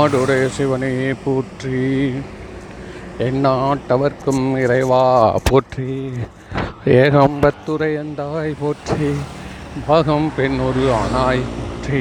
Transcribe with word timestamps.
நாடுடைய 0.00 0.46
சிவனே 0.46 0.88
போற்றி. 1.24 1.78
எந்நாட்டவர்க்கும் 3.26 4.42
இறைவா 4.62 5.04
போற்றி. 5.44 5.86
ஏகம்பத்துரையந்தாய் 6.84 8.52
போற்றி. 8.60 9.08
பாகம் 9.86 10.32
பெண் 10.36 10.58
ஒரு 10.58 10.82
ஆனாய் 10.98 11.40
போற்றி. 11.54 12.00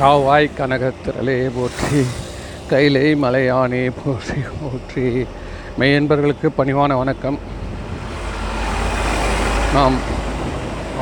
காவாய் 0.00 0.50
கனகத்திரளே 0.58 1.50
போற்றி. 1.58 2.02
கைலை 2.68 3.14
மலையானே 3.24 3.84
போற்றி 4.00 4.40
போற்றி. 4.62 5.26
மெய்யன்பர்களுக்கு 5.78 6.50
பணிவான 6.58 6.96
வணக்கம். 6.96 7.38
நாம் 9.74 9.98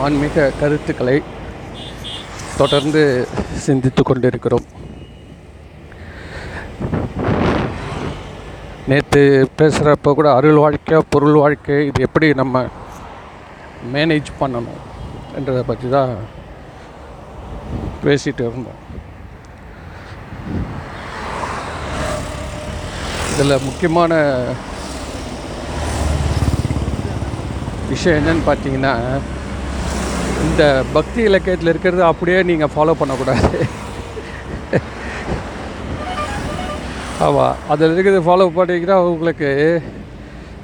ஆன்மீக 0.05 0.53
கருத்துக்களை 0.61 1.23
தொடர்ந்து 2.57 3.29
சிந்தித்து 3.69 4.03
கொண்டிருக்கிறோம். 4.03 4.69
நேற்று 8.91 9.23
பேசுகிறப்ப 9.59 10.11
கூட 10.17 10.29
அருள் 10.39 10.59
வாழ்க்கை 10.65 10.97
பொருள் 11.13 11.39
வாழ்க்கை 11.43 11.77
இது 11.87 12.01
எப்படி 12.07 12.27
நம்ம 12.41 12.57
மேனேஜ் 13.95 14.29
பண்ணணும் 14.41 14.83
என்றதை 15.39 15.63
பற்றி 15.71 15.89
தான் 15.95 16.13
பேசிகிட்டு 18.05 18.43
இருந்தோம். 18.47 18.81
இதில் 23.33 23.65
முக்கியமான 23.69 24.13
விஷயம் 27.91 28.19
என்னன்னு 28.21 28.47
பார்த்தீங்கன்னா 28.51 28.95
இந்த 30.47 30.63
பக்தி 30.99 31.21
இலக்கியத்தில் 31.31 31.73
இருக்கிறது 31.73 32.05
அப்படியே 32.13 32.39
நீங்கள் 32.53 32.73
ஃபாலோ 32.75 32.97
பண்ணக்கூடாது. 33.01 33.51
ஆமாம் 37.25 37.61
அதில் 37.73 37.93
இருக்கிறது 37.95 38.27
ஃபாலோ 38.27 38.47
பண்ணிங்கன்னா 38.57 38.97
உங்களுக்கு 39.11 39.51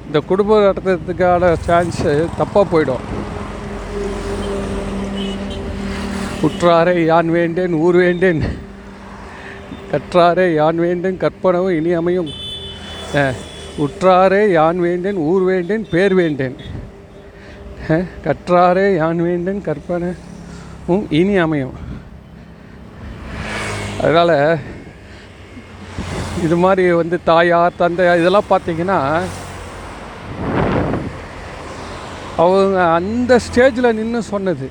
இந்த 0.07 0.19
குடும்பம் 0.29 0.65
நடத்துறதுக்கான 0.65 1.53
சான்ஸு 1.67 2.11
தப்பாக 2.39 2.65
போயிடும். 2.71 3.05
உற்றாரை 6.47 6.95
யான் 7.05 7.29
வேண்டேன் 7.35 7.73
ஊர் 7.85 7.97
வேண்டேன்? 8.03 8.41
கற்றாரே 9.91 10.45
யான் 10.53 10.79
வேண்டேன் 10.85 11.21
கற்பனவும் 11.23 11.75
இனி 11.79 11.91
அமையும். 11.99 12.29
உற்றாரே 13.85 14.41
யான் 14.57 14.79
வேண்டேன் 14.85 15.19
ஊர் 15.29 15.43
வேண்டேன் 15.49 15.85
பேர் 15.93 16.15
வேண்டேன்? 16.21 16.57
கற்றாரே 18.25 18.87
யான் 19.01 19.21
வேண்டேன் 19.27 19.63
கற்பனவும் 19.69 21.05
இனி 21.21 21.35
அமையும். 21.45 21.75
அதனால் 24.03 24.37
இது 26.45 26.55
மாதிரி 26.63 26.91
வந்து 26.91 27.17
தாயார் 27.23 27.79
தந்தையார் 27.81 28.19
இதெல்லாம் 28.19 28.49
பார்த்தீங்கன்னா 28.49 28.97
அவங்க 32.43 32.77
அந்த 32.93 33.39
ஸ்டேஜில் 33.45 33.93
நின்று 33.93 34.21
சொன்னது. 34.21 34.69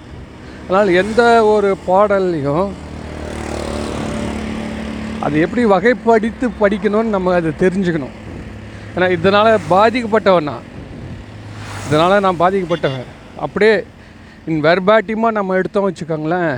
அதனால் 0.63 0.89
எந்த 1.03 1.45
ஒரு 1.45 1.77
பாடல்லையும் 1.87 2.73
அது 5.21 5.41
எப்படி 5.45 5.65
வகைப்படுத்தி 5.65 6.47
படிக்கணும்னு 6.61 7.15
நம்ம 7.17 7.35
அதை 7.35 7.53
தெரிஞ்சுக்கணும். 7.59 8.15
ஏன்னா 8.95 9.11
இதனால் 9.11 9.59
பாதிக்கப்பட்டவன் 9.71 10.49
நான். 10.51 10.67
இதனால் 11.87 12.25
நான் 12.27 12.41
பாதிக்கப்பட்டவன். 12.41 13.11
அப்படியே 13.37 13.85
இன் 14.47 14.61
நம்ம 15.39 15.55
எடுத்தோம் 15.55 15.89
வச்சுக்கோங்களேன். 15.89 16.55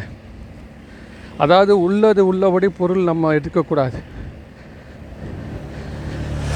அதாவது 1.36 1.80
உள்ளது 1.80 2.26
உள்ளபடி 2.26 2.68
பொருள் 2.68 3.08
நம்ம 3.10 3.32
எடுக்கக்கூடாது. 3.32 4.12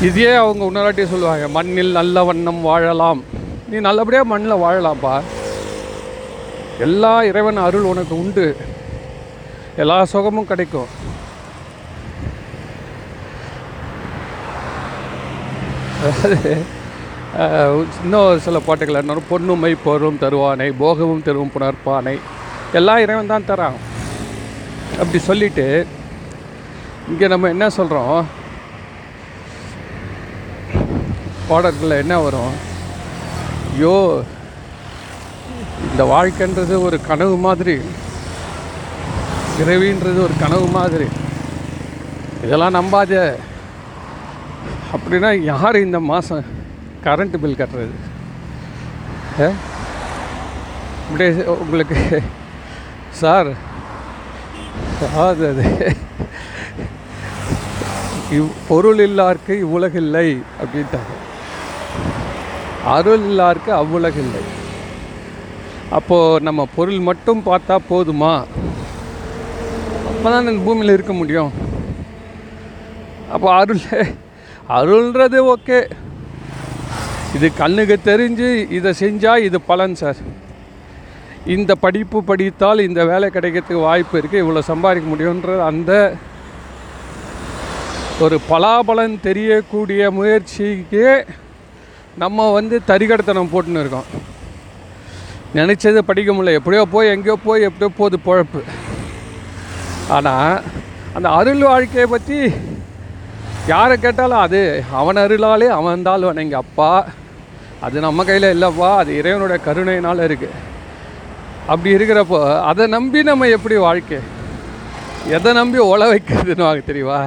இதையே 0.06 0.32
அவங்க 0.40 0.62
இன்னொராட்டி 0.66 1.04
சொல்லுவாங்க 1.12 1.46
மண்ணில் 1.54 1.96
நல்ல 1.98 2.22
வண்ணம் 2.28 2.60
வாழலாம். 2.68 3.20
நீ 3.70 3.76
நல்லபடியாக 3.86 4.30
மண்ணில் 4.32 4.62
வாழலாம்ப்பா. 4.64 5.14
எல்லா 6.86 7.12
இறைவன் 7.28 7.58
அருள் 7.64 7.88
உனக்கு 7.92 8.14
உண்டு. 8.22 8.44
எல்லா 9.82 9.96
சுகமும் 10.12 10.48
கிடைக்கும். 10.52 10.90
அதாவது 17.42 17.84
இன்னும் 18.04 18.42
சில 18.46 18.58
பாட்டுகள் 18.66 19.02
என்ன 19.02 19.20
பொன்னுமை 19.34 19.74
பொருளும் 19.86 20.22
தருவானை 20.24 20.70
போகமும் 20.84 21.26
தருவும் 21.26 21.54
புணர்ப்பானை. 21.54 22.16
எல்லாம் 22.78 23.04
இறைவன் 23.04 23.32
தான் 23.34 23.48
தரான். 23.52 23.78
அப்படி 25.00 25.18
சொல்லிட்டு 25.30 25.68
இங்கே 27.12 27.26
நம்ம 27.32 27.48
என்ன 27.54 27.66
சொல்கிறோம் 27.80 28.18
பாடல்களில் 31.48 32.00
என்ன 32.02 32.14
வரும்? 32.24 32.54
ஐயோ 33.72 33.94
இந்த 35.88 36.02
வாழ்க்கைன்றது 36.12 36.74
ஒரு 36.86 36.96
கனவு 37.08 37.36
மாதிரி. 37.46 37.76
பிறவின்றது 39.58 40.18
ஒரு 40.26 40.34
கனவு 40.42 40.66
மாதிரி. 40.78 41.06
இதெல்லாம் 42.44 42.76
நம்பாத. 42.78 43.12
அப்படின்னா 44.96 45.30
யார் 45.52 45.84
இந்த 45.86 45.98
மாதம் 46.10 46.44
கரண்ட் 47.06 47.36
பில் 47.42 47.60
கட்டுறது? 47.60 47.96
அப்படியே 51.06 51.30
உங்களுக்கு 51.62 51.98
சார் 53.20 53.50
அதாவது 55.06 55.44
அது 55.52 55.66
இவ் 58.36 58.48
பொருள் 58.68 59.00
இல்லாருக்கு 59.08 59.52
இவ்வுலகில்லை 59.64 60.28
அப்படின்ட்டாங்க. 60.62 61.14
அருள் 62.94 63.24
இல்லாருக்கு 63.30 63.70
அவ்வுலகில்லை 63.80 64.42
அப்போது 65.96 66.42
நம்ம 66.46 66.60
பொருள் 66.76 67.00
மட்டும் 67.08 67.40
பார்த்தா 67.50 67.76
போதுமா? 67.90 68.32
அப்போ 70.08 70.26
தான் 70.32 70.42
இந்த 70.42 70.64
பூமியில் 70.66 70.94
இருக்க 70.96 71.12
முடியும். 71.20 71.52
அப்போ 73.34 73.48
அருள் 73.60 73.82
அருள்ன்றது 74.78 75.38
ஓகே. 75.54 75.78
இது 77.36 77.46
கண்ணுக்கு 77.62 77.96
தெரிஞ்சு 78.10 78.48
இதை 78.78 78.92
செஞ்சால் 79.02 79.44
இது 79.48 79.58
பலன் 79.70 79.96
சார். 80.02 80.20
இந்த 81.56 81.72
படிப்பு 81.84 82.18
படித்தால் 82.30 82.86
இந்த 82.88 83.00
வேலை 83.10 83.28
கிடைக்கிறதுக்கு 83.34 83.86
வாய்ப்பு 83.88 84.14
இருக்குது 84.20 84.42
இவ்வளோ 84.44 84.62
சம்பாதிக்க 84.70 85.08
முடியுன்றது 85.12 85.62
அந்த 85.72 85.92
ஒரு 88.24 88.36
பலாபலன் 88.50 89.16
தெரியக்கூடிய 89.28 90.10
முயற்சிக்கே 90.18 91.10
நம்ம 92.22 92.46
வந்து 92.58 92.76
தரிகடத்தனம் 92.90 93.52
போட்டுன்னு 93.52 93.82
இருக்கோம். 93.84 94.08
நினச்சது 95.58 96.00
படிக்க 96.08 96.30
முடியல. 96.32 96.58
எப்படியோ 96.58 96.82
போய் 96.94 97.12
எங்கேயோ 97.14 97.36
போய் 97.46 97.66
எப்படியோ 97.68 97.90
போகுது 97.98 98.18
பொழப்பு. 98.28 98.60
ஆனால் 100.16 100.54
அந்த 101.16 101.28
அருள் 101.38 101.62
வாழ்க்கையை 101.70 102.06
பற்றி 102.14 102.38
யாரை 103.72 103.96
கேட்டாலும் 104.04 104.42
அது 104.46 104.60
அவன் 105.00 105.22
அருளாலே 105.22 105.68
அவன் 105.78 106.06
தான் 106.08 106.42
எங்கள் 106.44 106.62
அப்பா 106.64 106.90
அது 107.86 107.96
நம்ம 108.06 108.24
கையில் 108.28 108.52
இல்லைப்பா 108.54 108.90
அது 109.00 109.10
இறைவனுடைய 109.20 109.58
கருணையினால் 109.66 110.26
இருக்குது 110.28 110.60
அப்படி 111.72 111.90
இருக்கிறப்போ 111.96 112.38
அதை 112.70 112.84
நம்பி 112.94 113.20
நம்ம 113.30 113.48
எப்படி 113.56 113.76
வாழ்க்கை? 113.86 114.18
எதை 115.36 115.50
நம்பி 115.58 115.78
ஒலை 115.92 116.06
வைக்கிறதுன்னு 116.12 116.66
வாங்க 116.66 116.82
தெரியுமா? 116.90 117.18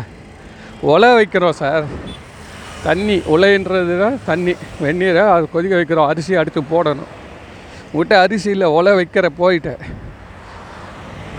ஒலை 0.93 1.09
வைக்கிறோம் 1.17 1.59
சார். 1.61 1.85
தண்ணி 2.85 3.15
உலைன்றது 3.33 3.95
தான் 4.03 4.15
தண்ணி 4.29 4.53
வெந்நீரை 4.83 5.23
அது 5.33 5.45
கொதிக்க 5.55 5.73
வைக்கிறோம் 5.79 6.09
அரிசி 6.11 6.39
அடுத்து 6.41 6.61
போடணும். 6.71 7.11
விட்ட 7.97 8.13
அரிசியில் 8.25 8.73
உலை 8.77 8.77
ஒலை 8.77 8.93
வைக்கிற 8.99 9.27
போயிட்டேன். 9.41 9.83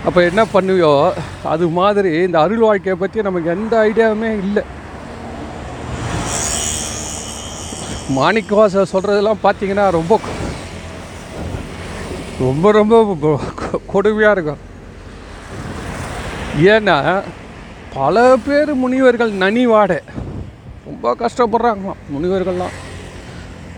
அப்போ 0.07 0.19
என்ன 0.29 0.41
பண்ணுவியோ 0.53 0.91
அது 1.53 1.65
மாதிரி 1.79 2.11
இந்த 2.27 2.37
அருள் 2.45 2.65
வாழ்க்கையை 2.67 2.95
பற்றி 3.01 3.25
நமக்கு 3.27 3.53
எந்த 3.55 3.73
ஐடியாவுமே 3.89 4.31
இல்லை. 4.43 4.63
மாணிக்கவாச 8.17 8.83
சொல்கிறதெல்லாம் 8.93 9.43
பார்த்தீங்கன்னா 9.45 9.85
ரொம்ப 9.99 10.19
ரொம்ப 12.47 12.71
ரொம்ப 12.79 12.95
கொடுமையாக 13.93 14.35
இருக்கும். 14.35 14.61
ஏன்னா 16.73 16.97
பல 17.99 18.25
பேர் 18.45 18.71
முனிவர்கள் 18.81 19.39
நனி 19.43 19.63
வாடை 19.71 19.99
ரொம்ப 20.87 21.15
கஷ்டப்படுறாங்களாம். 21.19 22.01
முனிவர்கள்லாம். 22.13 22.75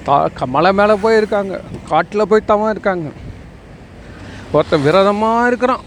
தா 0.06 0.16
மலை 0.56 0.72
மேலே 0.80 0.96
போய் 1.04 1.18
இருக்காங்க. 1.18 1.56
காட்டில் 1.90 2.30
போய் 2.32 2.50
தவம் 2.52 2.74
இருக்காங்க. 2.76 3.08
ஒருத்தன் 4.54 4.86
விரதமாக 4.88 5.48
இருக்கிறான். 5.48 5.84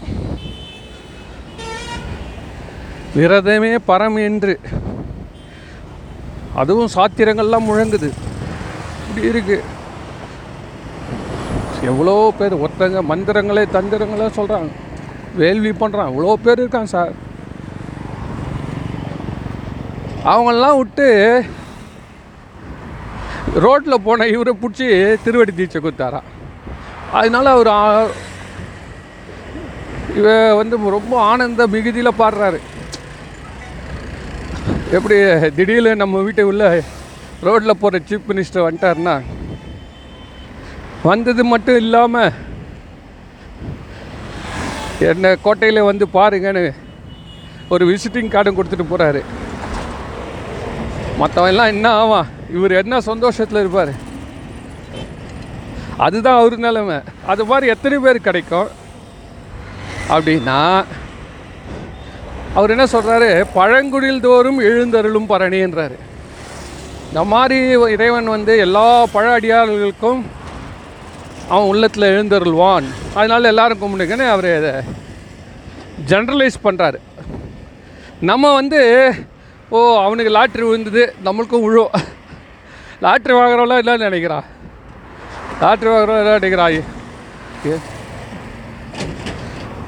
விரதமே 3.17 3.71
பரம் 3.87 4.19
என்று. 4.29 4.53
அதுவும் 6.61 6.93
சாத்திரங்கள்லாம் 6.95 7.69
முழங்குது. 7.69 8.09
இப்படி 9.07 9.27
இருக்கு. 9.31 9.57
எவ்வளோ 11.91 12.13
பேர் 12.37 12.61
ஒருத்தங்க 12.65 13.01
மந்திரங்களே 13.11 13.63
தந்திரங்களே 13.75 14.27
சொல்கிறாங்க 14.37 14.69
வேள்வி 15.41 15.71
பண்ணுறான் 15.81 16.11
இவ்வளோ 16.11 16.33
பேர் 16.45 16.61
இருக்காங்க 16.63 16.89
சார். 16.95 17.13
அவங்களாம் 20.31 20.79
விட்டு 20.79 21.07
ரோட்டில் 23.65 24.03
போன 24.07 24.25
இவரை 24.33 24.53
பிடிச்சி 24.61 24.87
திருவடி 25.23 25.51
தீட்சை 25.59 25.79
கொடுத்தாராம். 25.81 26.27
அதனால 27.19 27.45
அவர் 27.55 27.71
இவ 30.19 30.27
வந்து 30.59 30.75
ரொம்ப 30.97 31.13
ஆனந்த 31.29 31.67
மிகுதியில் 31.75 32.19
பாடுறாரு. 32.21 32.59
எப்படி 34.97 35.17
திடீர்னு 35.57 35.91
நம்ம 36.01 36.21
வீட்டு 36.27 36.43
உள்ள 36.51 36.63
ரோட்டில் 37.47 37.79
போகிற 37.81 38.03
சீஃப் 38.09 38.29
மினிஸ்டர் 38.29 38.65
வந்துட்டாருன்னா 38.67 39.15
வந்தது 41.09 41.43
மட்டும் 41.51 41.81
இல்லாமல் 41.83 42.37
என்ன 45.11 45.35
கோட்டையில் 45.45 45.87
வந்து 45.89 46.05
பாருங்கன்னு 46.17 46.63
ஒரு 47.73 47.83
விசிட்டிங் 47.91 48.33
கார்டும் 48.33 48.57
கொடுத்துட்டு 48.57 48.87
போகிறாரு 48.89 49.21
மற்றவெல்லாம் 51.19 51.71
என்ன 51.73 51.87
ஆவான் 52.01 52.29
இவர் 52.57 52.79
என்ன 52.81 53.01
சந்தோஷத்தில் 53.09 53.61
இருப்பார்? 53.61 53.93
அதுதான் 56.05 56.39
அவர் 56.39 56.55
நிலைமை. 56.65 56.97
அது 57.31 57.43
மாதிரி 57.49 57.67
எத்தனை 57.73 57.97
பேர் 58.05 58.27
கிடைக்கும்? 58.27 58.69
அப்படின்னா 60.13 60.59
அவர் 62.57 62.73
என்ன 62.75 62.85
சொல்கிறாரு 62.93 63.29
பழங்குடியில் 63.57 64.25
தோறும் 64.27 64.61
எழுந்தருளும் 64.69 65.31
பரணின்றார் 65.31 65.95
இந்த 67.09 67.21
மாதிரி 67.33 67.59
இறைவன் 67.95 68.33
வந்து 68.35 68.53
எல்லா 68.65 68.87
பழ 69.15 69.25
அடியார்களுக்கும் 69.37 70.21
அவன் 71.53 71.69
உள்ளத்தில் 71.71 72.11
எழுந்தருள்வான். 72.13 72.87
அதனால் 73.19 73.51
எல்லாரும் 73.51 73.81
கும்பிடுங்கன்னு 73.81 74.27
அவர் 74.35 74.49
அதை 74.57 74.73
ஜென்ரலைஸ் 76.11 76.63
பண்ணுறாரு 76.63 76.99
நம்ம 78.29 78.53
வந்து 78.59 78.81
ஓ 79.69 79.79
அவனுக்கு 80.03 80.31
லாட்ரி 80.37 80.65
விழுந்தது. 80.67 81.15
நம்மளுக்கும் 81.25 81.63
விழும். 81.63 81.93
லாட்ரி 83.01 83.33
வாங்குறவங்களாம் 83.33 83.83
என்ன 83.85 84.09
நினைக்கிறா. 84.09 84.39
லாட்ரி 85.61 85.89
வாங்குறவங்க 85.91 86.23
என்ன 86.23 86.37
நினைக்கிறா. 86.39 86.83
ஏ. 87.67 87.75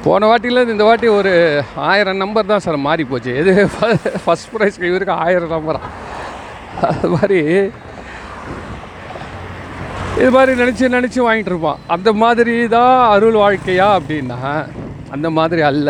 போன 0.04 0.28
வாட்டியில் 0.28 0.69
இந்த 0.69 0.83
வாட்டி 0.83 1.07
ஒரு 1.07 1.63
ஆயிரம் 1.75 2.18
நம்பர் 2.18 2.45
தான் 2.45 2.60
சார் 2.60 2.78
மாறி 2.78 3.04
போச்சு. 3.04 3.36
எது 3.36 3.69
ஃபஸ்ட் 4.25 4.51
ப்ரைஸ்க்கு 4.54 4.89
இவருக்கு 4.92 5.13
ஆயிரம் 5.13 5.51
நம்பரா 5.51 5.81
அது 6.81 7.10
மாதிரி 7.10 7.39
இது 10.18 10.31
மாதிரி 10.31 10.62
நினச்சி 10.62 10.94
நினச்சி 10.95 11.19
வாங்கிட்டு 11.28 11.51
இருப்பான். 11.54 11.80
அந்த 11.88 12.13
மாதிரி 12.13 12.68
தான் 12.68 13.10
அருள் 13.10 13.33
வாழ்க்கையா 13.33 14.00
அப்படின்னா 14.00 14.68
அந்த 15.12 15.30
மாதிரி 15.30 15.62
அல்ல. 15.62 15.89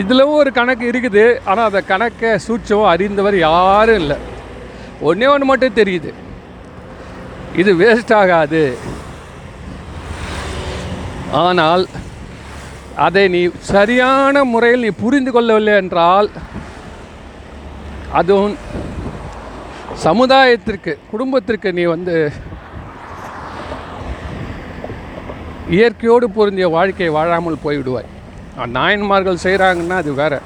இதுலவும் 0.00 0.40
ஒரு 0.42 0.50
கணக்கு 0.58 0.84
இருக்குது. 0.90 1.24
ஆனால் 1.50 1.68
அந்த 1.68 1.80
கணக்கை 1.90 2.30
சூட்சம் 2.46 2.90
அறிந்தவர் 2.92 3.36
யாரும் 3.48 4.00
இல்லை. 4.02 4.16
ஒன்றே 5.08 5.28
ஒன்று 5.34 5.50
மட்டும் 5.50 5.78
தெரியுது. 5.80 6.10
இது 7.60 7.70
வேஸ்ட் 7.82 8.12
ஆகாது. 8.22 8.62
ஆனால் 11.44 11.84
அதை 13.06 13.22
நீ 13.34 13.40
சரியான 13.70 14.44
முறையில் 14.50 14.84
நீ 14.86 14.90
புரிந்து 15.02 15.30
கொள்ளவில்லை 15.32 15.74
என்றால் 15.82 16.28
அதுவும் 18.20 18.54
சமுதாயத்திற்கு 20.04 20.92
குடும்பத்திற்கு 21.12 21.68
நீ 21.78 21.84
வந்து 21.94 22.16
இயற்கையோடு 25.76 26.26
பொருந்திய 26.36 26.68
வாழ்க்கையை 26.76 27.12
வாழாமல் 27.16 27.64
போய்விடுவாய். 27.64 28.10
நாயன்மார்கள் 28.64 29.44
செய்கிறாங்கன்னா 29.44 29.92
அது 29.92 30.14
வேற. 30.14 30.40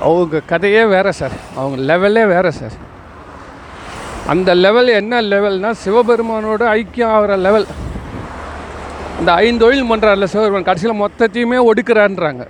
அவங்க 0.00 0.40
கதையே 0.46 0.84
வேறு 0.84 1.12
சார். 1.12 1.36
அவங்க 1.56 1.76
லெவலே 1.90 2.26
வேறு 2.26 2.52
சார். 2.52 2.90
அந்த 4.26 4.54
லெவல் 4.54 4.88
என்ன 4.88 5.22
லெவல்னால் 5.22 5.80
சிவபெருமானோட 5.84 6.62
ஐக்கியம் 6.78 7.12
ஆகிற 7.16 7.36
லெவல் 7.36 7.66
இந்த 9.18 9.32
ஐந்தொழில் 9.32 9.90
பண்ணுறாருல 9.90 10.24
சிவபெருமான் 10.24 10.62
கடைசியில் 10.62 11.00
மொத்தத்தையுமே 11.02 11.70
ஒடுக்கிறான்றாங்க 11.70 12.46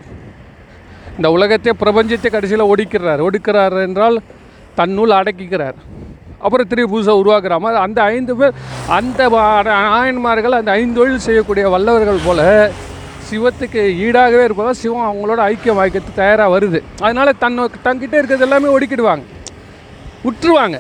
இந்த 1.17 1.31
உலகத்தை 1.31 1.73
பிரபஞ்சத்தை 1.81 2.31
கடைசியில் 2.31 2.71
ஒடுக்கிறார். 2.73 3.29
ஒடுக்கிறார் 3.29 3.83
என்றால் 3.83 4.23
தன்னுள் 4.75 5.11
அடக்கிக்கிறார். 5.11 5.75
அப்புறம் 6.39 6.69
திருப்பி 6.69 6.97
புதுசாக 6.97 7.21
உருவாக்குற 7.23 7.59
மாதிரி 7.59 7.83
அந்த 7.83 8.03
ஐந்து 8.03 8.37
பேர் 8.37 8.53
அந்த 8.89 9.29
நாயன்மார்கள் 9.65 10.53
அந்த 10.53 10.73
ஐந்தொழில் 10.73 11.27
செய்யக்கூடிய 11.27 11.69
வல்லவர்கள் 11.69 12.25
போல 12.25 12.71
சிவத்துக்கு 13.33 13.83
ஈடாகவே 14.05 14.45
இருப்பதால் 14.45 14.81
சிவம் 14.83 15.09
அவங்களோட 15.11 15.41
ஐக்கியம் 15.41 15.79
வாய்க்கிறதுக்கு 15.81 16.21
தயாராக 16.21 16.59
வருது. 16.59 16.83
அதனால் 17.01 17.39
தன்னை 17.39 17.65
தங்கிட்ட 17.85 18.17
இருக்கிறது 18.19 18.39
எல்லாமே 18.39 18.69
ஒடுக்கிடுவாங்க. 18.77 19.25
விட்டுருவாங்க 20.25 20.79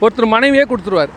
ஒருத்தர் 0.00 0.32
மனைவியே 0.34 0.64
கொடுத்துருவார். 0.70 1.12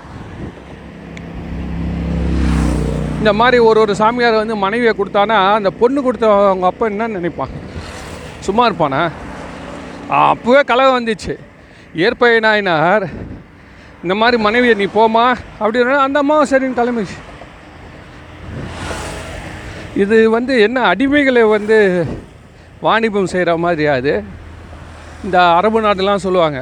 இந்த 3.17 3.33
மாதிரி 3.39 3.57
ஒரு 3.69 3.79
ஒரு 3.79 3.95
சாமியார் 3.95 4.33
வந்து 4.33 4.55
மனைவியை 4.55 4.93
கொடுத்தானா 4.97 5.53
அந்த 5.53 5.69
பொண்ணு 5.81 6.01
கொடுத்த 6.01 6.25
அவங்க 6.33 6.65
அப்பா 6.65 6.85
என்ன 6.85 7.07
நினைப்பான். 7.07 7.51
சும்மா 8.39 8.63
இருப்பானா? 8.69 9.01
அப்போவே 10.09 10.61
கலவை 10.69 10.91
வந்துச்சு. 10.97 11.33
ஏற்பயனாயினார். 11.95 13.05
இந்த 14.03 14.15
மாதிரி 14.21 14.37
மனைவியை 14.47 14.75
நீ 14.75 14.85
போமா 14.95 15.25
அப்படின்னா 15.59 15.97
அந்த 16.07 16.19
அம்மாவும் 16.19 16.49
சரின்னு 16.51 16.79
கிளம்பிச்சு 16.79 17.17
இது 20.03 20.17
வந்து 20.35 20.53
என்ன 20.65 20.77
அடிமைகளை 20.91 21.41
வந்து 21.55 21.77
வாணிபம் 22.85 23.31
செய்கிற 23.31 23.51
மாதிரியாது 23.63 24.11
இந்த 25.25 25.37
அரபு 25.57 25.79
நாடுலாம் 25.85 26.23
சொல்லுவாங்க. 26.25 26.59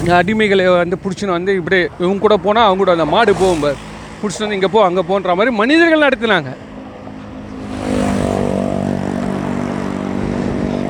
இந்த 0.00 0.10
அடிமைகளை 0.18 0.66
வந்து 0.82 0.96
பிடிச்சின்னு 1.04 1.36
வந்து 1.36 1.52
இப்படி 1.60 1.78
இவங்க 2.02 2.20
கூட 2.24 2.36
போனால் 2.44 2.66
அவங்க 2.66 2.82
கூட 2.82 2.92
அந்த 2.96 3.06
மாடு 3.14 3.32
போகும் 3.42 3.64
பிடிச்சின்னு 4.20 4.46
வந்து 4.46 4.58
இங்கே 4.58 4.70
போ 4.74 4.80
அங்கே 4.88 5.02
போன்ற 5.10 5.34
மாதிரி 5.38 5.52
மனிதர்கள் 5.60 6.06
நடத்தினாங்க. 6.06 6.50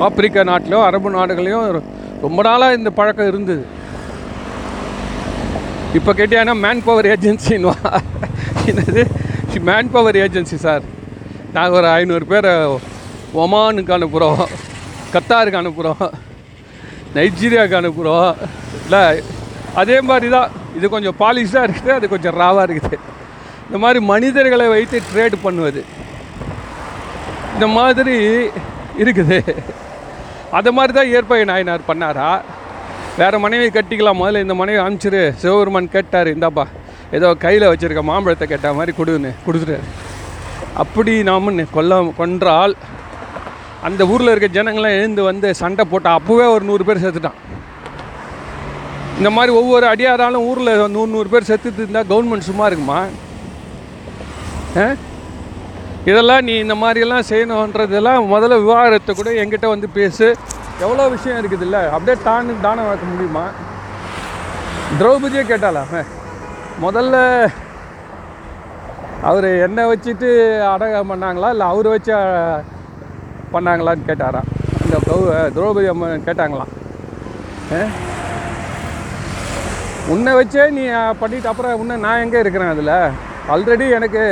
ஆப்பிரிக்கா 0.07 0.43
நாட்டிலையும் 0.51 0.87
அரபு 0.89 1.17
நாடுகளையும் 1.17 1.67
ரொம்ப 2.25 2.39
நாளாக 2.49 2.77
இந்த 2.79 2.91
பழக்கம் 2.99 3.31
இருந்தது. 3.31 3.63
இப்போ 5.99 6.11
கேட்டியானா 6.19 6.55
மேன் 6.65 6.85
பவர் 6.87 7.11
ஏஜென்சின்னு 7.13 7.73
என்னது? 8.71 9.03
மேன் 9.59 9.91
பவர் 9.93 10.17
ஏஜென்சி 10.23 10.57
சார் 10.65 10.83
நாங்கள் 11.55 11.77
ஒரு 11.79 11.87
ஐநூறு 11.97 12.25
பேரை 12.31 12.51
ஒமானுக்கு 13.43 13.93
அனுப்புகிறோம் 13.97 14.41
கத்தாருக்கு 15.13 15.61
அனுப்புகிறோம் 15.61 16.03
நைஜீரியாவுக்கு 17.15 17.79
அனுப்புகிறோம் 17.81 18.31
இல்லை 18.85 19.03
அதே 19.81 19.97
மாதிரி 20.09 20.29
தான் 20.35 20.49
இது 20.77 20.85
கொஞ்சம் 20.95 21.17
பாலிஷாக 21.21 21.67
இருக்குது 21.67 21.95
அது 21.97 22.05
கொஞ்சம் 22.13 22.35
ராவாக 22.41 22.65
இருக்குது. 22.67 22.97
இந்த 23.67 23.77
மாதிரி 23.83 23.99
மனிதர்களை 24.11 24.67
வைத்து 24.73 24.97
ட்ரேட் 25.09 25.35
பண்ணுவது. 25.45 25.81
இந்த 27.55 27.67
மாதிரி 27.77 28.17
இருக்குது. 29.01 29.39
அது 30.59 30.71
மாதிரி 30.77 30.93
தான் 30.97 31.11
ஏற்பை 31.17 31.41
நாயனார் 31.51 31.89
பண்ணாரா? 31.89 32.29
வேறு 33.19 33.37
மனைவி 33.45 33.67
கட்டிக்கலாம் 33.77 34.19
முதல்ல 34.21 34.43
இந்த 34.45 34.55
மனைவி 34.61 34.79
அனுப்பிச்சிரு. 34.83 35.23
சிவபெருமான் 35.41 35.93
கேட்டார் 35.95 36.33
இந்தாப்பா 36.35 36.65
ஏதோ 37.11 37.33
கையில் 37.35 37.69
வச்சுருக்க 37.69 38.03
மாம்பழத்தை 38.03 38.47
கேட்ட 38.47 38.73
மாதிரி 38.73 38.91
கொடுன்னு 38.97 39.31
கொடுத்துட்டாரு. 39.45 39.85
அப்படி 40.75 41.23
நாம 41.23 41.51
கொல்ல 41.71 42.11
கொன்றால் 42.17 42.73
அந்த 43.83 44.07
ஊரில் 44.07 44.31
இருக்க 44.31 44.47
ஜனங்களாம் 44.57 44.97
எழுந்து 44.97 45.23
வந்து 45.23 45.53
சண்டை 45.53 45.85
போட்டால் 45.85 46.17
அப்போவே 46.19 46.45
ஒரு 46.47 46.63
நூறு 46.65 46.83
பேர் 46.85 47.03
செத்துட்டான். 47.05 47.39
இந்த 49.17 49.29
மாதிரி 49.29 49.51
ஒவ்வொரு 49.51 49.85
அடியாராலும் 49.87 50.45
ஊரில் 50.45 50.91
நூறு 50.91 51.11
நூறு 51.11 51.29
பேர் 51.29 51.49
செத்துட்டு 51.49 51.77
இருந்தால் 51.77 52.07
கவர்மெண்ட் 52.07 52.39
சும்மா 52.41 52.65
இருக்குமா? 52.67 52.99
ஆ? 54.77 54.87
இதெல்லாம் 56.05 56.43
நீ 56.43 56.53
இந்த 56.57 56.75
மாதிரியெல்லாம் 56.75 57.27
செய்யணுன்றதெல்லாம் 57.29 58.27
முதல்ல 58.27 58.61
விவாகரத்தை 58.61 59.15
கூட 59.15 59.29
என்கிட்ட 59.33 59.67
வந்து 59.67 59.87
பேசு. 59.89 60.27
எவ்வளோ 60.79 61.07
விஷயம் 61.07 61.39
இருக்குது 61.41 61.61
இல்லை 61.61 61.81
அப்படியே 61.89 62.17
தானு 62.25 62.61
தானம் 62.61 62.87
வைக்க 62.87 63.05
முடியுமா? 63.05 63.45
திரௌபதியே 64.97 65.43
கேட்டாலாமே 65.43 65.99
ஆ. 65.99 66.20
முதல்ல 66.81 67.15
அவர் 69.21 69.45
என்னை 69.57 69.85
வச்சுட்டு 69.85 70.29
அடகம் 70.65 71.11
பண்ணாங்களா? 71.11 71.49
இல்லை 71.49 71.67
அவரை 71.67 71.91
வச்சு 71.91 72.11
பண்ணாங்களான்னு 73.53 74.07
கேட்டாராம் 74.07 74.47
இந்த 74.85 74.97
கௌ- 75.07 75.51
திரௌபதி 75.55 75.87
அம்மன் 75.87 76.25
கேட்டாங்களாம் 76.25 76.71
ஆ? 77.73 77.81
உன்னை 80.07 80.33
வச்சே 80.33 80.69
நீ 80.69 80.83
பண்ணிட்டு 81.19 81.47
அப்புறம் 81.47 81.79
உன்னை 81.79 81.97
நான் 81.97 82.19
எங்கே 82.19 82.39
இருக்கிறேன் 82.39 82.69
அதில்? 82.69 82.93
ஆல்ரெடி 83.49 83.91
எனக்கு 83.91 84.23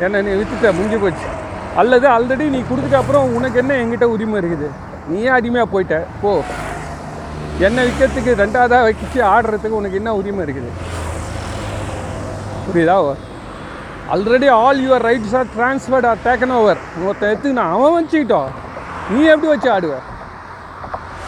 என்னை 0.00 0.22
நீ 0.22 0.30
வித்துட்ட 0.30 0.72
முடிஞ்சு 0.72 0.98
போச்சு. 0.98 1.26
அல்லது 1.76 2.08
ஆல்ரெடி 2.08 2.48
நீ 2.48 2.64
கொடுத்துட்ட 2.70 2.94
அப்புறம் 2.94 3.34
உனக்கு 3.34 3.58
என்ன 3.58 3.74
என்கிட்ட 3.74 4.04
உரிமை 4.04 4.40
இருக்குது? 4.40 4.68
நீயே 5.08 5.28
அடிமையாக 5.28 5.70
போயிட்ட. 5.72 5.96
போ. 6.22 6.42
என்னை 7.58 7.86
விற்கிறதுக்கு 7.86 8.34
ரெண்டாவதாக 8.34 8.82
வச்சு 8.82 9.20
ஆடுறதுக்கு 9.24 9.78
உனக்கு 9.80 9.96
என்ன 9.96 10.14
உரிமை 10.14 10.44
இருக்குது? 10.46 10.70
புரியுதா? 12.66 12.96
Already 14.14 14.48
all 14.62 14.80
your 14.86 15.04
rights 15.08 15.34
are 15.38 15.48
transferred 15.56 16.08
or 16.10 16.20
taken 16.26 16.54
over 16.58 16.80
ஒருத்தன் 17.04 17.30
எடுத்துக்கினா 17.30 17.64
அவன் 17.76 17.96
வச்சுக்கிட்டோம் 17.96 18.50
நீ 19.12 19.20
எப்படி 19.32 19.48
வச்சு 19.52 19.68
ஆடுவ? 19.74 19.96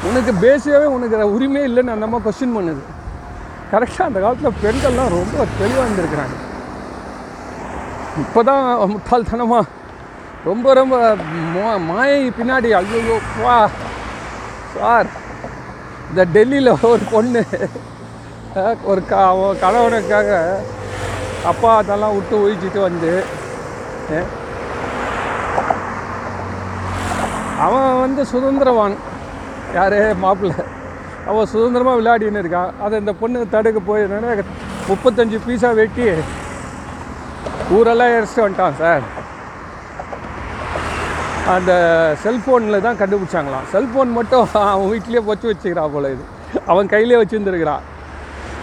உனக்கு 0.09 0.33
பேசியாகவே 0.45 0.89
உனக்கு 0.97 1.33
உரிமையே 1.37 1.65
இல்லைன்னு 1.69 1.95
அந்த 1.95 2.07
அம்மா 2.09 2.19
கொஸ்டின் 2.27 2.57
பண்ணுது. 2.59 2.83
கரெக்டாக 3.73 4.09
அந்த 4.09 4.19
காலத்தில் 4.25 4.61
பெண்கள்லாம் 4.65 5.15
ரொம்ப 5.17 5.47
தெளிவாக 5.61 5.87
இருந்திருக்கிறாங்க. 5.87 6.37
இப்போ 8.23 8.41
தான் 8.51 8.65
முட்டாள்தனமாக 8.93 9.65
ரொம்ப 10.49 10.75
ரொம்ப 10.81 10.97
மா 11.55 11.71
மாயை 11.91 12.21
பின்னாடி 12.39 12.69
ஐயோ 12.79 13.17
வா 13.43 13.57
சார். 14.75 15.09
இந்த 16.11 16.23
டெல்லியில் 16.37 16.73
ஒரு 16.91 17.05
பொண்ணு 17.15 17.43
ஒரு 18.91 19.01
க 19.09 19.13
அவன் 19.31 19.61
கணவனுக்காக 19.65 20.31
அப்பா 21.51 21.77
அதெல்லாம் 21.77 22.15
விட்டு 22.15 22.35
ஒழிச்சிட்டு 22.45 22.81
வந்து 22.89 23.13
அவன் 27.67 28.01
வந்து 28.01 28.23
சுதந்திரவான். 28.33 28.95
யாரே? 29.75 30.01
மாப்பிள்ளை. 30.25 30.65
அவன் 31.31 31.51
சுதந்திரமாக 31.53 31.99
விளையாடின்னு 32.01 32.43
இருக்கான் 32.43 32.71
அதை 32.85 32.99
இந்த 32.99 33.13
பொண்ணு 33.23 33.49
தடுக்க 33.55 33.81
போய் 33.89 34.05
முப்பத்தஞ்சு 34.91 35.39
பீஸா 35.47 35.71
வெட்டி 35.81 36.05
ஊரெல்லாம் 37.77 38.13
இறச்சிட்டு 38.17 38.45
வந்துட்டான் 38.45 38.79
சார். 38.83 39.03
அந்த 41.55 41.73
செல்ஃபோனில் 42.25 42.85
தான் 42.87 43.01
கண்டுபிடிச்சாங்களாம். 43.01 43.69
செல்ஃபோன் 43.75 44.11
மட்டும் 44.19 44.49
அவன் 44.55 44.91
வீட்லேயே 44.93 45.25
வச்சு 45.31 45.53
வச்சுக்கிறான் 45.53 45.95
போல 45.95 46.11
இது. 46.15 46.25
அவன் 46.73 46.91
கையிலே 46.93 47.21
வச்சுருந்துருக்கிறான். 47.23 47.85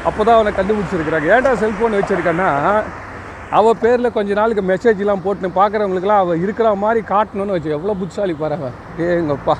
அப்போ 0.09 0.21
தான் 0.23 0.37
அவனை 0.37 0.51
கண்டுபிடிச்சிருக்கிறாங்க. 0.57 1.27
ஏன்டா 1.35 1.51
செல்ஃபோன் 1.63 1.97
வச்சுருக்கேன்னா 1.99 2.49
அவள் 3.57 3.79
பேரில் 3.83 4.15
கொஞ்ச 4.15 4.33
நாளுக்கு 4.39 4.63
மெசேஜ்லாம் 4.69 5.23
போட்டு 5.25 5.49
பார்க்குறவங்களுக்குலாம் 5.57 6.21
அவள் 6.23 6.41
இருக்கிற 6.45 6.67
மாதிரி 6.83 7.01
காட்டணும்னு 7.13 7.55
வச்சு 7.55 7.75
எவ்வளோ 7.77 7.95
புட்சாலி 8.01 8.33
பாரு 8.41 8.55
அவன். 8.59 8.75
ஏங்கப்பா. 9.07 9.55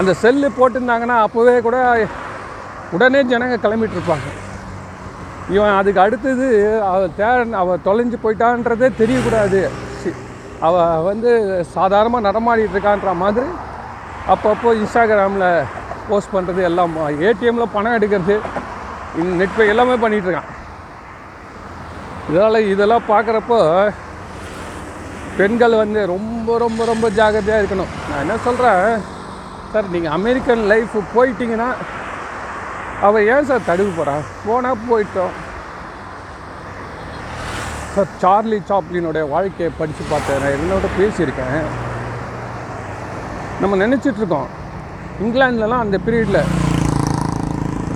அந்த 0.00 0.12
செல்லு 0.22 0.48
போட்டிருந்தாங்கன்னா 0.58 1.16
அப்போவே 1.26 1.54
கூட 1.66 1.78
உடனே 2.96 3.20
ஜனங்க 3.32 3.56
கிளம்பிட்டு 3.64 3.96
இருப்பாங்க 3.98 4.28
இவன் 5.56 5.76
அதுக்கு 5.80 6.00
அடுத்தது 6.04 6.46
அவள் 6.92 7.14
தே 7.18 7.28
அவள் 7.62 7.84
தொலைஞ்சு 7.88 8.16
போயிட்டான்றதே 8.24 8.88
தெரியக்கூடாது. 9.00 9.60
சி, 10.00 10.10
வந்து 11.10 11.30
சாதாரணமாக 11.76 12.26
நடமாடிட்டு 12.28 12.76
இருக்கான்ற 12.76 13.12
மாதிரி 13.24 13.48
அப்பப்போ 14.34 14.70
இன்ஸ்டாகிராமில் 14.80 15.48
போஸ்ட் 16.08 16.34
பண்ணுறது 16.36 16.62
எல்லாம் 16.70 16.96
ஏடிஎம்மில் 17.28 17.74
பணம் 17.76 17.96
எடுக்கிறது. 17.98 18.36
நெட் 19.16 19.56
பே 19.56 19.66
எல்லாமே 19.72 19.94
பண்ணிகிட்ருக்கான் 20.02 20.50
இதனால் 22.30 22.68
இதெல்லாம் 22.72 23.08
பார்க்குறப்போ 23.08 23.58
பெண்கள் 25.38 25.80
வந்து 25.80 26.00
ரொம்ப 26.14 26.58
ரொம்ப 26.64 26.84
ரொம்ப 26.84 27.06
ஜாக்கிரதையாக 27.18 27.62
இருக்கணும். 27.62 27.92
நான் 28.08 28.22
என்ன 28.24 28.36
சொல்கிறேன் 28.46 28.84
சார் 29.72 29.90
நீங்கள் 29.94 30.14
அமெரிக்கன் 30.18 30.64
லைஃப் 30.72 30.96
போயிட்டீங்கன்னா 31.16 31.68
அவள் 33.06 33.28
ஏன் 33.34 33.48
சார் 33.50 33.68
தடுக்க 33.68 33.90
போகிறான் 33.96 34.24
போனால் 34.46 34.84
போயிட்டோம். 34.90 35.34
சார் 37.94 38.14
சார்லி 38.22 38.58
சாப்ளினுடைய 38.70 39.24
வாழ்க்கையை 39.34 39.70
படித்து 39.78 40.04
பார்த்தேன். 40.10 40.40
நான் 40.42 40.56
என்னோட 40.58 40.88
பேசியிருக்கேன். 41.00 41.60
நம்ம 43.60 43.76
நினச்சிட்டு 43.84 44.22
இருக்கோம். 44.22 44.48
இங்கிலாந்துலலாம் 45.24 45.84
அந்த 45.84 45.98
பீரியடில் 46.06 46.42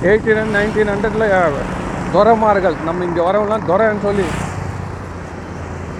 எயிட்டீன் 0.08 0.54
நைன்டீன் 0.56 0.90
ஹண்ட்ரடில் 0.92 1.58
துரமார்கள். 2.14 2.76
நம்ம 2.86 3.04
இங்கே 3.08 3.22
வரவங்களாம் 3.26 3.68
துரன்னு 3.68 4.04
சொல்லி 4.06 4.26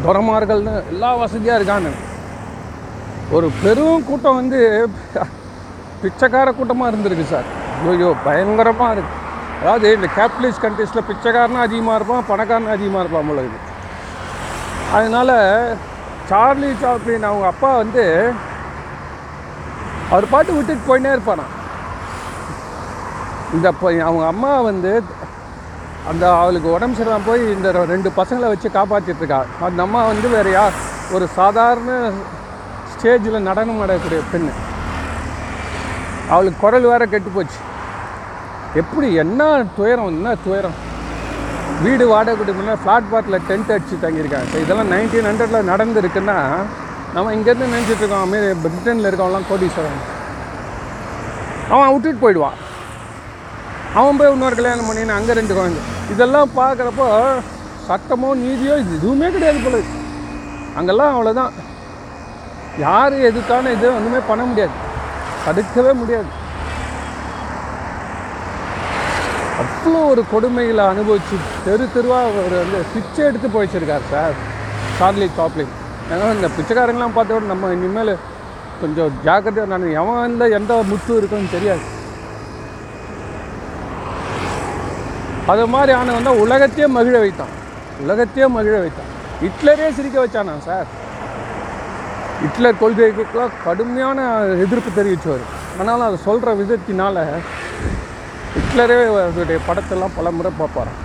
துரமார்கள்னு 0.04 0.73
எல்லா 0.92 1.11
வசதியாக 1.21 1.59
இருக்கான்னு 1.59 1.92
ஒரு 3.37 3.49
பெரும் 3.62 4.06
கூட்டம் 4.09 4.38
வந்து 4.40 4.61
பிச்சைக்கார 6.02 6.49
கூட்டமாக 6.59 6.90
இருந்திருக்கு 6.92 7.26
சார். 7.35 7.49
ஐயோ 7.92 8.11
பயங்கரமாக 8.26 8.94
இருக்குது 8.94 9.21
அதாவது 9.62 9.87
இந்த 9.97 10.09
கேபிட்டலிஸ்ட் 10.18 10.64
கண்ட்ரீஸில் 10.64 11.06
பிச்சைக்காரனும் 11.11 11.64
அதிகமாக 11.66 11.99
இருப்பான் 11.99 12.28
பணக்காரனும் 12.30 12.76
அதிகமாக 12.76 13.02
இருப்பான் 13.04 13.25
உங்களுக்கு 13.26 13.61
அதனால் 14.97 15.37
சார்லி 16.30 16.71
சாப்ளின் 16.82 17.28
அவங்க 17.30 17.47
அப்பா 17.52 17.71
வந்து 17.82 18.04
அவர் 20.12 20.32
பாட்டு 20.32 20.56
விட்டுட்டு 20.56 20.88
போயினே 20.88 21.12
இருப்பானா 21.16 21.47
இந்த 23.56 23.68
அவங்க 24.09 24.25
அம்மா 24.32 24.52
வந்து 24.71 24.92
அந்த 26.11 26.25
அவளுக்கு 26.42 26.68
உடம்பு 26.76 26.97
சரியில்லாமல் 26.99 27.28
போய் 27.30 27.42
இந்த 27.56 27.71
ரெண்டு 27.90 28.09
பசங்களை 28.18 28.47
வச்சு 28.52 28.68
காப்பாற்றிட்டுருக்கா 28.76 29.40
அந்த 29.68 29.80
அம்மா 29.87 30.00
வந்து 30.12 30.28
வேறு 30.37 30.50
யார் 30.59 30.78
ஒரு 31.16 31.26
சாதாரண 31.38 31.90
ஸ்டேஜில் 32.92 33.47
நடனம் 33.49 33.82
ஆடக்கூடிய 33.82 34.21
பெண்ணு. 34.32 34.52
அவளுக்கு 36.35 36.62
குரல் 36.64 36.88
வேற 36.92 37.06
கெட்டு 37.12 37.30
போச்சு. 37.37 37.61
எப்படி 38.80 39.09
என்ன 39.23 39.42
துயரம் 39.78 40.11
என்ன 40.14 40.35
துயரம். 40.44 40.76
வீடு 41.85 42.04
வாடகை 42.12 42.35
கொடுக்கணும்னா 42.40 42.76
ஃப்ளாட் 42.82 43.11
பாட்டில் 43.12 43.44
டென்ட் 43.49 43.73
அடிச்சு 43.75 44.02
தங்கியிருக்காங்க. 44.04 44.62
இதெல்லாம் 44.64 44.92
நைன்டீன் 44.94 45.28
ஹண்ட்ரடில் 45.30 45.71
நடந்துருக்குன்னா 45.73 46.38
நம்ம 47.14 47.32
இங்கேருந்து 47.37 47.73
நினச்சிட்ருக்கோம் 47.75 48.25
அமெரி 48.26 48.50
பிரிட்டனில் 48.64 49.09
இருக்கவங்களாம் 49.11 49.50
கோடீஸ்வரன். 49.52 50.02
அவன் 51.75 51.92
விட்டுட்டு 51.92 52.23
போயிடுவான். 52.25 52.59
அவன் 53.99 54.18
போய் 54.18 54.32
இன்னொரு 54.34 54.56
கல்யாணம் 54.58 54.87
பண்ணின்னு 54.88 55.16
அங்கே 55.16 55.32
ரெண்டு 55.38 55.54
குழந்தை. 55.56 55.80
இதெல்லாம் 56.12 56.52
பார்க்குறப்போ 56.61 57.08
சட்டமோ 57.88 58.28
நீதியோ 58.44 58.75
இது 58.82 58.92
எதுவுமே 58.99 59.28
கிடையாது 59.34 59.61
போல 59.64 59.78
அங்கெல்லாம் 60.78 61.12
அவ்வளோதான் 61.14 61.52
யார் 62.84 63.14
எதுக்கான 63.28 63.72
இது 63.76 63.87
ஒன்றுமே 63.96 64.20
பண்ண 64.30 64.42
முடியாது. 64.50 64.75
தடுக்கவே 65.44 65.92
முடியாது. 66.00 66.30
அவ்வளோ 69.62 70.00
ஒரு 70.12 70.22
கொடுமைகளை 70.32 70.84
அனுபவிச்சு 70.92 71.37
தெரு 71.66 71.87
தெருவாக 71.94 72.28
அவர் 72.42 72.56
வந்து 72.62 72.78
பிச்சை 72.92 73.22
எடுத்து 73.30 73.49
போயிச்சிருக்கார் 73.56 74.11
சார். 74.12 74.37
Charlie 74.99 75.28
Chaplin. 75.38 75.75
ஏன்னா 76.12 76.28
இந்த 76.37 76.49
பிச்சைக்காரங்களாம் 76.58 77.16
பார்த்தோட 77.16 77.38
விட 77.40 77.50
நம்ம 77.54 77.72
இனிமேல் 77.78 78.14
கொஞ்சம் 78.82 79.18
ஜாக்கிரதையாக 79.26 79.70
நான் 79.72 79.92
எவன் 80.02 80.54
எந்த 80.61 80.82
முத்து 80.92 81.18
இருக்குன்னு 81.20 81.56
தெரியாது. 81.56 81.84
அது 85.50 85.62
மாதிரி 85.75 85.92
ஆனவன் 86.00 86.26
தான் 86.28 86.40
உலகத்தையே 86.44 86.87
மகிழ 86.96 87.14
வைத்தான். 87.22 87.52
உலகத்தையே 88.02 88.46
மகிழ 88.56 88.75
வைத்தான். 88.82 89.08
ஹிட்லரே 89.42 89.87
சிரிக்க 89.96 90.16
வச்சானா 90.25 90.54
சார்? 90.66 90.88
ஹிட்லர் 92.42 92.80
கொள்கைக்குலாம் 92.82 93.56
கடுமையான 93.64 94.18
எதிர்ப்பு 94.64 94.90
தெரிவித்தவர் 94.99 95.44
ஆனாலும் 95.80 96.06
அதை 96.08 96.18
சொல்கிற 96.26 96.54
விதத்தினால 96.61 97.16
ஹிட்லரே 98.56 98.99
அவருடைய 99.11 99.58
படத்தெல்லாம் 99.68 100.16
பல 100.18 100.30
முறை 100.38 100.52
பார்ப்பாராம். 100.61 101.00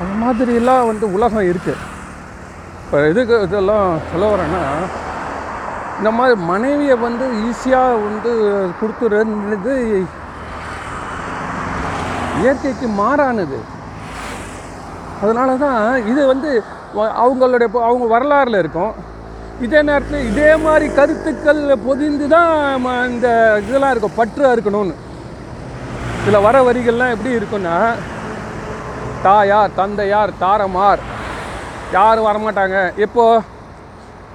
அந்த 0.00 0.12
மாதிரிலாம் 0.22 0.88
வந்து 0.90 1.06
உலகம் 1.16 1.48
இருக்குது 1.52 1.86
இப்போ 2.84 2.98
எதுக்கு 3.10 3.34
இதெல்லாம் 3.46 3.88
சொல்ல 4.12 4.28
வரேன்னா 4.32 4.62
இந்த 5.98 6.10
மாதிரி 6.18 6.36
மனைவியை 6.52 6.96
வந்து 7.06 7.24
ஈஸியாக 7.48 8.00
வந்து 8.06 8.30
கொடுத்துறது 8.80 9.74
இயற்கைக்கு 12.40 12.88
மாறானது. 12.88 13.58
அதனால 15.22 15.56
தான் 15.56 16.06
இது 16.06 16.26
வந்து 16.26 16.62
வ- 16.96 17.12
அவங்களுடைய 17.16 17.68
அவங்க 17.80 18.18
வரலாறில் 18.18 18.58
இருக்கும். 18.58 18.92
இதே 19.60 19.82
நேரத்தில் 19.82 20.26
இதே 20.26 20.56
மாதிரி 20.56 20.94
கருத்துக்கள் 20.94 21.78
பொதிந்து 21.86 22.28
தான் 22.28 22.84
ம- 22.86 23.08
இந்த 23.08 23.28
இதெல்லாம் 23.68 23.90
இருக்கும். 23.90 24.12
பற்றாக 24.16 24.54
இருக்கணும்னு 24.56 24.94
இதில் 26.22 26.40
வர 26.40 26.62
வரிகள்லாம் 26.62 27.10
எப்படி 27.10 27.36
இருக்குன்னா 27.36 27.94
தாயார் 29.22 29.74
தந்தையார் 29.74 30.30
தாரமார் 30.38 31.00
யாரும் 31.92 32.26
வரமாட்டாங்க. 32.26 32.92
எப்போது 32.96 33.42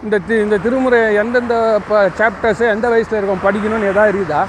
இந்த 0.03 0.19
தி 0.19 0.35
இந்த 0.35 0.57
திருமுறை 0.57 1.15
எந்தெந்த 1.15 1.75
இப்போ 1.77 2.11
சாப்டர்ஸு 2.17 2.69
எந்த 2.69 2.89
வயசில் 2.89 3.17
இருக்கும்? 3.17 3.43
படிக்கணும்னு 3.43 3.89
எதாவது 3.89 4.11
இருக்குதா? 4.13 4.41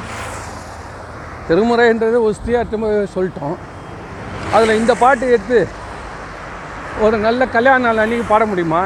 திருமுறைன்றது 1.48 2.18
ஒஸ்தியாக 2.28 2.78
சொல்லிட்டோம். 3.14 3.56
அதில் 4.54 4.78
இந்த 4.80 4.92
பாட்டு 5.02 5.24
எடுத்து 5.34 5.58
ஒரு 7.04 7.16
நல்ல 7.26 7.46
கல்யாண 7.56 7.82
நாள் 7.86 8.02
அன்றைக்கி 8.04 8.26
பாட 8.32 8.42
முடியுமா? 8.50 8.82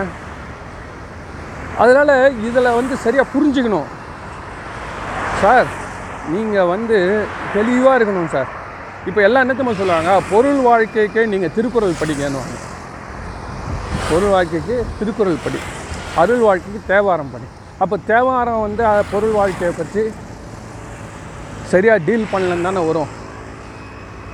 அதனால் 1.82 2.14
இதில் 2.46 2.76
வந்து 2.78 2.94
சரியாக 3.04 3.32
புரிஞ்சுக்கணும். 3.34 3.90
சார் 5.42 5.68
நீங்கள் 6.32 6.70
வந்து 6.72 6.98
தெளிவாக 7.54 7.96
இருக்கணும் 7.98 8.32
சார். 8.34 8.50
இப்போ 9.08 9.20
எல்லாம் 9.26 9.44
என்னத்தமா 9.44 9.72
சொல்லுவாங்க 9.80 10.14
பொருள் 10.32 10.60
வாழ்க்கைக்கு 10.68 11.22
நீங்கள் 11.34 11.54
திருக்குறள் 11.58 12.00
படிக்கணுவாங்க 12.00 12.56
பொருள் 14.10 14.32
வாழ்க்கைக்கு 14.34 14.74
திருக்குறள் 14.98 15.44
படி. 15.44 15.60
அருள் 16.22 16.42
வாழ்க்கைக்கு 16.46 16.80
தேவாரம் 16.92 17.32
படி. 17.34 17.46
அப்போ 17.82 17.96
தேவாரம் 18.10 18.64
வந்து 18.66 18.82
பொருள் 19.12 19.38
வாழ்க்கையை 19.40 19.72
பற்றி 19.78 20.02
சரியாக 21.72 22.04
டீல் 22.06 22.30
பண்ணலன்னு 22.32 22.66
தானே 22.68 22.80
வரும். 22.88 23.10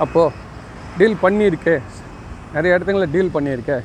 அப்போது 0.03 0.33
டீல் 0.97 1.21
பண்ணியிருக்கே. 1.23 1.75
நிறைய 2.55 2.75
இடத்துங்களில் 2.75 3.13
டீல் 3.15 3.35
பண்ணியிருக்கேன் 3.35 3.83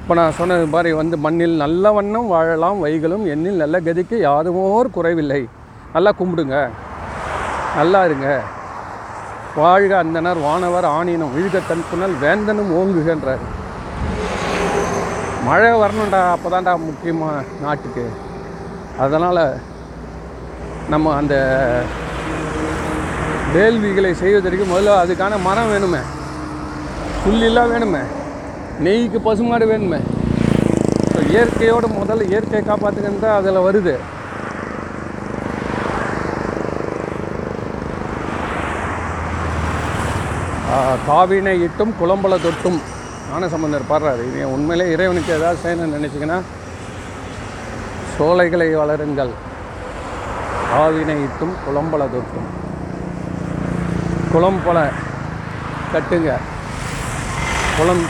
இப்போ 0.00 0.14
நான் 0.18 0.36
சொன்னது 0.38 0.66
மாதிரி 0.74 0.90
வந்து 0.98 1.16
மண்ணில் 1.24 1.56
நல்ல 1.62 1.90
வண்ணம் 1.96 2.28
வாழலாம் 2.34 2.78
வைகளும் 2.84 3.24
எண்ணில் 3.32 3.62
நல்ல 3.62 3.76
கதிக்கு 3.88 4.16
யாதுமோர் 4.28 4.94
குறைவில்லை. 4.96 5.40
நல்லா 5.94 6.10
கும்பிடுங்க. 6.20 6.58
நல்லா 7.78 8.00
இருங்க. 8.08 8.28
வாழ்க 9.60 9.92
அந்தனர் 10.02 10.40
வானவர் 10.46 10.86
ஆணினம் 10.96 11.34
விழுக 11.36 11.62
தன் 11.68 11.86
புனல் 11.90 12.16
வேந்தனும் 12.24 12.74
ஓங்குகின்றார். 12.78 13.44
மழை 15.48 15.70
வரணும்டா 15.82 16.20
அப்போ 16.34 16.48
தான்டா 16.54 16.74
முக்கியமாக 16.88 17.44
நாட்டுக்கு. 17.64 18.06
அதனால் 19.04 19.42
நம்ம 20.92 21.14
அந்த 21.20 21.34
வேள்விகளை 23.54 24.12
செய்வதற்கு 24.20 24.64
முதல்ல 24.70 24.96
அதுக்கான 25.02 25.36
மரம் 25.46 25.70
வேணுமே. 25.72 26.02
புல்லாம் 27.22 27.72
வேணுமே. 27.74 28.02
நெய்க்கு 28.84 29.18
பசுமாடு 29.26 29.66
வேணுமே. 29.70 30.00
ஸோ 31.12 31.18
இயற்கையோட 31.32 31.86
முதல்ல 31.98 32.28
இயற்கையை 32.32 32.62
காப்பாற்றுங்கன்னு 32.68 33.24
தான் 33.24 33.38
அதில் 33.40 33.66
வருது. 33.68 33.96
காவினை 41.08 41.52
இட்டும் 41.66 41.92
குளம்பல 42.00 42.34
தொட்டும். 42.44 42.78
ஞானசம்பந்தர் 43.30 43.90
பாடுறாரு. 43.90 44.22
இது 44.28 44.40
உண்மையிலே 44.54 44.86
இறைவனுக்கு 44.94 45.30
ஏதாவது 45.36 45.62
செய்யணும்னு 45.64 45.98
நினச்சிங்கன்னா 45.98 46.38
சோலைகளை 48.14 48.68
வளருங்கள். 48.82 49.32
காவினை 50.72 51.18
இட்டும் 51.26 51.54
குளம்பல 51.66 52.08
தொட்டும். 52.14 52.48
குளம் 54.32 54.62
போல் 54.64 54.80
கட்டுங்க. 55.92 56.30
குளம் 57.76 58.02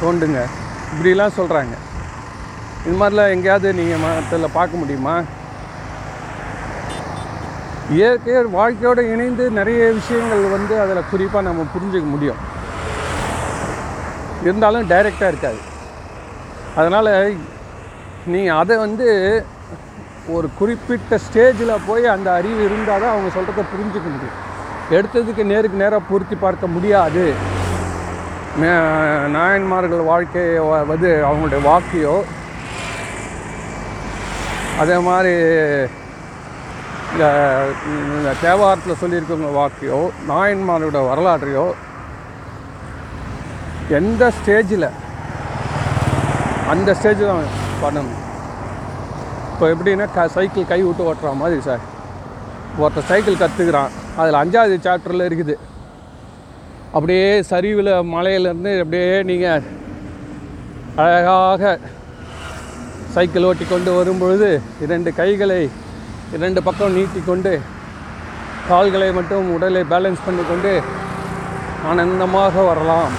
தோண்டுங்க. 0.00 0.40
இப்படிலாம் 0.90 1.36
சொல்கிறாங்க 1.38 1.74
இது 2.86 2.94
மாதிரிலாம் 3.00 3.32
எங்கேயாவது 3.34 3.68
நீங்கள் 3.78 4.02
மரத்தில் 4.02 4.54
பார்க்க 4.56 4.80
முடியுமா? 4.82 5.14
இயற்கை 7.96 8.36
வாழ்க்கையோடு 8.58 9.02
இணைந்து 9.14 9.44
நிறைய 9.58 9.80
விஷயங்கள் 9.98 10.44
வந்து 10.54 10.74
அதில் 10.84 11.10
குறிப்பாக 11.12 11.46
நம்ம 11.48 11.66
புரிஞ்சுக்க 11.74 12.08
முடியும். 12.14 12.40
இருந்தாலும் 14.46 14.88
டைரெக்டாக 14.92 15.32
இருக்காது. 15.32 15.60
அதனால் 16.78 17.12
நீங்கள் 18.34 18.60
அதை 18.62 18.76
வந்து 18.86 19.08
ஒரு 20.36 20.48
குறிப்பிட்ட 20.60 21.18
ஸ்டேஜில் 21.26 21.84
போய் 21.90 22.14
அந்த 22.14 22.28
அறிவு 22.38 22.60
இருந்தால் 22.68 23.04
தான் 23.04 23.14
அவங்க 23.14 23.30
சொல்கிறத 23.36 23.64
புரிஞ்சுக்க 23.74 24.08
முடியும். 24.16 24.38
எடுத்ததுக்கு 24.96 25.42
நேருக்கு 25.52 25.82
நேராக 25.82 26.08
பூர்த்தி 26.08 26.36
பார்க்க 26.44 26.74
முடியாது. 26.74 27.24
நாயன்மார்கள் 29.36 30.08
வாழ்க்கையை 30.12 30.54
வந்து 30.92 31.10
அவங்களுடைய 31.28 31.60
வாக்கையோ 31.68 32.16
அதே 34.82 34.96
மாதிரி 35.06 35.32
இந்த 37.12 37.24
தேவாரத்தில் 38.42 39.00
சொல்லியிருக்கவங்க 39.02 39.52
வாக்கையோ 39.60 40.00
நாயன்மாரோட 40.32 41.00
வரலாற்றையோ 41.10 41.64
எந்த 44.00 44.22
ஸ்டேஜில் 44.36 44.88
அந்த 46.72 46.90
ஸ்டேஜ் 46.98 47.22
தான் 47.30 47.50
பண்ணணும். 47.82 48.20
இப்போ 49.52 49.64
எப்படின்னா 49.72 50.06
க 50.14 50.28
சைக்கிள் 50.36 50.70
கை 50.70 50.80
விட்டு 50.84 51.08
ஓட்டுற 51.08 51.32
மாதிரி 51.40 51.60
சார். 51.68 51.82
ஒருத்தர் 52.82 53.10
சைக்கிள் 53.10 53.42
கற்றுக்கிறான் 53.42 53.92
அதில் 54.20 54.40
அஞ்சாவது 54.40 54.76
சாப்டரில் 54.86 55.28
இருக்குது. 55.28 55.54
அப்படியே 56.96 57.28
சரிவில் 57.50 57.92
மலையிலேருந்து 58.14 58.72
அப்படியே 58.82 59.12
நீங்கள் 59.30 59.68
அழகாக 61.02 61.78
சைக்கிள் 63.14 63.46
ஓட்டி 63.50 63.64
கொண்டு 63.70 63.90
வரும்பொழுது 63.98 64.48
இரண்டு 64.84 65.10
கைகளை 65.20 65.60
இரண்டு 66.36 66.60
பக்கம் 66.66 66.94
நீட்டிக்கொண்டு 66.96 67.52
கால்களை 68.68 69.08
மட்டும் 69.18 69.46
உடலை 69.54 69.82
பேலன்ஸ் 69.92 70.26
பண்ணிக்கொண்டு 70.26 70.72
ஆனந்தமாக 71.90 72.64
வரலாம் 72.68 73.12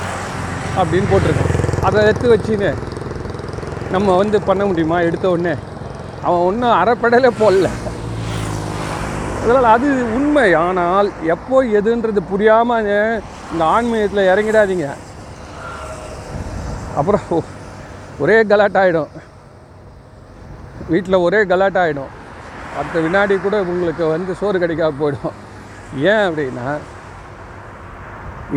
அப்படின்னு 0.80 1.10
போட்டிருக்கோம். 1.12 1.54
அதை 1.88 2.04
எடுத்து 2.10 2.28
வச்சுன்னு 2.34 2.70
நம்ம 3.94 4.16
வந்து 4.22 4.38
பண்ண 4.50 4.62
முடியுமா? 4.70 5.00
எடுத்த 5.08 5.26
உடனே. 5.34 5.56
அவன் 6.26 6.46
ஒன்றும் 6.50 6.78
அரைப்படலே 6.82 7.32
போடல. 7.42 7.70
அதனால் 9.44 9.68
அது 9.76 9.88
உண்மை. 10.18 10.48
ஆனால் 10.66 11.08
எப்போ 11.34 11.58
எதுன்றது 11.80 12.22
புரியாமல் 12.32 12.88
இந்த 13.52 13.64
ஆன்மீகத்தில் 13.76 14.30
இறங்கிடாதீங்க. 14.32 14.88
அப்புறம் 17.00 17.28
ஒரே 18.24 18.38
கலாட்டாயிடும் 18.52 19.12
வீட்டில் 20.92 21.24
ஒரே 21.26 21.40
கலாட்டாயிடும் 21.52 22.12
அடுத்த 22.78 23.00
வினாடி 23.06 23.36
கூட 23.38 23.56
உங்களுக்கு 23.72 24.04
வந்து 24.14 24.32
சோறு 24.40 24.58
கிடைக்காம 24.64 24.98
போயிடும். 25.02 25.36
ஏன் 26.12 26.24
அப்படின்னா 26.28 26.68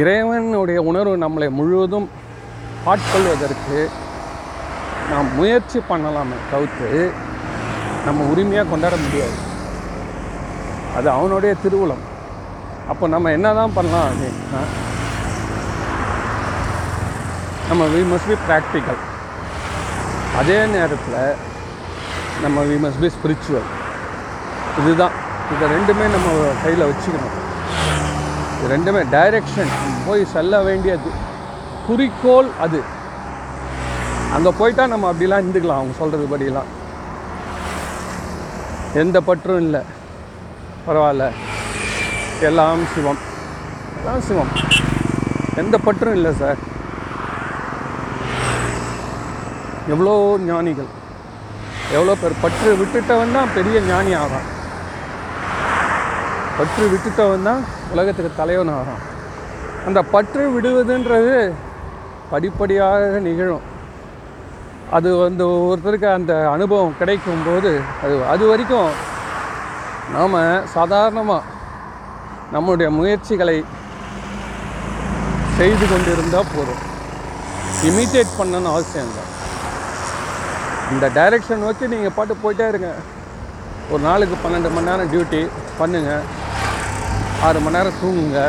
இறைவனுடைய 0.03 0.79
உணர்வு 0.90 1.16
நம்மளை 1.25 1.49
முழுவதும் 1.59 2.09
ஆட்கொள்வதற்கு 2.92 3.81
நாம் 5.11 5.35
முயற்சி 5.40 5.79
பண்ணலாமே 5.90 6.38
தவிர்த்து 6.53 6.90
நம்ம 8.07 8.25
உரிமையாக 8.33 8.70
கொண்டாட 8.70 8.96
முடியாது. 9.05 9.37
அது 10.96 11.09
அவனுடைய 11.16 11.52
திருவுளம். 11.62 12.04
அப்போ 12.90 13.04
நம்ம 13.14 13.30
என்ன 13.37 13.48
தான் 13.59 13.74
பண்ணலாம் 13.76 14.06
அப்படின்னா 14.11 14.62
நம்ம 17.68 17.85
வி 17.94 18.00
மஸ்ட் 18.11 18.30
பி 18.30 18.37
ப்ராக்டிக்கல் 18.48 19.00
அதே 20.40 20.59
நேரத்தில் 20.74 21.20
நம்ம 22.44 22.64
வி 22.70 22.76
மஸ்ட் 22.85 23.02
பி 23.04 23.11
ஸ்பிரிச்சுவல் 23.16 23.68
இதுதான். 24.80 25.16
இதை 25.54 25.66
ரெண்டுமே 25.74 26.06
நம்ம 26.14 26.28
கையில் 26.62 26.88
வச்சுக்கணும். 26.90 27.37
இது 28.54 28.70
ரெண்டுமே 28.74 29.02
டைரெக்ஷன் 29.16 29.72
போய் 30.06 30.30
செல்ல 30.35 30.62
வேண்டியது. 30.68 31.11
குறிக்கோள் 31.87 32.48
அது. 32.64 32.80
அங்கே 34.37 34.52
போயிட்டா 34.61 34.87
நம்ம 34.92 35.11
அப்படிலாம் 35.12 35.42
இருந்துக்கலாம். 35.42 35.80
அவங்க 35.80 35.94
சொல்கிறது 36.00 36.26
படியெல்லாம் 36.32 36.72
எந்த 39.02 39.20
பற்றும் 39.28 39.62
இல்லை. 39.66 39.82
பரவாயில்ல. 40.87 41.25
எல்லாம் 42.49 42.83
சிவம். 42.94 43.20
எல்லாம் 43.99 44.25
சிவம். 44.29 44.53
எந்த 45.62 45.77
பற்றும் 45.87 46.16
இல்லை 46.18 46.33
சார். 46.40 46.61
எவ்வளோ 49.92 50.14
ஞானிகள். 50.51 50.90
எவ்வளோ 51.96 52.14
பேர். 52.20 52.40
பற்று 52.44 52.70
விட்டுட்டவன் 52.81 53.37
தான் 53.38 53.53
பெரிய 53.57 53.81
ஞானி 53.90 54.12
ஆகிறான் 54.20 54.46
பற்று 56.59 56.85
விட்டுட்டவன் 56.92 57.46
தான் 57.49 57.62
உலகத்துக்கு 57.92 58.31
தலைவன் 58.40 58.72
ஆகிறான் 58.77 59.03
அந்த 59.88 60.01
பற்று 60.14 60.44
விடுவதுன்றது 60.55 61.35
படிப்படியாக 62.31 63.18
நிகழும். 63.27 63.66
அது 64.96 65.09
வந்து 65.16 65.44
ஒருத்தருக்கு 65.68 66.09
அந்த 66.18 66.33
அனுபவம் 66.55 66.99
கிடைக்கும்போது 67.01 67.70
அது 68.05 68.14
அது 68.33 68.44
வரைக்கும் 68.53 68.90
நாம் 70.14 70.36
சாதாரணமாக 70.74 71.42
நம்முடைய 72.54 72.88
முயற்சிகளை 72.98 73.56
செய்து 75.58 75.84
கொண்டிருந்தால் 75.92 76.52
போதும். 76.54 76.82
இமிட்டேட் 77.88 78.36
பண்ணணும்னு 78.38 78.72
அவசியம் 78.72 79.08
இல்லை. 79.10 79.24
இந்த 80.94 81.06
டைரெக்ஷன் 81.18 81.64
நோக்கி 81.64 81.84
நீங்கள் 81.94 82.16
பாட்டு 82.16 82.34
போயிட்டே 82.42 82.66
இருங்க. 82.72 82.90
ஒரு 83.92 84.02
நாளுக்கு 84.08 84.36
பன்னெண்டு 84.44 84.70
மணி 84.76 84.88
நேரம் 84.90 85.10
டியூட்டி 85.12 85.40
பண்ணுங்கள் 85.80 86.26
ஆறு 87.46 87.58
மணி 87.64 87.76
நேரம் 87.78 88.00
தூங்குங்க. 88.02 88.40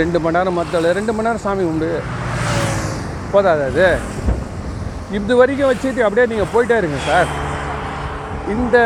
ரெண்டு 0.00 0.18
மணி 0.24 0.36
நேரம் 0.38 0.58
மற்ற 0.60 0.92
ரெண்டு 0.98 1.14
மணி 1.14 1.28
நேரம் 1.28 1.44
சாமி 1.46 1.64
உண்டு 1.72 1.90
போதாது 3.32 3.62
அது 3.70 3.88
இது 5.18 5.36
வரைக்கும் 5.40 5.70
வச்சுட்டு 5.70 6.04
அப்படியே 6.06 6.26
நீங்கள் 6.32 6.52
போயிட்டே 6.54 6.76
இருங்க 6.80 6.98
சார். 7.08 7.30
இந்த 8.54 8.78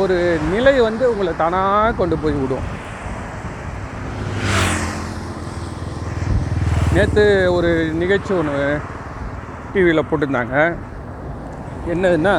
ஒரு 0.00 0.16
நிலை 0.52 0.72
வந்து 0.86 1.04
உங்களை 1.10 1.32
தானாக 1.40 1.92
கொண்டு 2.00 2.16
போய் 2.22 2.34
விடும். 2.40 2.66
நேற்று 6.96 7.24
ஒரு 7.56 7.70
நிகழ்ச்சி 8.00 8.32
ஒன்று 8.40 8.58
டிவியில் 9.72 10.08
போட்டிருந்தாங்க. 10.10 10.56
என்னதுன்னா 11.92 12.36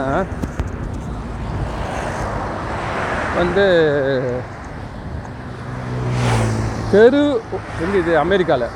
வந்து 3.40 3.66
தெரு 6.94 7.24
எங்க 7.84 7.96
இது 8.04 8.14
அமெரிக்காவில் 8.26 8.76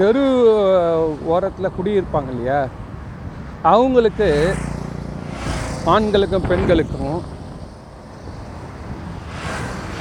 தெரு 0.00 0.24
ஓரத்தில் 1.32 1.74
குடியிருப்பாங்க 1.76 2.30
இல்லையா? 2.34 2.60
அவங்களுக்கு 3.74 4.28
ஆண்களுக்கும் 5.86 6.48
பெண்களுக்கும் 6.48 7.20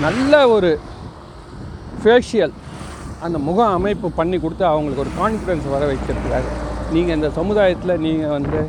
நல்ல 0.02 0.48
ஒரு 0.48 0.70
ஃபேஷியல் 2.02 2.54
அந்த 3.22 3.38
முக 3.38 3.66
அமைப்பு 3.68 4.10
பண்ணி 4.10 4.38
கொடுத்து 4.40 4.66
அவங்களுக்கு 4.66 5.04
ஒரு 5.06 5.12
கான்ஃபிடன்ஸ் 5.18 5.68
வர 5.70 5.86
வைக்கிறதுக்காக 5.86 6.46
நீங்கள் 6.92 7.16
இந்த 7.16 7.30
சமுதாயத்தில் 7.30 8.02
நீங்கள் 8.02 8.30
வந்து 8.30 8.62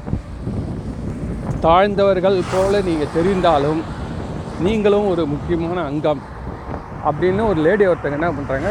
தாழ்ந்தவர்கள் 1.60 2.38
போல் 2.52 2.84
நீங்கள் 2.84 3.14
தெரிந்தாலும் 3.14 3.80
நீங்களும் 4.60 5.06
ஒரு 5.06 5.26
முக்கியமான 5.26 5.84
அங்கம் 5.84 6.22
அப்படின்னு 7.04 7.42
ஒரு 7.46 7.60
லேடி 7.60 7.86
ஒருத்தங்க 7.86 8.18
என்ன 8.20 8.32
பண்ணுறாங்க 8.32 8.68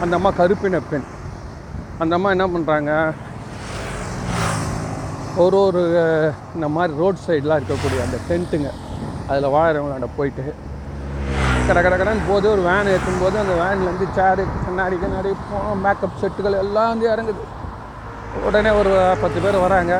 அந்த 0.00 0.14
அம்மா 0.16 0.30
கருப்பின 0.38 0.80
பெண். 0.90 1.06
அந்த 1.98 2.14
அம்மா 2.14 2.30
என்ன 2.30 2.46
பண்ணுறாங்க 2.46 2.90
ஒரு 5.42 5.56
ஒரு 5.66 5.82
இந்த 6.56 6.66
மாதிரி 6.74 6.92
ரோட் 7.00 7.24
சைடெலாம் 7.24 7.58
இருக்கக்கூடிய 7.60 7.98
அந்த 8.04 8.18
டென்ட்டுங்க. 8.28 8.68
அதில் 9.30 9.52
வாழறவங்களாண்ட 9.54 10.08
போயிட்டு 10.18 10.44
கட 11.68 11.78
கட 11.84 11.94
கடன்னு 12.00 12.24
போது 12.30 12.46
ஒரு 12.54 12.62
வேன் 12.68 12.90
ஏற்றும் 12.92 13.22
போது 13.22 13.36
அந்த 13.42 13.54
வேன்லேருந்து 13.60 14.06
சேரு 14.18 14.42
கண்ணாடி 14.66 14.96
கண்ணாடி 15.02 15.30
மேக்கப் 15.84 16.20
செட்டுகள் 16.20 16.58
எல்லாம் 16.64 16.90
வந்து 16.92 17.06
இறங்குது. 17.14 17.42
உடனே 18.48 18.70
ஒரு 18.80 18.92
பத்து 19.22 19.38
பேர் 19.44 19.58
வராங்க. 19.64 19.94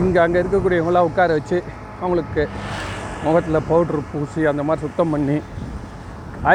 இங்கே 0.00 0.20
அங்கே 0.24 0.40
இருக்கக்கூடியவங்களாம் 0.42 1.08
உட்கார 1.10 1.32
வச்சு 1.38 1.58
அவங்களுக்கு 2.00 2.44
முகத்தில் 3.24 3.66
பவுட்ரு 3.70 4.00
பூசி 4.12 4.40
அந்த 4.52 4.62
மாதிரி 4.68 4.84
சுத்தம் 4.86 5.12
பண்ணி 5.14 5.36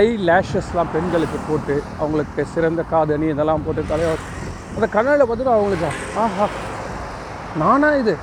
ஐ 0.02 0.06
லேஷஸ்லாம் 0.30 0.91
பெண்களுக்கு 0.95 1.39
போட்டு 1.49 1.75
அவங்களுக்கு 2.02 2.41
சிறந்த 2.56 2.82
காதணி 2.91 3.28
இதெல்லாம் 3.34 3.63
போட்டு 3.67 3.84
தலைவர் 3.93 4.25
அந்த 4.75 4.88
கண்ணாடியில் 4.95 5.28
பார்த்துட்டு 5.30 5.56
அவங்களுக்கு 5.56 5.89
ஆஹா 6.25 6.47
நானா 7.57 7.89
இது 7.95 8.15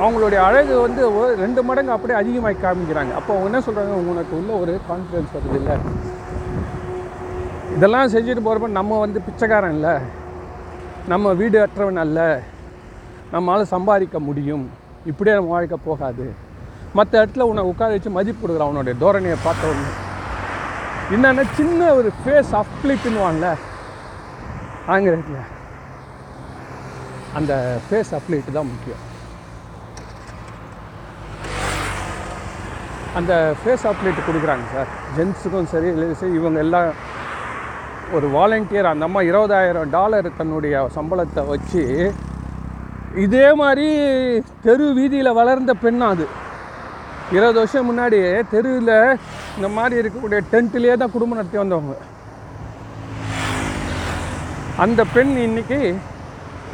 அவங்களுடைய 0.00 0.40
அழகு 0.48 0.80
வந்து 0.80 1.18
ஒரு 1.18 1.36
ரெண்டு 1.36 1.62
மடங்கு 1.62 1.92
அப்படியே 1.92 2.18
அதிகமாகி 2.18 2.58
காமிக்கிறாங்க. 2.62 3.12
அப்போ 3.14 3.36
அவங்க 3.36 3.48
என்ன 3.50 3.60
சொல்கிறாங்க 3.66 3.94
உனக்கு 4.12 4.36
உள்ள 4.40 4.52
ஒரு 4.52 4.80
கான்ஃபிடென்ஸ் 4.90 5.34
வருது 5.36 5.54
இல்லை. 5.54 5.76
இதெல்லாம் 7.74 8.12
செஞ்சுட்டு 8.12 8.44
போகிறப்ப 8.46 8.68
நம்ம 8.68 8.98
வந்து 8.98 9.20
பிச்சைக்காரன் 9.20 9.74
இல்லை. 9.74 9.94
நம்ம 11.06 11.32
வீடு 11.32 11.66
அற்றவன் 11.66 12.02
அல்ல. 12.04 12.42
நம்மளால் 13.32 13.72
சம்பாதிக்க 13.74 14.18
முடியும். 14.18 14.70
இப்படியே 15.06 15.36
நம்ம 15.36 15.50
வாழ்க்கை 15.50 15.78
போகாது. 15.84 16.34
மற்ற 16.92 17.24
இடத்துல 17.24 17.40
உன்னை 17.40 17.64
உட்கார 17.64 17.92
வச்சு 17.92 18.10
மதிப்பு 18.10 18.40
கொடுக்குறான் 18.42 18.68
அவனுடைய 18.68 18.98
தோரணையை 19.04 19.36
பார்த்த 19.44 19.74
என்னென்னா 21.14 21.44
சின்ன 21.54 21.94
ஒரு 21.94 22.10
ஃபேஸ் 22.24 22.62
அப்ளிட்டுன்னுவான்ல 22.62 23.48
ஆங்கிலத்தில். 24.86 25.56
அந்த 27.38 27.52
ஃபேஸ் 27.86 28.12
அப்ளைட்டு 28.18 28.56
தான் 28.56 28.70
முக்கியம். 28.72 29.02
அந்த 33.18 33.32
ஃபேஸ் 33.60 33.84
அப்ளைட்டு 33.90 34.26
கொடுக்குறாங்க 34.28 34.66
சார். 34.74 34.90
ஜென்ஸுக்கும் 35.16 35.70
சரி 35.74 35.90
லேடிஸு 36.00 36.26
இவங்க 36.38 36.58
எல்லாம் 36.66 36.90
ஒரு 38.16 38.26
வாலண்டியர் 38.34 38.90
அந்த 38.90 39.06
அம்மா 39.08 39.20
இருபதாயிரம் 39.30 39.90
டாலர் 39.96 40.28
தன்னுடைய 40.40 40.74
சம்பளத்தை 40.96 41.42
வச்சு 41.52 41.82
இதே 43.24 43.46
மாதிரி 43.62 43.88
தெரு 44.66 44.86
வீதியில் 44.98 45.36
வளர்ந்த 45.40 45.72
பெண்ணா 45.82 46.06
அது. 46.14 46.26
இருபது 47.36 47.58
வருஷம் 47.60 47.88
முன்னாடி 47.90 48.18
தெருவில் 48.52 48.94
இந்த 49.56 49.68
மாதிரி 49.78 49.96
இருக்கக்கூடிய 50.00 50.40
டென்ட்லேயே 50.52 50.94
தான் 51.00 51.14
குடும்பம் 51.14 51.38
நடத்தி 51.40 51.58
வந்தவங்க. 51.62 51.96
அந்த 54.84 55.00
பெண் 55.14 55.34
இன்னைக்கு 55.48 55.80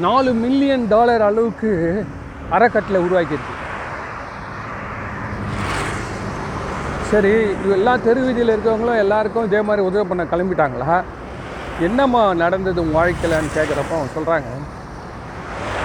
நாலு 0.02 0.30
மில்லியன் 0.44 0.84
டாலர் 0.92 1.22
அளவுக்கு 1.26 1.70
அறக்கட்டளை 2.54 2.98
உருவாக்கியிருக்கு. 3.04 3.54
சரி 7.10 7.32
எல்லா 7.74 7.92
தெரு 8.06 8.20
வீதியில் 8.24 8.52
இருக்கவங்களும் 8.54 9.00
எல்லாருக்கும் 9.02 9.46
இதே 9.48 9.60
மாதிரி 9.68 9.82
உதவி 9.88 10.04
பண்ண 10.08 10.22
கிளம்பிட்டாங்களா? 10.32 10.96
என்னம்மா 11.86 12.22
நடந்தது 12.42 12.82
உங்கள் 12.84 12.98
வாழ்க்கையிலன்னு 12.98 13.54
கேட்குறப்போ 13.56 13.94
அவங்க 13.96 14.14
சொல்கிறாங்க 14.16 14.50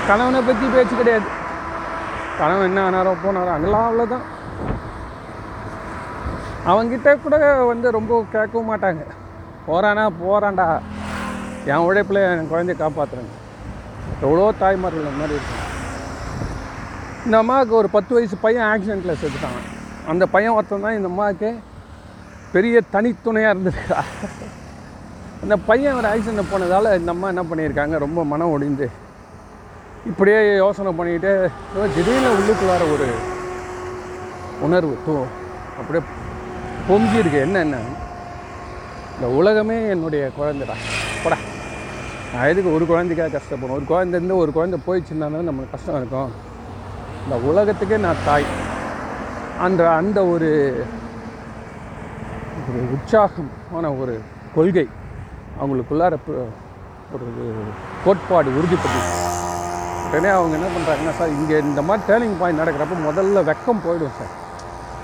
கணவனை 0.10 0.42
பற்றி 0.48 0.68
பேச்சு 0.76 0.96
கிடையாது. 1.02 1.28
கணவன் 2.40 2.68
என்ன 2.70 2.80
ஆனாரோ 2.88 3.14
போனாரோ 3.26 3.52
அதெல்லாம் 3.58 3.88
அவ்வளோதான் 3.90 4.26
அவங்கிட்ட 6.72 7.10
கூட 7.26 7.36
வந்து 7.72 7.90
ரொம்ப 7.98 8.22
கேட்கவும் 8.34 8.72
மாட்டாங்க. 8.72 9.04
போகிறானா 9.68 10.06
போகிறான்டா 10.24 10.68
என் 11.72 11.86
உழைப்பில் 11.90 12.28
என் 12.30 12.52
குழந்தைய 12.54 12.78
காப்பாற்றுறேன் 12.82 13.32
எவ்வளோ 14.26 14.52
தாய்மார்கள் 14.62 15.10
அந்த 15.10 15.20
மாதிரி 15.22 15.38
இருக்காங்க. 15.38 15.66
இந்த 17.26 17.36
அம்மாவுக்கு 17.44 17.74
ஒரு 17.82 17.90
பத்து 17.96 18.12
வயசு 18.18 18.36
பையன் 18.46 18.68
ஆக்சிடெண்ட்டில் 18.72 19.20
செத்துட்டாங்க 19.24 19.62
அந்த 20.12 20.24
பையன் 20.36 20.56
ஒருத்தன் 20.58 20.86
தான் 20.86 20.98
இந்த 21.00 21.10
அம்மாவுக்கு 21.12 21.50
பெரிய 22.54 22.82
தனித்துணையாக 22.94 23.54
இருந்திருக்கா. 23.54 24.00
அந்த 25.44 25.56
பையன் 25.70 25.98
ஒரு 26.00 26.08
ஆக்சிடெண்ட் 26.12 26.52
போனதால் 26.54 26.96
இந்த 27.00 27.12
அம்மா 27.16 27.28
என்ன 27.34 27.44
பண்ணியிருக்காங்க? 27.50 27.98
ரொம்ப 28.06 28.24
மனம் 28.32 28.54
ஒடிந்து 28.56 28.88
இப்படியே 30.10 30.40
யோசனை 30.64 30.92
பண்ணிக்கிட்டு 30.98 31.32
திடீர்னு 31.96 32.30
உள்ளுக்குள்ளார 32.38 32.84
ஒரு 32.96 33.08
உணர்வு 34.68 34.94
தூ 35.06 35.16
அப்படியே 35.80 36.04
பொங்கியிருக்கு. 36.90 37.40
என்னென்ன 37.46 37.78
என்ன 37.78 37.80
என்ன? 37.86 38.08
இந்த 39.16 39.28
உலகமே 39.40 39.78
என்னுடைய 39.94 40.24
குழந்தைடா 40.38 40.76
போடா. 41.24 41.38
நான் 42.34 42.50
எதுக்கு 42.52 42.74
ஒரு 42.78 42.86
குழந்தைக்காக 42.90 43.30
கஷ்டப்படும் 43.36 43.76
ஒரு 43.78 43.86
குழந்தை 43.92 44.20
ஒரு 44.44 44.52
குழந்தை 44.58 44.78
போயிடுச்சுன்னா 44.88 45.28
நம்மளுக்கு 45.50 45.76
கஷ்டம் 45.76 46.00
இருக்கும். 46.00 46.32
இந்த 47.24 47.36
உலகத்துக்கே 47.50 47.98
நான் 48.06 48.24
தாய். 48.28 48.46
அந்த 49.66 49.82
அந்த 50.00 50.20
ஒரு 50.34 50.50
ஒரு 52.68 52.80
உற்சாகமான 52.96 53.86
ஒரு 54.02 54.14
கொள்கை 54.56 54.86
அவங்களுக்குள்ளார 55.62 56.18
ஒரு 57.16 57.28
கோட்பாடு 58.04 58.50
உறுதிப்பட்டு 58.58 59.00
உடனே 60.08 60.30
அவங்க 60.36 60.54
என்ன 60.58 60.68
பண்ணுறாங்கன்னா 60.76 61.14
சார் 61.20 61.36
இங்கே 61.40 61.58
இந்த 61.70 61.82
மாதிரி 61.88 62.06
டேர்னிங் 62.10 62.38
பாயிண்ட் 62.42 62.62
நடக்கிறப்ப 62.62 63.00
முதல்ல 63.10 63.42
வெக்கம் 63.50 63.84
போயிடும் 63.86 64.18
சார். 64.20 64.34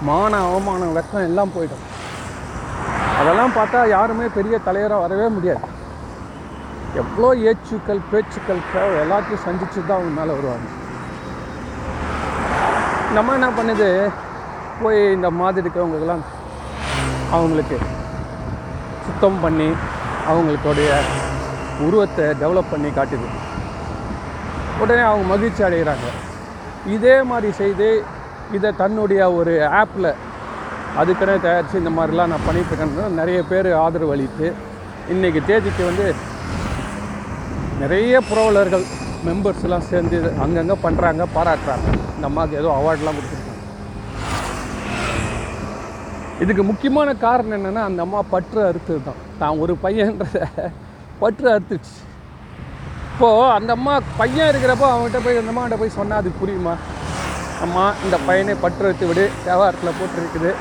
மான 0.10 0.34
அவமானம் 0.48 0.96
வெக்கம் 0.98 1.28
எல்லாம் 1.30 1.54
போயிடும். 1.56 1.84
அதெல்லாம் 3.20 3.56
பார்த்தா 3.58 3.80
யாருமே 3.98 4.28
பெரிய 4.38 4.56
தலைவராக 4.68 5.04
வரவே 5.06 5.28
முடியாது. 5.38 5.74
எவ்வளோ 7.02 7.30
ஏச்சுக்கள் 7.50 8.02
பேச்சுக்கள் 8.12 8.62
தேவை 8.74 8.96
எல்லாத்தையும் 9.04 9.46
சந்திச்சு 9.46 9.80
தான் 9.88 9.98
அவங்க 9.98 10.14
மேலே 10.20 10.34
வருவாங்க. 10.38 10.68
நம்ம 13.16 13.34
என்ன 13.38 13.50
பண்ணுது? 13.58 13.90
போய் 14.82 15.00
இந்த 15.18 15.30
மாதிரி 15.40 15.62
இருக்கிறவங்களுக்கெல்லாம் 15.64 16.26
அவங்களுக்கு 17.36 17.78
சுத்தம் 19.06 19.42
பண்ணி 19.44 19.70
அவங்களுடைய 20.32 20.92
உருவத்தை 21.86 22.26
டெவலப் 22.44 22.72
பண்ணி 22.74 22.90
காட்டுது. 22.98 23.28
உடனே 24.84 25.04
அவங்க 25.10 25.26
மகிழ்ச்சி 25.34 25.64
அடைகிறாங்க 25.68 26.08
இதே 26.96 27.16
மாதிரி 27.32 27.50
செய்து 27.62 27.90
இதை 28.58 28.70
தன்னுடைய 28.82 29.22
ஒரு 29.40 29.54
ஆப்பில் 29.82 30.10
அதுக்குன்னே 31.02 31.36
தயாரித்து 31.46 31.82
இந்த 31.84 31.92
மாதிரிலாம் 31.98 32.32
நான் 32.34 32.48
பண்ணிட்டு 32.48 32.72
இருக்கேன் 32.72 33.20
நிறைய 33.22 33.40
பேர் 33.52 33.70
ஆதரவு 33.84 34.14
அளித்து 34.16 34.48
இன்றைக்கி 35.14 35.42
தேதிக்கு 35.50 35.84
வந்து 35.90 36.08
நிறைய 37.86 38.20
புரவலர்கள் 38.28 38.84
மெம்பர்ஸ்லாம் 39.26 39.90
சேர்ந்து 39.90 40.18
அங்கங்கே 40.44 40.76
பண்ணுறாங்க 40.84 41.24
பாராட்டுறாங்க. 41.36 41.88
இந்த 42.16 42.26
அம்மாவுக்கு 42.30 42.60
ஏதோ 42.62 42.70
அவார்ட்லாம் 42.78 43.18
கொடுத்துருக்காங்க. 43.18 43.52
இதுக்கு 46.44 46.64
முக்கியமான 46.70 47.10
காரணம் 47.26 47.58
என்னென்னா 47.58 47.84
அந்த 47.90 48.00
அம்மா 48.06 48.20
பற்று 48.34 48.60
அறுத்தது 48.70 49.02
தான் 49.08 49.22
தான் 49.42 49.60
ஒரு 49.64 49.74
பையன்றத 49.84 50.40
பற்று 51.22 51.48
அறுத்துச்சு. 51.54 51.96
இப்போது 53.10 53.52
அந்த 53.58 53.72
அம்மா 53.78 53.94
பையன் 54.22 54.50
இருக்கிறப்போ 54.52 54.88
அவன்கிட்ட 54.94 55.22
போய் 55.26 55.40
அந்த 55.42 55.54
அம்மாட்ட 55.54 55.78
போய் 55.82 55.98
சொன்னால் 56.00 56.22
அது 56.22 56.32
புரியுமா? 56.42 56.76
அம்மா 57.66 57.86
இந்த 58.06 58.20
பையனை 58.30 58.56
பற்று 58.64 58.88
அறுத்து 58.88 59.10
விடு 59.12 59.26
வியாபாரத்தில் 59.48 59.98
போட்டிருக்குது. 60.00 60.54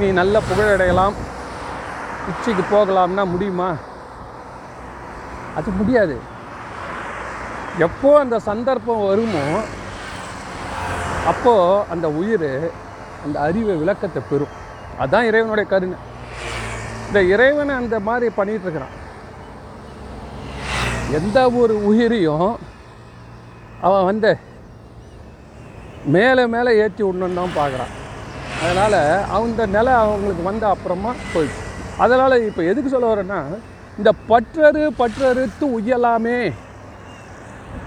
நீ 0.00 0.08
நல்ல 0.20 0.42
புகழடையலாம். 0.50 1.16
உச்சிக்கு 2.32 2.66
போகலாம்னா 2.74 3.24
முடியுமா? 3.32 3.70
அது 5.60 5.70
முடியாது. 5.80 6.16
எப்போ 7.86 8.08
அந்த 8.22 8.36
சந்தர்ப்பம் 8.48 9.04
வருமோ 9.08 9.44
அப்போது 11.30 11.84
அந்த 11.92 12.06
உயிர் 12.20 12.50
அந்த 13.24 13.36
அறிவை 13.46 13.74
விளக்கத்தை 13.82 14.20
பெறும். 14.30 14.54
அதான் 15.02 15.28
இறைவனுடைய 15.28 15.66
கருணை. 15.70 15.98
இந்த 17.08 17.20
இறைவனை 17.34 17.74
அந்த 17.82 17.96
மாதிரி 18.08 18.26
பண்ணிகிட்ருக்கிறான் 18.38 18.96
எந்த 21.18 21.38
ஒரு 21.60 21.74
உயிரையும் 21.90 22.50
அவன் 23.86 24.08
வந்து 24.10 24.32
மேலே 26.16 26.44
மேலே 26.54 26.70
ஏற்றி 26.82 27.02
விடணுன்னு 27.04 27.40
தான் 27.40 27.58
பார்க்குறான். 27.60 27.92
அதனால் 28.62 29.00
அந்த 29.36 29.66
நிலை 29.76 29.92
அவங்களுக்கு 30.02 30.42
வந்த 30.50 30.64
அப்புறமா 30.74 31.12
போயிடுச்சு 31.32 31.64
அதனால் 32.02 32.44
இப்போ 32.48 32.62
எதுக்கு 32.70 32.92
சொல்ல 32.94 33.08
வரேன்னா 33.12 33.40
இந்த 33.98 34.10
பற்றறு 34.30 34.84
பற்றறுத்து 35.00 35.64
உயலாமே 35.78 36.38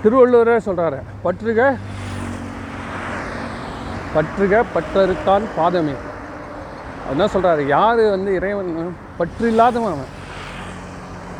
திருவள்ளுவரே 0.04 0.58
சொல்கிறாரு 0.68 1.00
பற்றுக 1.26 1.62
பற்றுக 4.16 4.64
பற்றறுத்தான் 4.76 5.46
பாதமே. 5.58 5.96
அதுதான் 7.08 7.34
சொல்கிறாரு 7.34 7.64
யார் 7.76 8.02
வந்து 8.16 8.32
இறைவன் 8.40 8.94
பற்று 9.18 9.46
இல்லாதவன் 9.54 9.96
அவன்? 9.96 10.14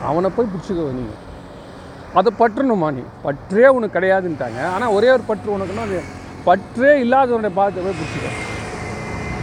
அவனை 0.10 0.30
போய் 0.36 0.52
பிடிச்சிக்கோ 0.54 0.88
நீங்கள் 0.98 1.22
அதை 2.20 2.32
பற்றணுமா 2.42 2.90
நீ? 2.98 3.04
பற்றே 3.24 3.68
உனக்கு 3.76 3.96
கிடையாதுன்ட்டாங்க. 3.98 4.60
ஆனால் 4.74 4.94
ஒரே 4.98 5.10
ஒரு 5.16 5.24
பற்று 5.30 5.56
உனக்குன்னா 5.56 5.86
அது 5.88 6.02
பற்றே 6.50 6.92
இல்லாதவனுடைய 7.06 7.54
பாதத்தை 7.60 7.82
போய் 7.86 7.98
பிடிச்சிக்க. 8.00 8.28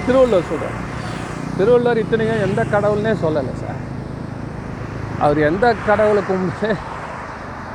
திருவள்ளுவர் 0.06 0.50
சொல்கிறார் 0.50 0.78
திருவள்ளுவர் 1.56 2.02
இத்தனைக்கும் 2.02 2.44
எந்த 2.48 2.60
கடவுள்னே 2.74 3.14
சொல்லலை 3.24 3.54
சார். 3.62 3.80
அவர் 5.24 5.40
எந்த 5.48 5.66
கடவுளை 5.88 6.22
கும்பிட்டு 6.28 6.70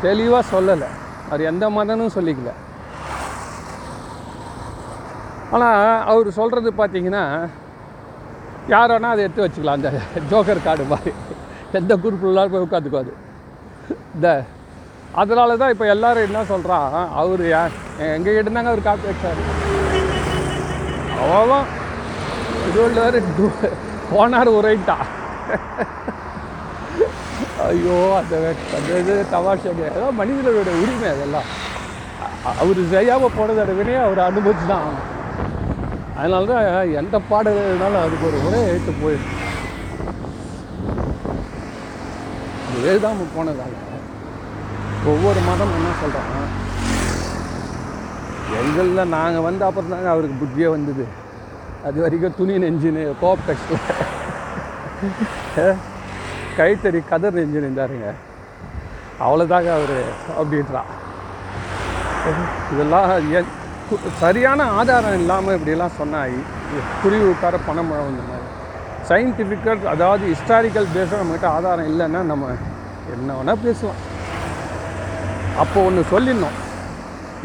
தெளிவாக 0.06 0.50
சொல்லலை. 0.54 0.90
அவர் 1.28 1.42
எந்த 1.42 1.70
மதனும் 1.70 2.16
சொல்லிக்கல. 2.16 2.52
ஆனால் 5.52 5.82
அவர் 6.06 6.30
சொல்கிறது 6.32 6.72
பார்த்தீங்கன்னா 6.72 7.24
யார் 8.68 8.92
வேணால் 8.92 9.14
அதை 9.14 9.24
எடுத்து 9.24 9.44
வச்சுக்கலாம். 9.44 9.78
அந்த 9.80 9.90
ஜோக்கர் 10.32 10.64
கார்டு 10.64 10.84
மாதிரி. 10.84 11.12
எந்த 11.72 11.96
குரூப்லாம் 11.96 12.52
போய் 12.52 12.66
உட்காந்துக்காது 12.66 13.12
இந்த 14.16 14.28
அதனால 15.14 15.58
தான் 15.58 15.70
இப்போ 15.70 15.86
எல்லாரும் 15.86 16.24
என்ன 16.24 16.44
சொல்கிறான் 16.46 16.88
அவர் 17.14 17.44
எங்கள் 18.08 18.36
கிட்ட 18.36 18.60
அவர் 18.64 18.82
காப்பி 18.82 19.08
வச்சார் 19.08 19.42
அவ்வளோதான் 21.22 21.68
திருவள்ளுவர் 22.66 23.18
டு- 23.38 23.72
போனார் 24.12 24.52
உரைட்டா 24.58 24.98
ஐயோ 27.70 27.96
அந்த 28.20 28.34
அந்த 28.78 28.90
இது 29.02 29.14
தமாஷாங்க. 29.36 29.84
ஏதோ 29.98 30.08
மனிதர்களுடைய 30.20 30.76
உரிமை 30.84 31.08
அதெல்லாம். 31.14 31.48
அவர் 32.62 32.80
செய்யாமல் 32.94 33.36
போனதோட 33.38 33.72
வினையை 33.80 34.02
அவர் 34.08 34.28
அனுபவிச்சு 34.30 34.66
தான் 34.72 34.84
ஆகணும் 34.86 35.06
அதனால 36.20 36.46
தான் 36.52 36.94
எந்த 37.02 37.16
பாடல் 37.32 37.60
அதுக்கு 38.06 38.28
ஒரு 38.30 38.38
உரை 38.48 38.60
எடுத்து 38.70 38.94
போயிடும். 39.02 39.34
அது 42.68 42.88
எழுதாமல் 42.92 43.34
போனதால 43.36 43.74
ஒவ்வொரு 45.12 45.42
மதம் 45.50 45.76
என்ன 45.80 45.90
சொல்கிறாங்க 46.02 46.38
எங்களில் 48.62 49.12
நாங்கள் 49.18 49.46
வந்த 49.48 49.62
அப்புறம் 49.68 49.94
தாங்க 49.94 50.10
அவருக்கு 50.14 50.42
புத்தியே 50.42 50.70
வந்தது. 50.76 51.06
அது 51.88 51.98
வரைக்கும் 52.04 52.38
துணி 52.40 52.54
நெஞ்சின்னு 52.64 53.04
கோப்டெக்ஸில் 53.22 53.84
கைத்தறி 56.60 57.00
கதர் 57.10 57.38
நெஞ்சு 57.38 57.60
இருந்தாருங்க 57.62 58.08
அவ்வளோதாங்க 59.26 59.70
அவர் 59.78 59.98
அப்படின்றான் 60.40 60.92
இதெல்லாம் 62.74 63.10
சரியான 64.22 64.64
ஆதாரம் 64.80 65.18
இல்லாமல் 65.20 65.58
இப்படிலாம் 65.58 65.98
சொன்னால் 66.00 66.34
குறிவுக்கார 67.02 67.30
உட்கார 67.34 67.58
பணம் 67.68 67.92
இந்த 68.12 68.24
மாதிரி. 68.30 68.46
சயின்டிஃபிக்கல் 69.10 69.86
அதாவது 69.94 70.24
ஹிஸ்டாரிக்கல் 70.32 70.88
பேஸாக 70.96 71.20
நம்மகிட்ட 71.22 71.48
ஆதாரம் 71.58 71.90
இல்லைன்னா 71.92 72.22
நம்ம 72.32 72.50
என்ன 73.14 73.36
வேணால் 73.38 73.64
பேசுவோம் 73.66 74.00
அப்போ 75.64 75.78
ஒன்று 75.88 76.02
சொல்லிடணும். 76.14 76.58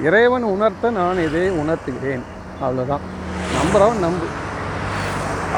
இறைவன் 0.07 0.47
உணர்த்த 0.55 0.91
நான் 0.99 1.25
இதை 1.27 1.45
உணர்த்துகிறேன். 1.63 2.25
அவ்வளோதான் 2.65 3.05
நம்புகிறவன் 3.59 4.05
நம்பு. 4.07 4.27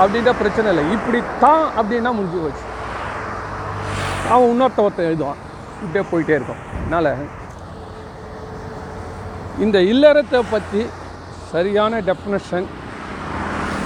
அப்படின்ற 0.02 0.32
பிரச்சனை 0.42 0.68
இல்லை. 0.74 0.84
இப்படித்தான் 0.96 1.64
அப்படின்னா 1.78 2.12
முடிஞ்சு 2.18 2.38
போச்சு. 2.44 2.64
அவன் 4.32 4.50
இன்னொருத்த 4.52 4.84
ஒருத்தன் 4.86 5.08
எழுதுவான். 5.10 5.40
இப்படியே 5.84 6.04
போயிட்டே 6.10 6.36
இருக்கும். 6.38 6.62
அதனால் 6.82 7.10
இந்த 9.64 9.78
இல்லறத்தை 9.92 10.40
பற்றி 10.52 10.80
சரியான 11.50 11.98
டெஃபினேஷன் 12.08 12.66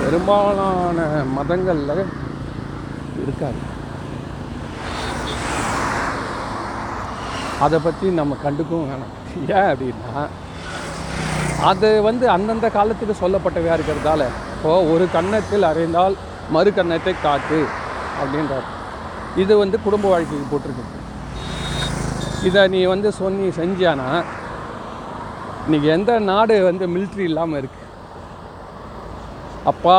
பெரும்பாலான 0.00 1.08
மதங்களில் 1.38 2.04
இருக்காது. 3.22 3.60
அதை 7.66 7.78
பற்றி 7.86 8.06
நம்ம 8.20 8.36
கண்டுக்கவும் 8.44 8.88
வேணாம். 8.90 9.14
ஏன் 9.56 9.68
அப்படின்னா 9.72 10.22
அது 11.70 11.88
வந்து 12.08 12.26
அந்தந்த 12.36 12.66
காலத்துக்கு 12.78 13.14
சொல்லப்பட்டவையாக 13.22 13.78
இருக்கிறதால 13.78 14.24
இப்போது 14.54 14.88
ஒரு 14.92 15.04
கன்னத்தில் 15.16 15.70
அறைந்தால் 15.70 16.16
மறு 16.56 16.70
கன்னத்தை 16.76 17.14
காட்டு 17.26 17.60
அப்படின்றார். 18.20 18.68
இது 19.42 19.52
வந்து 19.62 19.76
குடும்ப 19.86 20.06
வாழ்க்கைக்கு 20.12 20.46
போட்டிருக்கு 20.52 21.06
இதை 22.48 22.62
நீ 22.74 22.80
வந்து 22.92 23.08
சொன்னி 23.20 23.46
செஞ்சானா 23.60 24.08
இன்னைக்கு 25.64 25.88
எந்த 25.94 26.12
நாடு 26.30 26.54
வந்து 26.68 26.84
மிலிட்ரி 26.92 27.24
இல்லாமல் 27.30 27.58
இருக்கு? 27.60 27.82
அப்பா 29.70 29.96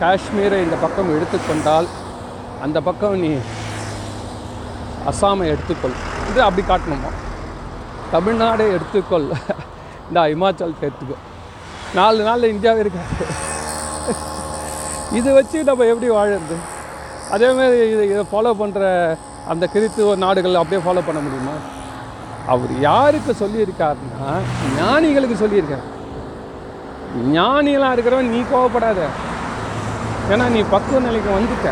காஷ்மீரை 0.00 0.58
இந்த 0.66 0.76
பக்கம் 0.84 1.12
எடுத்துக்கொண்டால் 1.16 1.88
அந்த 2.64 2.78
பக்கம் 2.88 3.20
நீ 3.24 3.30
அஸ்ஸாமை 5.10 5.46
எடுத்துக்கொள். 5.52 5.96
இது 6.30 6.40
அப்படி 6.46 6.62
காட்டணுமா? 6.70 7.10
தமிழ்நாடை 8.14 8.66
எடுத்துக்கொள். 8.76 9.28
இந்த 10.08 10.26
இமாச்சலத்தை 10.34 10.84
எடுத்துக்கோ 10.88 11.18
நாலு 11.98 12.20
நாளில் 12.28 12.52
இந்தியாவே 12.54 12.82
இருக்காது. 12.84 13.26
இது 15.18 15.30
வச்சு 15.38 15.58
நம்ம 15.70 15.86
எப்படி 15.92 16.10
வாழறது? 16.18 16.56
அதேமாதிரி 17.34 17.84
இதை 17.92 18.04
இதை 18.12 18.24
ஃபாலோ 18.32 18.50
பண்ணுற 18.62 18.82
அந்த 19.52 19.64
கிறித்துவ 19.74 20.16
நாடுகள் 20.24 20.60
அப்படியே 20.60 20.80
ஃபாலோ 20.84 21.02
பண்ண 21.06 21.20
முடியுமா? 21.26 21.54
அவர் 22.52 22.72
யாருக்கு 22.88 23.32
சொல்லியிருக்காருன்னா 23.42 24.30
ஞானிகளுக்கு 24.80 25.36
சொல்லியிருக்கார். 25.42 25.86
ஞானிகளாக 27.36 27.94
இருக்கிறவன் 27.96 28.32
நீ 28.34 28.40
கோவப்படாத. 28.52 29.00
ஏன்னா 30.32 30.44
நீ 30.56 30.60
பக்குவ 30.74 31.00
நிலைக்கு 31.06 31.30
வந்துட்ட. 31.36 31.70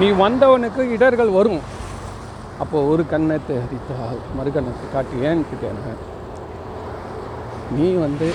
நீ 0.00 0.06
வந்தவனுக்கு 0.24 0.82
இடர்கள் 0.96 1.36
வரும். 1.38 1.62
அப்போ 2.62 2.78
ஒரு 2.92 3.02
கண்ணத்தை 3.12 3.54
அடித்தால் 3.64 4.18
மறு 4.38 4.50
கண்ணத்தை 4.56 4.86
காட்டி 4.94 5.24
ஏன்னு 5.28 5.48
கேட்டேன் 5.50 6.02
நீ 7.76 7.86
வந்து 8.06 8.26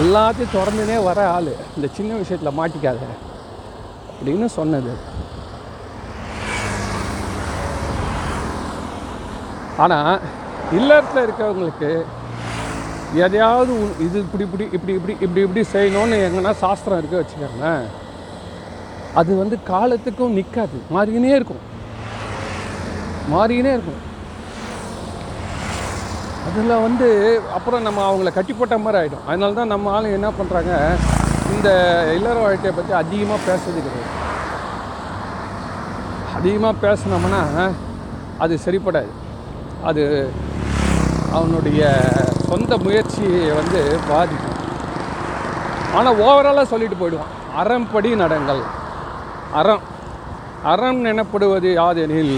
எல்லாத்தையும் 0.00 0.54
திறந்துனே 0.56 0.96
வர 1.08 1.18
ஆள். 1.36 1.52
இந்த 1.76 1.88
சின்ன 1.98 2.10
விஷயத்தில் 2.22 2.58
மாட்டிக்காத. 2.60 3.04
அப்படின்னு 4.22 4.48
சொன்னது. 4.58 4.92
ஆனால் 9.84 10.20
இல்லத்தில் 10.78 11.24
இருக்கிறவங்களுக்கு 11.24 11.90
எதையாவது 13.24 13.72
இது 14.04 14.16
இப்படி 14.24 14.44
இப்படி 14.46 14.64
இப்படி 14.76 14.92
இப்படி 14.98 15.14
இப்படி 15.24 15.42
இப்படி 15.46 15.62
செய்யணும்னு 15.72 16.18
எங்கன்னா 16.26 16.52
சாஸ்திரம் 16.62 17.00
இருக்க 17.00 17.16
வச்சுக்கோங்களேன். 17.20 17.84
அது 19.20 19.30
வந்து 19.42 19.56
காலத்துக்கும் 19.72 20.36
நிற்காது 20.38 20.78
மாறிக்கினே 20.96 21.34
இருக்கும். 21.38 21.64
மாறிக்கினே 23.34 23.74
இருக்கும். 23.76 24.00
அதில் 26.46 26.82
வந்து 26.86 27.08
அப்புறம் 27.56 27.84
நம்ம 27.88 28.00
அவங்கள 28.06 28.30
கட்டி 28.36 28.54
போட்ட 28.60 28.78
மாதிரி 28.84 29.00
ஆகிடும் 29.00 29.26
அதனால 29.28 29.58
தான் 29.58 29.72
நம்ம 29.74 29.92
ஆளுங்க 29.96 30.20
என்ன 30.20 30.30
பண்ணுறாங்க 30.38 30.72
இந்த 31.54 31.68
இல்லற 32.14 32.38
வாழ்க்கையை 32.40 32.72
பற்றி 32.76 32.92
அதிகமாக 32.92 33.40
பேசுறது 33.48 33.80
கிடையாது. 33.86 34.20
அதிகமாக 36.36 36.80
பேசினோம்னா 36.82 37.70
அது 38.38 38.58
சரிப்படாது. 38.64 39.12
அது 39.84 40.02
அவனுடைய 41.32 41.82
சொந்த 42.48 42.76
முயற்சியை 42.76 43.50
வந்து 43.50 43.98
பாதிக்கும். 44.08 44.58
ஆனால் 45.94 46.18
ஓவராலாக 46.18 46.72
சொல்லிட்டு 46.72 46.96
போயிடுவான். 46.96 47.32
அறம்படி 47.60 48.10
நடங்கள். 48.14 48.62
அறம். 49.52 49.84
அறம் 50.64 51.04
எனப்படுவது 51.04 51.70
யாதெனில் 51.80 52.36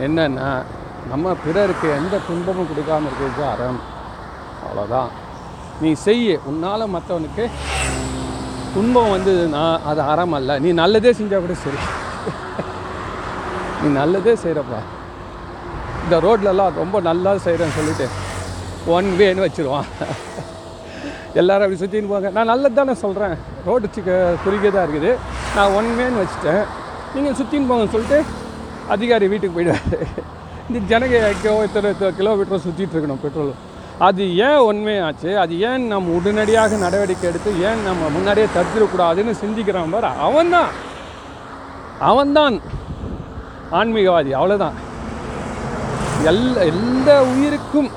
என்னென்னா 0.00 0.50
நம்ம 1.10 1.34
பிறருக்கு 1.44 1.88
எந்த 1.90 2.18
துன்பமும் 2.26 2.66
கொடுக்காம 2.66 3.06
இருக்கிறது 3.08 3.44
அறம். 3.52 3.80
அவ்வளோதான் 4.64 5.10
நீ 5.82 5.90
செய்ய. 6.06 6.38
உன்னால் 6.50 6.92
மற்றவனுக்கு 6.94 7.44
துன்பம் 8.74 9.12
வந்ததுன்னா 9.14 9.62
அது 9.90 10.00
அறம் 10.12 10.34
அல்ல. 10.38 10.58
நீ 10.64 10.70
நல்லதே 10.80 11.12
செஞ்சால் 11.18 11.44
கூட 11.44 11.54
சரி. 11.64 11.78
நீ 13.82 13.88
நல்லதே 14.00 14.34
செய்கிறப்பா 14.42 14.80
இந்த 16.04 16.16
ரோட்லலாம் 16.26 16.78
ரொம்ப 16.82 16.96
நல்லா 17.08 17.30
செய்கிறேன்னு 17.46 17.78
சொல்லிட்டு 17.78 18.06
ஒன் 18.96 19.08
வேன்னு 19.20 19.44
வச்சுருவான். 19.46 19.88
எல்லோரும் 21.40 21.64
அப்படி 21.64 21.80
சுற்றின்னு 21.82 22.10
போங்க. 22.12 22.30
நான் 22.36 22.50
நல்லது 22.52 22.78
தானே 22.78 22.94
சொல்கிறேன் 23.04 23.34
ரோடு 23.68 23.88
சிக்க 23.96 24.10
குறுகிய 24.44 24.70
தான் 24.76 24.86
இருக்குது. 24.86 25.10
நான் 25.56 25.74
ஒன் 25.78 25.90
வேன்னு 25.98 26.22
வச்சுட்டேன். 26.22 26.62
நீங்கள் 27.14 27.36
சுற்றின்னு 27.40 27.70
போங்கன்னு 27.70 27.94
சொல்லிட்டு 27.96 28.20
அதிகாரி 28.94 29.26
வீட்டுக்கு 29.32 29.56
போயிடுவார். 29.56 30.06
இந்த 30.68 30.80
ஜனகை 30.92 31.18
எங்கேயோ 31.32 31.56
இத்தனை 31.68 31.90
இத்தனை 31.94 32.60
சுற்றிட்டு 32.66 32.94
இருக்கணும் 32.96 33.24
பெட்ரோல் 33.26 33.52
அது 34.00 34.36
ஏன் 34.36 34.46
உண்மையாச்சு? 34.46 35.36
அது 35.36 35.60
ஏன் 35.60 35.86
நம்ம 35.86 36.14
உடனடியாக 36.14 36.76
நடவடிக்கை 36.76 37.30
எடுத்து 37.30 37.62
ஏன் 37.62 37.82
நம்ம 37.82 38.08
முன்னாடியே 38.08 38.46
தடுத்துடக்கூடாதுன்னு 38.46 39.30
சிந்திக்கிறான் 39.30 39.90
பார். 39.90 40.18
அவன்தான். 40.18 40.68
அவன்தான். 42.00 42.60
ஆன்மீகவாதி. 43.72 44.32
அவ்வளோதான் 44.32 44.72
எல் 46.24 46.56
எந்த 46.56 47.24
உயிருக்கும் 47.24 47.90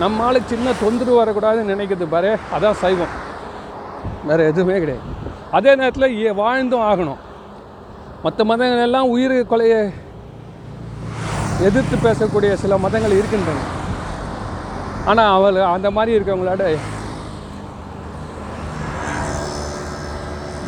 நம்மளால் 0.00 0.42
சின்ன 0.46 0.72
தொந்தரவு 0.80 1.24
வரக்கூடாதுன்னு 1.24 1.68
நினைக்கிறது 1.68 2.06
பாரு. 2.06 2.38
அதான் 2.60 2.72
சைவம். 2.72 3.26
வேறு 4.24 4.44
எதுவுமே 4.44 4.78
கிடையாது. 4.78 5.06
அதே 5.50 5.74
நேரத்தில் 5.74 6.24
ஏ- 6.24 6.30
வாழ்ந்தும் 6.30 6.80
ஆகணும். 6.80 7.16
மற்ற 8.22 8.44
மதங்கள் 8.44 8.82
எல்லாம் 8.82 9.08
உயிர் 9.08 9.46
கொலையை 9.50 9.92
எதிர்த்து 11.60 12.10
பேசக்கூடிய 12.10 12.54
சில 12.54 12.78
மதங்கள் 12.78 13.10
இருக்கின்றன. 13.10 13.77
ஆனால் 15.10 15.34
அவள் 15.36 15.58
அந்த 15.74 15.88
மாதிரி 15.96 16.16
இருக்கவங்களோட 16.16 16.64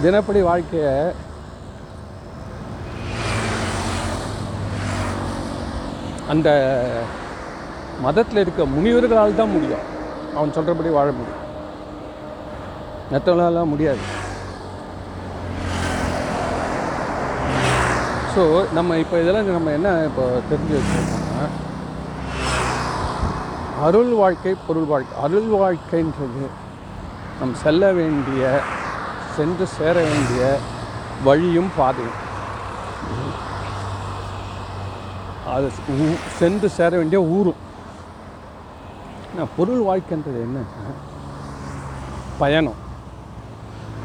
தினப்படி 0.05 0.41
வாழ்க்கையை 0.49 0.93
அந்த 6.33 6.49
மதத்தில் 8.05 8.41
இருக்க 8.43 8.65
முனிவர்களால் 8.75 9.39
தான் 9.41 9.55
முடியும். 9.55 9.85
அவன் 10.37 10.55
சொல்கிறபடி 10.57 10.91
வாழ 10.97 11.09
முடியும். 11.19 11.47
மற்றவங்களால 13.13 13.65
முடியாது. 13.73 14.03
ஸோ 18.35 18.43
நம்ம 18.77 18.97
இப்போ 19.03 19.17
இதெல்லாம் 19.23 19.57
நம்ம 19.57 19.73
என்ன 19.79 19.95
இப்போ 20.09 20.25
தெரிஞ்சு 20.51 20.77
வச்சுருக்கோம்னா 20.79 21.47
அருள் 23.83 24.13
வாழ்க்கை 24.13 24.57
பொருள் 24.67 24.83
வாழ்க்கை. 24.83 25.23
அருள் 25.23 25.47
வாழ்க்கைன்றது 25.47 26.47
நம் 27.41 27.55
செல்ல 27.55 27.93
வேண்டிய 27.93 28.61
சென்று 29.37 29.67
சேர 29.67 29.93
வேண்டிய 29.93 30.59
வழியும் 31.25 31.71
பாதையும். 31.77 32.29
அது 35.55 35.71
ஊ- 36.01 36.19
சென்று 36.39 36.69
சேர 36.69 36.97
வேண்டிய 36.97 37.23
ஊரும். 37.23 37.69
பொருள் 39.57 39.81
வாழ்க்கைன்றது 39.81 40.41
என்ன? 40.41 40.61
பயணம். 42.39 42.75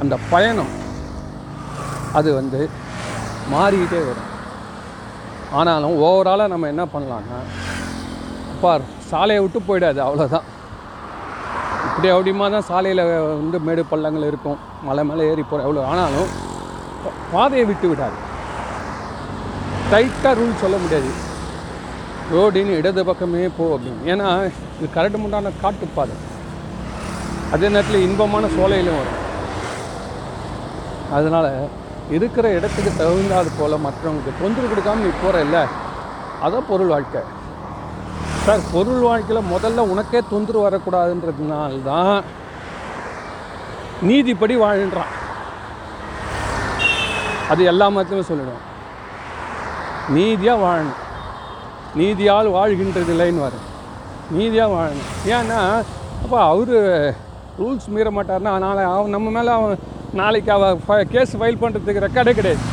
அந்த 0.01 0.17
பயணம் 0.29 0.83
அது 2.13 2.33
வந்து 2.33 2.69
மாறிக்கிட்டே 3.51 3.99
வரும். 3.99 4.33
ஆனாலும் 5.51 5.97
ஓவராலாக 5.97 6.47
நம்ம 6.47 6.67
என்ன 6.67 6.85
பண்ணலான்னா 6.85 7.63
பார் 8.63 8.83
சாலையை 9.11 9.41
விட்டு 9.43 9.59
போயிடாது 9.67 9.99
அவ்வளோதான் 10.05 10.45
இப்படி 11.87 12.09
அப்படிமா 12.13 12.45
தான் 12.53 12.67
சாலையில் 12.69 13.01
வந்து 13.41 13.57
மேடு 13.67 13.83
பள்ளங்கள் 13.91 14.27
இருக்கும். 14.29 14.59
மலை 14.87 15.03
மேலே 15.09 15.27
ஏறி 15.31 15.43
போகிற 15.49 15.65
எவ்வளோ 15.67 15.83
ஆனாலும் 15.91 16.31
பாதையை 17.33 17.65
விட்டு 17.69 17.87
விடாது. 17.91 18.17
டைட்டாக 19.91 20.33
ரூல் 20.39 20.61
சொல்ல 20.63 20.75
முடியாது. 20.83 21.11
ரோடின் 22.33 22.71
இடது 22.79 23.01
பக்கமே 23.09 23.41
போ 23.57 23.65
அப்படின்னு. 23.75 24.01
ஏன்னா 24.11 24.27
இது 24.77 24.87
கரடு 24.97 25.17
முண்டான 25.23 25.51
காட்டுப்பாதை 25.63 26.15
அதே 27.55 27.67
நேரத்தில் 27.73 28.05
இன்பமான 28.07 28.45
சோலையிலும் 28.57 28.99
வரும். 29.01 29.21
அதனால் 31.17 31.49
இருக்கிற 32.15 32.45
இடத்துக்கு 32.57 32.91
தகுந்தாது 33.01 33.49
போல் 33.59 33.83
மற்றவங்களுக்கு 33.87 34.39
தொந்தரவு 34.41 34.71
கொடுக்காம 34.71 35.03
நீ 35.05 35.11
போகிற 35.23 35.43
இல்லை. 35.47 35.63
அதான் 36.45 36.69
பொருள் 36.71 36.93
வாழ்க்கை. 36.93 37.21
சார் 38.45 38.65
பொருள் 38.73 39.03
வாழ்க்கையில் 39.05 39.49
முதல்ல 39.51 39.83
உனக்கே 39.91 40.19
தொந்தரவு 40.31 40.65
வரக்கூடாதுன்றதுனால 40.65 41.77
தான் 41.87 42.17
நீதிப்படி 44.07 44.55
வாழ்கிறான் 44.63 45.13
அது 47.51 47.63
எல்லா 47.71 47.87
மதத்திலும் 47.95 48.27
சொல்லிடும். 48.29 48.61
நீதியாக 50.17 50.63
வாழணும். 50.65 51.01
நீதியால் 51.99 52.49
வாழ்கின்றது 52.57 53.11
இல்லைன்னு 53.15 53.45
வரும். 53.47 53.65
நீதியாக 54.37 54.73
வாழணும். 54.75 55.11
ஏன்னா 55.35 55.59
அப்போ 56.23 56.37
அவர் 56.51 56.75
ரூல்ஸ் 57.61 57.91
மீற 57.97 58.09
மாட்டார்னா 58.17 58.55
அதனால் 58.55 58.85
அவன் 58.93 59.15
நம்ம 59.17 59.37
மேலே 59.37 59.51
அவன் 59.57 59.83
நாளைக்கு 60.21 60.51
அவ 60.57 61.03
கேஸ் 61.17 61.37
ஃபைல் 61.41 61.61
பண்ணுறதுக்கு 61.65 62.05
ரெக்கார்டே 62.07 62.33
கிடையாது. 62.39 62.63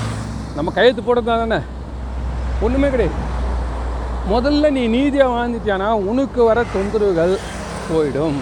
நம்ம 0.56 0.72
கையெழுத்து 0.78 1.04
போடுறது 1.08 1.30
தானே? 1.32 1.60
ஒன்றுமே 2.66 2.90
கிடையாது. 2.94 3.18
முதல்ல 4.30 4.70
நீ 4.70 4.86
நீதியாக 4.86 5.32
வாழ்ந்துட்டியானா 5.32 5.88
உனக்கு 6.10 6.44
வர 6.44 6.64
தொந்தரவுகள் 6.74 7.38
போயிடும். 7.92 8.36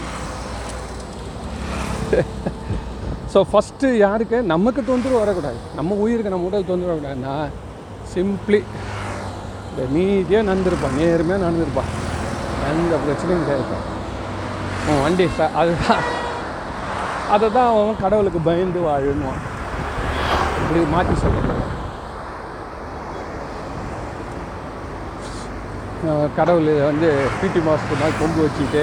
ஸோ 3.34 3.44
ஃபஸ்ட்டு 3.52 3.96
யாருக்கு? 3.96 4.42
நமக்கு 4.42 4.84
தொந்தரவு 4.84 5.18
வரக்கூடாது. 5.18 5.58
நம்ம 5.74 5.94
உயிருக்கு 5.94 6.30
நம்ம 6.30 6.46
உடல் 6.46 6.66
தொந்தரவு 6.66 6.92
வரக்கூடாதுன்னா 6.92 7.34
சிம்பிளி 8.14 8.62
இந்த 9.70 9.82
நீதியாக 9.90 10.52
நடந்திருப்பான். 10.52 10.96
நேர்மையாக 10.96 11.44
நடந்திருப்பான். 11.44 11.92
எந்த 12.70 12.96
பிரச்சனையும் 13.04 13.44
கிடையாது. 13.44 13.76
உன் 14.88 15.02
வண்டி 15.02 15.28
அதுதான். 15.54 16.04
அதை 17.30 17.52
தான் 17.52 17.68
அவன் 17.68 18.00
கடவுளுக்கு 18.00 18.38
பயந்து 18.38 18.80
வாழணும் 18.80 19.40
இப்படி 20.62 20.84
மாற்றி 20.90 21.14
சொல்லுவான் 21.14 21.79
கடவுள் 26.36 26.68
வந்து 26.90 27.08
பிடி 27.40 27.60
மாஸ்டர் 27.66 28.00
மாதிரி 28.02 28.14
கொம்பு 28.20 28.40
வச்சுட்டு 28.44 28.82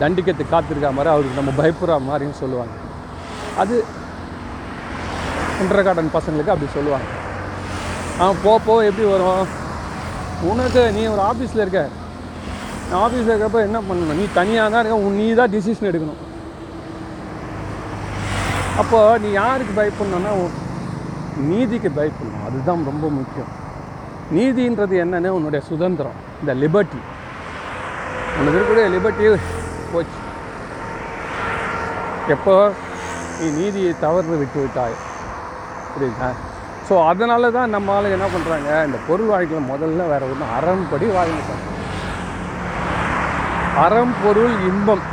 தண்டிக்கத்து 0.00 0.44
காத்திருக்க 0.52 0.52
காத்திருக்கா 0.54 0.90
மாதிரி 0.96 1.12
அவருக்கு 1.12 1.38
நம்ம 1.40 1.52
பயப்படுற 1.60 1.98
மாதிரின்னு 2.08 2.40
சொல்லுவாங்க. 2.40 2.74
அது 3.62 3.74
குண்டர் 5.56 5.84
கார்டன் 5.86 6.14
பசங்களுக்கு 6.16 6.52
அப்படி 6.54 6.70
சொல்லுவாங்க. 6.76 7.08
அவன் 8.22 8.42
போப்போ 8.46 8.74
எப்படி 8.88 9.06
வரும்? 9.12 9.46
உனக்கு 10.50 10.82
நீ 10.96 11.02
ஒரு 11.14 11.22
ஆஃபீஸில் 11.30 11.64
இருக்க. 11.64 11.82
ஆஃபீஸில் 13.04 13.32
இருக்கிறப்ப 13.32 13.60
என்ன 13.68 13.78
பண்ணணும்? 13.88 14.18
நீ 14.20 14.26
தனியாக 14.40 14.70
தான் 14.72 14.82
இருக்க 14.82 15.04
உன் 15.06 15.18
நீ 15.22 15.26
தான் 15.40 15.52
டிசிஷன் 15.54 15.90
எடுக்கணும். 15.90 16.22
அப்போ 18.82 19.00
நீ 19.24 19.28
யாருக்கு 19.40 19.74
பயப்படணும்னா 19.80 20.32
உன் 20.42 20.56
நீதிக்கு 21.50 21.90
பயப்படணும். 21.98 22.46
அதுதான் 22.48 22.88
ரொம்ப 22.92 23.08
முக்கியம். 23.18 23.52
நீதின்றது 24.36 24.94
என்னன்னு 25.04 25.34
உன்னுடைய 25.36 25.60
சுதந்திரம் 25.70 26.18
இந்த 26.40 26.52
லிபர்ட்டி 26.62 27.00
உனக்கு 28.38 28.56
இருக்கக்கூடிய 28.58 28.86
லிபர்ட்டி 28.94 29.24
போச்சு. 29.92 30.18
எப்போ 32.34 32.54
நீ 33.38 33.46
நீதியை 33.58 33.92
தவறு 34.04 34.36
விட்டு 34.40 34.58
விட்டாய்? 34.62 34.96
புரியுதா? 35.94 36.28
ஸோ 36.88 36.94
அதனால 37.10 37.50
தான் 37.56 37.72
நம்மளால் 37.74 38.14
என்ன 38.16 38.26
பண்ணுறாங்க 38.34 38.70
இந்த 38.86 38.98
பொருள் 39.08 39.30
வாழ்க்கையில் 39.32 39.70
முதல்ல 39.72 40.06
வேற 40.12 40.22
ஒன்றும் 40.32 40.54
அறம்படி 40.58 41.06
வாழ்ந்துட்டாங்க 41.16 41.72
அறம் 43.84 44.16
பொருள் 44.24 44.56
இன்பம். 44.70 45.04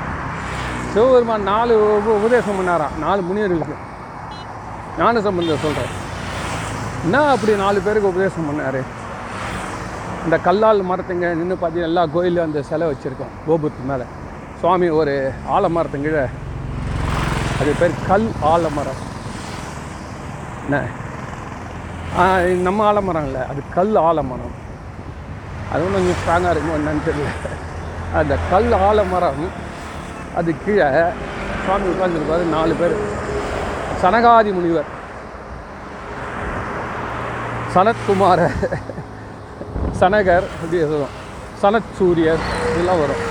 சிவபெருமான் 0.93 1.47
நாலு 1.51 1.73
உபதேசம் 2.15 2.57
பண்ணாராம். 2.59 2.95
நாலு 3.05 3.21
முனிவர்களுக்கு 3.27 3.77
ஞான 4.99 5.21
சம்பந்த 5.27 5.57
சொல்கிறேன் 5.65 5.93
என்ன 7.05 7.21
அப்படி 7.35 7.53
நாலு 7.65 7.79
பேருக்கு 7.85 8.11
உபதேசம் 8.13 8.49
பண்ணார்? 8.49 8.81
இந்த 10.23 10.37
கல்லால் 10.37 10.87
மரத்துங்க 10.89 11.27
நின்று 11.39 11.57
பார்த்தீங்கன்னா 11.61 11.89
எல்லா 11.89 12.05
கோயிலும் 12.05 12.45
அந்த 12.45 12.61
சிலை 12.61 12.87
வச்சுருக்கோம் 12.87 13.33
கோபுரத்து 13.47 13.85
மேலே. 13.87 14.03
சுவாமி 14.59 14.89
ஒரு 14.99 15.13
ஆலமரத்துங்கிழ 15.49 16.25
அது 17.61 17.71
பேர் 17.79 17.99
கல் 18.07 18.27
ஆலமரம். 18.41 18.99
என்ன? 20.63 20.81
நம்ம 22.67 22.85
ஆலமரம் 22.85 23.25
இல்லை 23.25 23.41
அது 23.51 23.61
கல் 23.73 23.95
ஆலமரம். 23.95 24.53
அதுவும் 25.73 25.93
கொஞ்சம் 25.93 26.19
ஸ்ட்ராங்காக 26.21 26.51
இருக்கும் 26.51 26.77
என்னன்னு 26.81 27.07
தெரியல. 27.09 27.29
அந்த 28.19 28.37
கல் 28.49 28.71
ஆலமரம் 28.71 29.43
அது 30.35 30.55
கீழே 30.65 30.87
சுவாமி 31.65 31.87
உட்கார்ந்துருப்பாரு 31.91 32.45
நாலு 32.55 32.73
பேர். 32.79 32.95
சனகாதி 34.01 34.51
முனிவர். 34.53 34.89
சனத்குமார. 37.73 38.49
சனகர் 40.01 40.45
அப்படி 40.53 40.77
சொல்லுவோம். 40.83 41.15
சனத் 41.61 41.93
சூரியர் 41.97 42.43
இதெல்லாம் 42.69 43.01
வரும். 43.01 43.23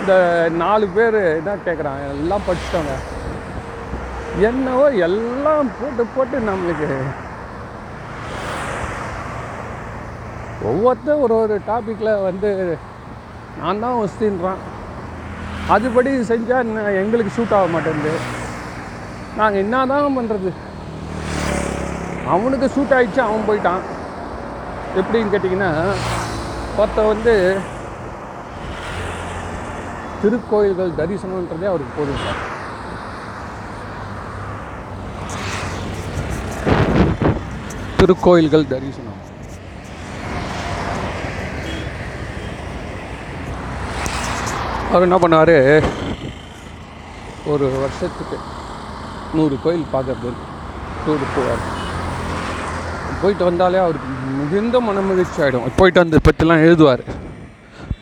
இந்த 0.00 0.14
நாலு 0.62 0.86
பேர் 0.96 1.18
என்ன 1.38 1.56
கேட்குறாங்க 1.66 2.04
எல்லாம் 2.14 2.44
படிச்சிட்டவங்க. 2.46 2.94
என்னவோ 4.48 4.86
எல்லாம் 5.06 5.68
போட்டு 5.78 6.04
போட்டு 6.14 6.36
நம்மளுக்கு 6.48 6.88
ஒவ்வொருத்தரும் 10.70 11.24
ஒரு 11.24 11.34
ஒரு 11.42 11.56
டாப்பிக்கில் 11.70 12.22
வந்து 12.28 12.50
நான் 13.58 13.82
தான் 13.84 13.98
வஸ்தின்றான் 14.02 14.62
அதுபடி 15.74 16.10
செஞ்சால் 16.30 16.72
எங்களுக்கு 17.02 17.34
ஷூட் 17.36 17.54
ஆக 17.58 17.68
மாட்டேங்குது. 17.74 18.14
நாங்கள் 19.38 19.62
என்ன 19.64 19.84
தான் 19.92 20.18
பண்ணுறது 20.18 20.52
அவனுக்கு 22.34 22.68
ஷூட் 22.76 22.96
ஆகிடுச்சு 22.96 23.22
அவன் 23.26 23.48
போயிட்டான். 23.50 23.84
எப்படின்னு 25.00 25.32
கேட்டிங்கன்னா 25.32 25.70
ஒருத்த 26.78 27.06
வந்து 27.06 27.32
திருக்கோயில்கள் 30.22 30.98
தரிசனன்றதே 31.00 31.66
அவருக்கு 31.70 31.94
போதும் 31.96 32.22
சார். 32.24 32.42
திருக்கோயில்கள் 37.98 38.70
தரிசனம். 38.72 39.20
அவர் 44.90 45.06
என்ன 45.06 45.16
பண்ணார்? 45.22 45.56
ஒரு 47.52 47.66
வருஷத்துக்கு 47.80 48.36
நூறு 49.34 49.56
கோயில் 49.64 49.86
பார்க்கறது 49.92 50.30
நூறு 51.06 51.26
போவார். 51.34 51.64
போயிட்டு 53.20 53.44
வந்தாலே 53.48 53.78
அவருக்கு 53.84 54.08
மிகுந்த 54.38 54.80
மன 54.86 55.00
மகிழ்ச்சி 55.08 55.38
ஆகிடும் 55.42 55.76
போயிட்டு 55.80 56.02
வந்து 56.02 56.18
பற்றிலாம் 56.26 56.64
எழுதுவார். 56.66 57.02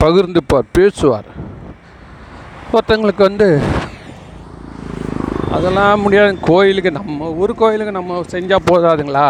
பகிர்ந்துப்பார் 0.03 0.71
பேசுவார். 0.79 1.29
ஒருத்தங்களுக்கு 2.75 3.23
வந்து 3.29 3.49
அதெல்லாம் 5.57 6.01
முடியாது. 6.05 6.39
கோயிலுக்கு 6.51 6.91
நம்ம 7.01 7.29
ஊர் 7.43 7.53
கோயிலுக்கு 7.61 7.99
நம்ம 7.99 8.21
செஞ்சால் 8.33 8.67
போதாதுங்களா? 8.71 9.27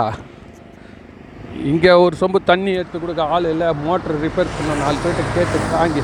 இங்கே 1.70 1.90
ஒரு 2.04 2.14
சொம்பு 2.20 2.38
தண்ணி 2.50 2.70
எடுத்து 2.78 3.00
கொடுக்க 3.00 3.22
ஆள் 3.34 3.48
இல்லை. 3.50 3.68
மோட்ரு 3.86 4.14
ரிப்பேர் 4.24 4.54
பண்ண 4.54 4.78
நாலு 4.82 4.96
பேர்கிட்ட 5.02 5.34
கேட்டு 5.36 5.58
தாங்கி 5.74 6.02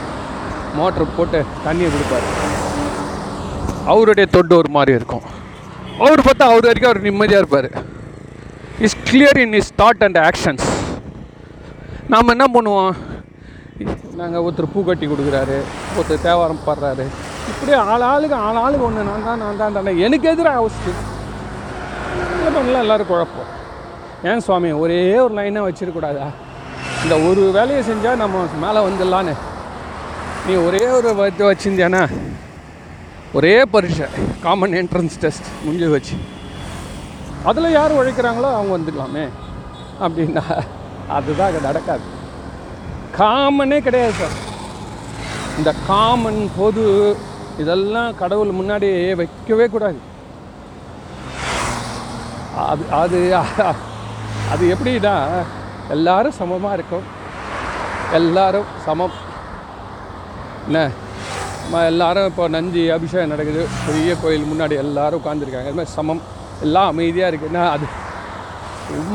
மோட்ரு 0.79 1.07
போட்டு 1.17 1.39
தண்ணியை 1.67 1.89
கொடுப்பாரு. 1.95 2.29
அவருடைய 3.93 4.27
தொண்டு 4.37 4.55
ஒரு 4.61 4.71
மாதிரி 4.77 4.97
இருக்கும். 4.99 5.25
அவர் 6.05 6.27
பார்த்தா 6.27 6.47
அவர் 6.51 6.69
வரைக்கும் 6.69 6.91
அவர் 6.91 7.07
நிம்மதியாக 7.09 7.43
இருப்பார். 7.43 7.71
Is 8.87 8.97
clear 9.09 9.39
in 9.45 9.55
his 9.61 9.71
thought 9.81 10.03
and 10.07 10.19
actions 10.29 10.69
நாம் 12.13 12.33
என்ன 12.35 12.45
பண்ணுவோம்? 12.55 12.95
நாங்கள் 14.21 14.43
ஒருத்தர் 14.45 14.71
பூ 14.75 14.81
கட்டி 14.89 15.07
கொடுக்குறாரு 15.11 15.57
ஒருத்தர் 15.97 16.25
தேவாரம் 16.27 16.63
பாடுறாரு. 16.69 17.05
இப்படியே 17.51 17.79
ஆள் 17.91 18.05
ஆளுக்கு 18.13 18.37
ஆளுக்கு 18.65 18.87
ஒன்று 18.89 19.07
நான் 19.11 19.27
தான் 19.29 19.41
நான் 19.45 19.61
தான் 19.63 19.77
தானே. 19.77 19.93
எனக்கு 20.07 20.27
எதிராக 20.33 20.61
அவசியம் 20.63 21.03
இல்லை 22.37 22.51
பண்ணலாம் 22.57 22.83
எல்லோரும் 22.85 23.11
குழப்பம். 23.13 23.51
ஏன் 24.31 24.43
சுவாமி 24.47 24.71
ஒரே 24.83 25.01
ஒரு 25.25 25.35
லைனாக 25.41 25.67
வச்சிருக்கூடாதா 25.69 26.27
இந்த 27.05 27.15
ஒரு 27.29 27.45
வேலையை 27.59 27.83
செஞ்சால் 27.91 28.21
நம்ம 28.23 28.43
மேலே 28.65 28.81
வந்துடலான்னு. 28.89 29.35
நீ 30.49 30.55
ஒரே 30.67 30.85
ஒரு 30.99 31.11
வச்சு 31.23 31.45
வச்சிருந்தியானா? 31.51 32.03
ஒரே 33.39 33.57
பரீட்சை 33.73 34.07
காமன் 34.45 34.77
என்ட்ரன்ஸ் 34.83 35.23
டெஸ்ட் 35.25 35.49
முடிஞ்சு 35.65 35.89
வச்சு. 35.97 36.15
அதில் 37.49 37.75
யார் 37.79 37.99
உழைக்கிறாங்களோ 37.99 38.49
அவங்க 38.57 38.73
வந்துக்கலாமே 38.77 39.25
அப்படின்னா 40.05 40.45
அதுதான் 41.17 41.49
அங்கே 41.49 41.63
நடக்காது. 41.67 42.05
காமனே 43.19 43.79
கிடையாது 43.87 44.15
சார். 44.21 44.37
இந்த 45.59 45.71
காமன் 45.89 46.41
பொது 46.59 46.85
இதெல்லாம் 47.63 48.11
கடவுள் 48.21 48.59
முன்னாடி 48.59 48.89
வைக்கவே 49.21 49.67
கூடாது. 49.75 49.99
அது 52.71 52.85
அது 53.03 53.19
அது 54.53 54.65
எப்படின்னா 54.75 55.15
எல்லாரும் 55.97 56.39
சமமாக 56.41 56.77
இருக்கும் 56.79 57.07
எல்லாரும் 58.19 58.69
சமம். 58.87 59.17
என்ன? 60.67 60.81
எல்லாரும் 61.93 62.29
இப்போ 62.31 62.45
நந்தி 62.57 62.83
அபிஷேகம் 62.97 63.33
நடக்குது. 63.35 63.63
பெரிய 63.87 64.13
கோயில் 64.23 64.51
முன்னாடி 64.53 64.77
எல்லாரும் 64.85 65.21
உட்காந்துருக்காங்க 65.21 65.71
அது 65.71 65.79
மாதிரி 65.81 65.97
சமம். 65.99 66.23
எல்லாம் 66.67 66.91
அமைதியாக 66.93 67.37
இருக்குன்னா 67.37 67.63
அது 67.75 67.87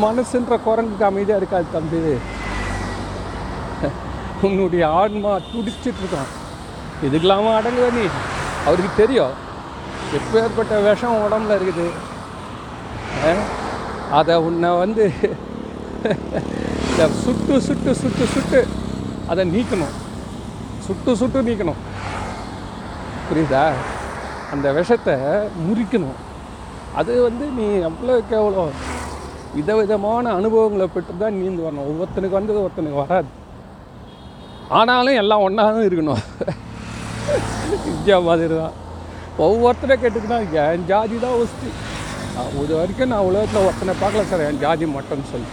மனசுன்ற 0.04 0.58
குரங்குக்கு 0.68 1.10
அமைதியாக 1.12 1.42
இருக்காது 1.42 1.66
தம்பி. 1.74 2.18
உன்னுடைய 4.48 4.84
ஆன்மா 5.02 5.34
துடிச்சிட்டு 5.52 6.02
இருக்கான். 6.04 6.32
இதுக்கெல்லாம 7.06 7.54
அடங்குவ 7.58 7.88
நீ? 7.98 8.06
அவருக்கு 8.66 8.92
தெரியும். 8.98 9.34
எப்பேற்பட்ட 10.18 10.74
விஷம் 10.88 11.22
உடம்புல 11.26 11.58
இருக்குது. 11.62 11.88
அதை 14.20 14.36
உன்னை 14.48 14.70
வந்து 14.84 15.06
இந்த 16.90 17.08
சுட்டு 17.24 17.62
சுட்டு 17.68 17.96
சுட்டு 18.02 18.26
சுட்டு 18.34 18.68
அதை 19.32 19.44
நீக்கணும். 19.56 19.96
சுட்டு 20.88 21.16
சுட்டு 21.22 21.42
நீக்கணும். 21.50 21.82
புரியுதா? 23.28 23.66
அந்த 24.54 24.72
விஷத்தை 24.80 25.14
முறிக்கணும். 25.68 26.20
அது 27.00 27.12
வந்து 27.28 27.46
நீ 27.58 27.66
எவ்வளோ 27.88 28.14
எவ்வளோ 28.40 28.66
விதவிதமான 29.58 30.32
அனுபவங்களை 30.38 30.86
பெற்று 30.94 31.14
தான் 31.24 31.38
நீந்து 31.42 31.66
வரணும். 31.66 31.88
ஒவ்வொருத்தனுக்கு 31.90 32.38
வந்தது 32.40 32.60
ஒருத்தனுக்கு 32.66 33.02
வராது. 33.04 33.30
ஆனாலும் 34.78 35.20
எல்லாம் 35.22 35.44
ஒன்றா 35.48 35.66
தான் 35.76 35.88
இருக்கணும். 35.88 36.24
இந்தியா 37.92 38.18
மாதிரி 38.28 38.56
தான் 38.62 38.76
ஒவ்வொருத்தரை 39.46 39.96
கேட்டுக்கிட்டா 40.04 40.38
என் 40.76 40.88
ஜாதி 40.92 41.16
தான் 41.26 41.38
ஒஸ்தி. 41.42 41.70
இது 42.64 42.74
வரைக்கும் 42.80 43.12
நான் 43.14 43.28
உலகத்தில் 43.30 43.66
ஒருத்தனை 43.68 43.94
பார்க்கல 44.02 44.24
சார். 44.32 44.46
என் 44.50 44.62
ஜாதி 44.64 44.86
மட்டும்னு 44.96 45.32
சொல்லி. 45.34 45.50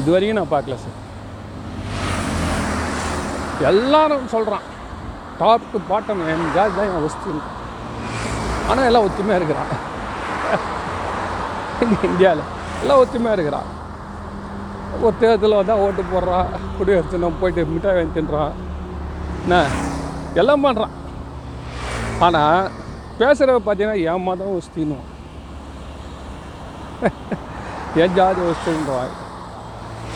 இது 0.00 0.08
வரைக்கும் 0.14 0.40
நான் 0.40 0.54
பார்க்கல 0.54 0.78
சார். 0.84 0.96
எல்லாரும் 3.72 4.30
சொல்கிறான் 4.34 4.64
டாப் 5.42 5.70
டு 5.72 5.78
பாட்டம் 5.90 6.24
என் 6.32 6.48
ஜாதி 6.56 6.74
தான் 6.78 6.90
என் 6.92 7.04
ஒஸ்தி 7.08 7.30
ஆனால் 8.70 8.88
எல்லாம் 8.88 9.06
ஒத்துமையாக 9.08 9.40
இருக்கிறான். 9.40 9.70
இந்தியாவில் 12.08 12.44
எல்லாம் 12.82 13.00
ஒத்துமையாக 13.02 13.36
இருக்கிறான் 13.36 13.68
ஒரு 15.06 15.14
தேர்தலில் 15.20 15.58
வந்தால் 15.58 15.82
ஓட்டு 15.84 16.02
போடுறான் 16.12 16.48
குடியரசு 16.76 17.22
நம்ம 17.24 17.40
போயிட்டு 17.40 17.70
மிட்டாய் 17.72 17.96
வாங்கி 17.96 18.14
தின்றான் 18.18 18.54
என்ன? 19.42 19.56
எல்லாம் 20.40 20.64
பண்ணுறான் 20.66 20.94
ஆனால் 22.26 22.70
பேசுகிறவ 23.20 23.60
பார்த்தீங்கன்னா 23.66 24.00
என் 24.12 24.26
மதம் 24.28 24.54
ஒஸ்தினும். 24.56 25.04
என் 28.02 28.16
ஜாதி 28.18 28.42
ஒஸ்தின்றான். 28.50 29.12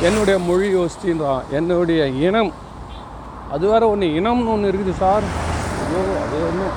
என்னுடைய 0.06 0.36
மொழி 0.48 0.68
ஒஸ்தின்றான். 0.82 1.42
என்னுடைய 1.58 2.02
இனம். 2.26 2.52
அது 3.54 3.64
வேறு 3.70 3.90
ஒன்று 3.92 4.08
இனம்னு 4.18 4.52
ஒன்று 4.54 4.70
இருக்குது 4.72 4.94
சார். 5.04 5.24
ஐயோ 5.84 6.02
அது 6.24 6.36
ஒன்றும் 6.48 6.76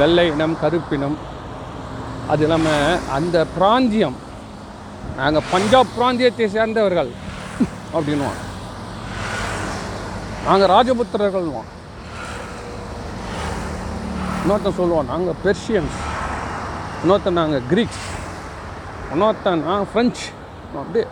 வெள்ளை 0.00 0.26
இனம் 0.34 0.56
கருப்பினம் 0.62 1.18
அது 2.32 2.42
இல்லாமல் 2.44 2.84
அந்த 3.16 3.36
பிராந்தியம் 3.56 4.16
நாங்கள் 5.16 5.48
பஞ்சாப் 5.52 5.94
பிராந்தியத்தை 5.96 6.46
சேர்ந்தவர்கள் 6.54 7.10
அப்படின்வான் 7.94 8.40
நாங்கள் 10.46 10.70
ராஜபுத்திரர்கள்னுவான் 10.72 11.70
இன்னொருத்தன் 14.38 14.78
சொல்லுவோம் 14.78 15.10
நாங்கள் 15.10 15.38
பெர்ஷியன்ஸ் 15.42 15.98
இன்னொருத்தன் 17.02 17.38
நாங்கள் 17.40 17.66
கிரீக்ஸ் 17.68 18.02
இன்னொருத்தன் 19.12 19.64
நான் 19.66 19.88
ஃப்ரெஞ்சு 19.90 20.24
அப்படியே 20.76 21.04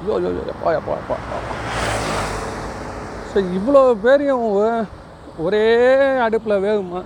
ஐயோ 0.00 0.14
ஐயோ 0.18 0.30
ஐயோ, 0.30 0.76
அப்பா 0.78 0.94
அப்பா 1.00 1.16
சரி 3.30 3.46
இவ்வளோ 3.58 3.82
பேரையும் 4.02 4.46
ஒரே 5.38 5.66
அடுப்பில் 6.24 6.62
வேகுமா? 6.64 7.00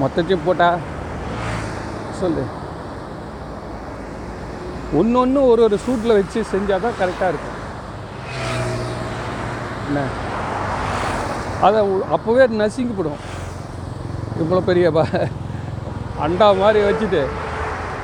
மொத்தத்தையும் 0.00 0.44
போட்டால் 0.44 0.78
சொல்லு. 2.18 2.44
ஒன்று 4.94 5.18
ஒன்று 5.18 5.46
ஒரு 5.46 5.62
ஒரு 5.62 5.78
சூட்டில் 5.86 6.12
வச்சு 6.12 6.44
செஞ்சால் 6.52 6.80
தான் 6.80 6.98
கரெக்டாக 7.00 7.28
இருக்கும். 7.28 7.54
என்ன? 9.86 10.00
அதை 11.60 11.80
அப்போவே 12.12 12.44
நசுங்கிப்படும் 12.58 13.20
இவ்வளோ 14.40 14.60
பெரிய 14.60 14.90
அண்டா 16.20 16.58
மாதிரி 16.58 16.80
வச்சுட்டு 16.84 17.20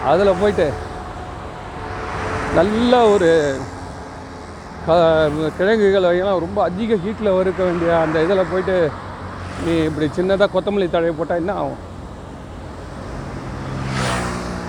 அதில் 0.05 0.41
போயிட்டு 0.41 0.67
நல்ல 2.55 3.09
ஒரு 3.09 3.29
க- 4.87 4.97
கிழங்குகள் 5.59 6.09
எல்லாம் 6.13 6.39
ரொம்ப 6.39 6.63
அதிக 6.63 6.95
ஹீட்டில் 6.95 7.37
வறுக்க 7.37 7.63
வேண்டிய 7.63 7.99
அந்த 7.99 8.23
இதில் 8.23 8.51
போயிட்டு 8.51 8.77
நீ 9.65 9.73
இப்படி 9.83 10.11
சின்னதாக 10.17 10.53
கொத்தமல்லி 10.55 10.91
தழை 10.91 11.11
போட்டால் 11.11 11.37
என்ன 11.37 11.53
ஆகும்? 11.53 11.81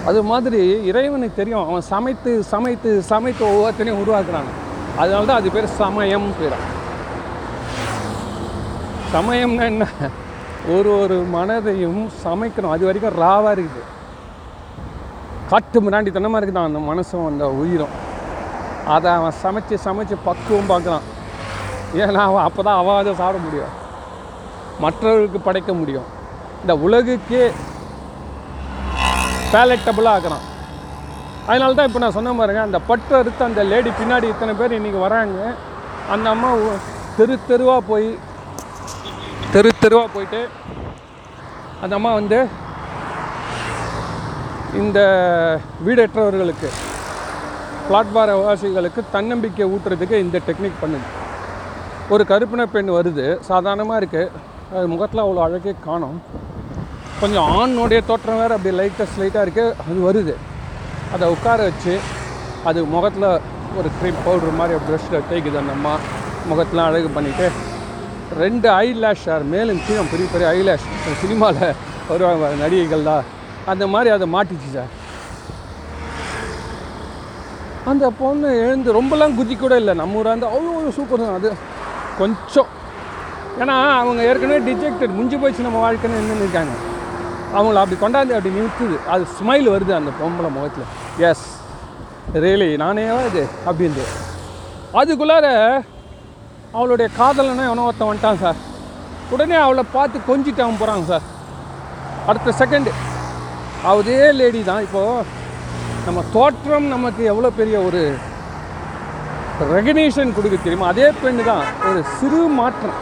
அது 0.10 0.20
மாதிரி 0.30 0.62
இறைவனுக்கு 0.90 1.40
தெரியும். 1.40 1.68
அவன் 1.68 1.86
சமைத்து 1.94 2.32
சமைத்து 2.54 2.90
சமைத்து 3.12 3.44
ஒவ்வொருத்தனையும் 3.52 4.02
உருவாக்குறான். 4.04 4.50
அதனால 5.02 5.26
தான் 5.26 5.40
அது 5.40 5.52
பேர் 5.56 5.68
சமயம் 5.82 6.28
பேர். 6.40 6.58
சமயம்னா 9.16 9.66
என்ன? 9.72 9.86
ஒரு 10.76 10.90
ஒரு 11.02 11.18
மனதையும் 11.34 12.02
சமைக்கணும். 12.24 12.74
அது 12.76 12.86
வரைக்கும் 12.88 13.20
ராவாக 13.24 13.56
இருக்குது. 13.58 13.84
காட்டு 15.52 15.78
மிராண்டித்தனமாக 15.86 16.40
இருக்குதான். 16.42 16.70
அந்த 16.70 16.82
மனசும் 16.92 17.28
அந்த 17.32 17.46
உயிரும். 17.62 17.96
அதை 18.96 19.12
அவன் 19.12 19.40
சமைச்சு 19.44 19.76
சமைச்சு 19.88 20.16
பக்குவம் 20.28 20.72
பார்க்குறான். 20.74 21.06
ஏன்னா 22.02 22.22
அவன் 22.30 22.46
அப்போ 22.48 22.62
தான் 22.68 22.80
அவன் 22.82 23.00
அதை 23.02 23.14
சாப்பிட 23.22 23.40
முடியும். 23.46 23.74
மற்றவர்களுக்கு 24.84 25.40
படைக்க 25.40 25.74
முடியும். 25.74 26.08
இந்த 26.62 26.74
உலகுக்கே 26.86 27.44
பேலட்டபுளாக 29.54 30.16
ஆக்குறான் 30.18 30.46
அதனால 31.50 31.76
தான் 31.78 31.88
இப்போ 31.90 32.00
நான் 32.04 32.16
சொன்ன 32.18 32.36
பாருங்க 32.40 32.62
அந்த 32.68 32.80
பட்டு 32.90 33.14
அறுத்து 33.20 33.44
அந்த 33.48 33.64
லேடி 33.72 33.90
பின்னாடி 34.00 34.28
இத்தனை 34.34 34.54
பேர் 34.60 34.78
இன்றைக்கி 34.78 35.00
வராங்க. 35.06 35.40
அந்த 36.14 36.26
அம்மா 36.36 36.50
தெரு 37.18 37.36
தெருவாக 37.50 37.82
போய் 37.90 38.08
தெரு 39.54 39.70
தெருவாக 39.84 40.10
போயிட்டு 40.16 40.42
அந்த 41.84 41.94
அம்மா 41.98 42.12
வந்து 42.20 42.40
இந்த 44.82 45.00
வீடற்றவர்களுக்கு 45.86 46.70
பிளாட்பார 47.88 48.30
வாசிகளுக்கு 48.44 49.02
தன்னம்பிக்கை 49.16 49.66
ஊட்டுறதுக்கு 49.74 50.18
இந்த 50.26 50.38
டெக்னிக் 50.48 50.82
பண்ணுது. 50.82 51.08
ஒரு 52.14 52.24
கருப்பின 52.32 52.66
பெண் 52.74 52.90
வருது 52.98 53.26
சாதாரணமாக 53.52 54.00
இருக்குது 54.02 54.32
அது 54.78 54.86
முகத்தில் 54.94 55.24
அவ்வளோ 55.26 55.44
அழகே 55.48 55.74
காணும். 55.88 56.18
கொஞ்சம் 57.22 57.50
ஆணுடைய 57.60 58.00
தோற்றம் 58.10 58.40
வேறு 58.42 58.56
அப்படி 58.56 58.72
லைட்டாக 58.80 59.08
ஸ்லைட்டாக 59.12 59.44
இருக்குது 59.46 59.76
அது 59.82 60.00
வருது. 60.08 60.34
அதை 61.16 61.26
உட்கார 61.36 61.60
வச்சு 61.70 61.94
அது 62.70 62.80
முகத்தில் 62.96 63.30
ஒரு 63.80 63.90
க்ரீம் 63.98 64.20
பவுடர் 64.26 64.60
மாதிரி 64.60 64.80
ப்ரஷ்ஷில் 64.88 65.26
தேய்க்குது 65.30 65.62
அந்த 65.62 65.74
அம்மா. 65.78 65.94
முகத்தெலாம் 66.50 66.90
அழகு 66.90 67.10
பண்ணிவிட்டு 67.16 67.48
ரெண்டு 68.42 68.68
ஐ 68.84 68.88
லேஷ் 69.04 69.26
சார் 69.28 69.44
மேலும் 69.54 69.82
கீழே 69.86 70.04
பெரிய 70.14 70.28
பெரிய 70.34 70.48
ஐ 70.58 70.60
லேஷ் 70.68 70.86
சினிமாவில் 71.22 71.76
வருவாங்க 72.10 72.50
நடிகைகள் 72.64 73.08
தான் 73.10 73.26
அந்த 73.72 73.84
மாதிரி 73.94 74.10
அதை 74.16 74.26
மாட்டிச்சு 74.36 74.70
சார். 74.78 74.92
அந்த 77.92 78.06
பொண்ணு 78.20 78.50
எழுந்து 78.66 78.98
ரொம்பலாம் 78.98 79.38
குதி 79.40 79.56
கூட 79.64 79.74
இல்லை. 79.82 79.94
நம்ம 80.02 80.20
ஊராக 80.20 80.34
இருந்தால் 80.34 80.56
அவ்வளோ 80.58 80.92
சூப்பர் 80.98 81.24
தான். 81.24 81.38
அது 81.40 81.50
கொஞ்சம். 82.20 82.70
ஏன்னா 83.62 83.76
அவங்க 84.02 84.22
ஏற்கனவே 84.30 84.60
டிஜெக்டட் 84.70 85.16
முடிஞ்சு 85.18 85.40
போயிடுச்சு 85.42 85.68
நம்ம 85.68 85.82
வாழ்க்கைன்னு 85.86 86.22
நின்று 86.30 86.46
இருக்காங்க. 86.46 86.76
அவங்கள 87.58 87.82
அப்படி 87.82 87.98
கொண்டாந்து 88.04 88.36
அப்படி 88.38 88.56
நிறுத்துது. 88.58 88.96
அது 89.14 89.24
ஸ்மைல் 89.38 89.68
வருது 89.74 89.94
அந்த 90.00 90.12
பொம்பளை 90.22 90.50
முகத்தில். 90.56 90.88
எஸ் 91.30 91.46
ரியலி 92.44 92.70
நானேவா 92.84 93.20
இது 93.30 93.44
அப்படின்ட்டு 93.70 94.06
அதுக்குள்ளார 95.00 95.48
அவளுடைய 96.78 97.08
காதலனை 97.20 97.64
எவனோ 97.70 97.86
ஒருத்தன் 97.88 98.10
வந்துட்டான் 98.10 98.42
சார் 98.44 98.62
உடனே 99.34 99.58
அவளை 99.66 99.84
பார்த்து 99.96 100.28
கொஞ்சிட்டு 100.30 100.64
அவன் 100.66 100.80
போகிறாங்க 100.82 101.06
சார் 101.12 101.26
அடுத்த 102.30 102.54
செகண்டு 102.62 102.92
அதே 103.92 104.20
லேடி 104.40 104.62
தான். 104.70 104.86
இப்போது 104.88 105.44
நம்ம 106.06 106.20
தோற்றம் 106.36 106.88
நமக்கு 106.94 107.22
எவ்வளோ 107.32 107.50
பெரிய 107.60 107.78
ஒரு 107.88 108.02
ரெகனேஷன் 109.74 110.36
கொடுக்க 110.38 110.56
தெரியுமா? 110.58 110.88
அதே 110.94 111.08
பெண்ணு 111.22 111.44
தான். 111.52 111.66
ஒரு 111.90 112.00
சிறு 112.18 112.42
மாற்றம். 112.60 112.98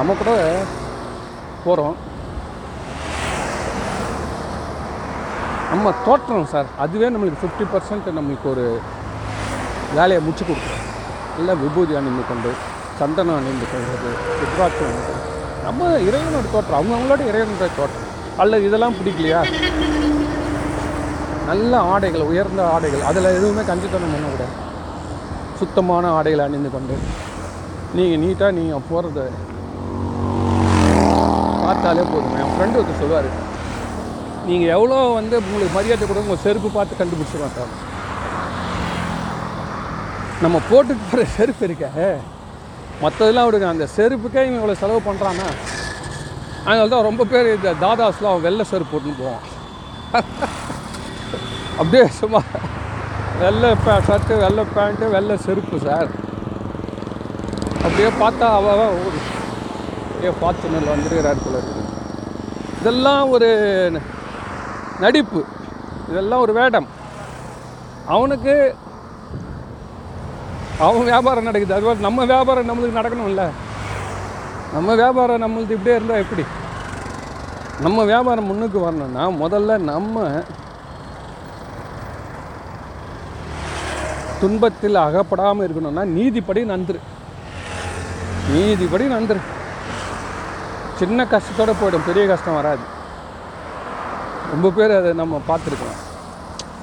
நம்ம 0.00 0.14
கூட 0.22 0.32
போகிறோம் 1.64 1.96
நம்ம 5.76 5.90
தோற்றம் 6.04 6.50
சார். 6.52 6.68
அதுவே 6.82 7.06
நம்மளுக்கு 7.14 7.40
ஃபிஃப்டி 7.40 7.64
பர்சன்ட் 7.72 8.06
நம்மளுக்கு 8.18 8.46
ஒரு 8.52 8.64
வேலையை 9.96 10.20
முடிச்சு 10.26 10.44
கொடுக்கும். 10.48 10.82
இல்லை 11.40 11.54
விபூதி 11.62 11.94
அணிந்து 12.00 12.22
கொண்டு 12.28 12.50
சந்தனம் 13.00 13.38
அணிந்து 13.38 13.66
கொள்வது 13.72 14.10
ருத்ராட்சம் 14.42 14.88
அணிந்து 14.90 15.14
நம்ம 15.64 15.88
இறைவனோட 16.08 16.46
தோற்றம் 16.54 16.78
அவங்க 16.78 16.94
அவங்களோட 16.96 17.22
இறைவனோட 17.30 17.66
தோற்றம். 17.80 18.06
அல்லது 18.42 18.66
இதெல்லாம் 18.68 18.96
பிடிக்கலையா? 18.98 19.40
நல்ல 21.50 21.80
ஆடைகள் 21.94 22.28
உயர்ந்த 22.30 22.62
ஆடைகள் 22.74 23.04
அதில் 23.10 23.34
எதுவுமே 23.38 23.64
கஞ்சித்தனம் 23.70 24.14
பண்ணக்கூடாது 24.14 24.54
சுத்தமான 25.60 26.04
ஆடைகளை 26.18 26.44
அணிந்து 26.48 26.70
கொண்டு 26.76 26.96
நீங்கள் 27.98 28.22
நீட்டாக 28.24 28.56
நீங்கள் 28.60 28.86
போகிறத 28.92 29.28
பார்த்தாலே 31.64 32.06
போதும். 32.14 32.34
என் 32.42 32.54
ஃப்ரெண்டு 32.54 32.78
ஒருத்தர் 32.80 33.02
சொல்லுவார் 33.02 33.30
நீங்கள் 34.48 34.72
எவ்வளோ 34.76 34.98
வந்து 35.18 35.36
உங்களுக்கு 35.44 35.76
மரியாதை 35.76 36.04
கொடுங்க 36.06 36.28
உங்கள் 36.28 36.44
செருப்பு 36.46 36.68
பார்த்து 36.68 37.00
கண்டுபிடிச்சிருவான் 37.00 37.56
சார். 37.56 37.72
நம்ம 40.44 40.56
போட்டுட்டு 40.70 41.04
போகிற 41.04 41.24
செருப்பு 41.36 41.64
இருக்க. 41.68 41.86
மற்றதெல்லாம் 43.02 43.46
விடுங்க 43.46 43.68
அந்த 43.68 43.86
செருப்புக்கே 43.96 44.44
இவன் 44.46 44.60
இவ்வளோ 44.60 44.76
செலவு 44.82 45.00
பண்ணுறான்னா 45.08 45.48
அதனால 46.66 46.88
தான் 46.88 47.08
ரொம்ப 47.08 47.24
பேர் 47.32 47.54
இந்த 47.56 47.72
தாதாஸ்லாம் 47.82 48.32
அவன் 48.32 48.46
வெள்ளை 48.46 48.64
செருப்பு 48.70 48.92
போட்டுன்னு 48.92 49.22
போவான். 49.22 49.44
அப்படியே 51.78 52.04
சும்மா 52.20 52.40
வெள்ளை 53.40 53.70
பே 53.84 53.94
ஷர்ட்டு 54.06 54.36
வெள்ளை 54.44 54.64
பேண்ட்டு 54.76 55.06
வெள்ளை 55.14 55.36
செருப்பு 55.46 55.78
சார். 55.86 56.10
அப்படியே 57.84 58.10
பார்த்தா 58.22 58.46
அவ 58.58 58.70
அவ 58.70 58.84
அப்படியே 58.90 59.24
அப்படியே 60.06 60.32
ஃபார்ச்சுனர் 60.38 60.92
வந்துருக்கிறார் 60.92 61.42
போல 61.44 61.58
இருக்குது 61.58 61.84
இதெல்லாம் 62.80 63.24
ஒரு 63.30 63.48
நடிப்பு. 65.00 65.44
இதெல்லாம் 66.08 66.40
ஒரு 66.40 66.52
வேடம். 66.52 66.86
அவனுக்கு 68.06 68.74
அவன் 70.78 71.02
வியாபாரம் 71.02 71.42
நடக்குது. 71.42 71.74
அது 71.74 71.82
மாதிரி 71.82 72.02
நம்ம 72.02 72.24
வியாபாரம் 72.24 72.68
நம்மளுக்கு 72.68 72.98
நடக்கணும்ல. 72.98 73.48
நம்ம 74.72 74.94
வியாபாரம் 74.94 75.42
நம்மளுக்கு 75.42 75.70
இப்படியே 75.70 75.94
இருந்தால் 75.94 76.18
எப்படி? 76.18 76.44
நம்ம 77.80 78.04
வியாபாரம் 78.04 78.44
முன்னுக்கு 78.44 78.78
வரணும்னா 78.78 79.28
முதல்ல 79.28 79.78
நம்ம 79.78 80.42
துன்பத்தில் 84.40 84.94
அகப்படாமல் 84.94 85.68
இருக்கணும்னா 85.68 86.04
நீதிப்படி 86.18 86.64
நந்துரு. 86.64 86.98
நீதிப்படி 88.54 89.06
நந்துரு. 89.06 89.40
சின்ன 90.98 91.24
கஷ்டத்தோட 91.24 91.74
போயிடும். 91.82 92.06
பெரிய 92.06 92.26
கஷ்டம் 92.26 92.54
வராது. 92.54 92.94
ரொம்ப 94.52 94.68
பேர் 94.76 94.92
அதை 94.98 95.10
நம்ம 95.20 95.40
பார்த்துருக்கோம். 95.50 95.96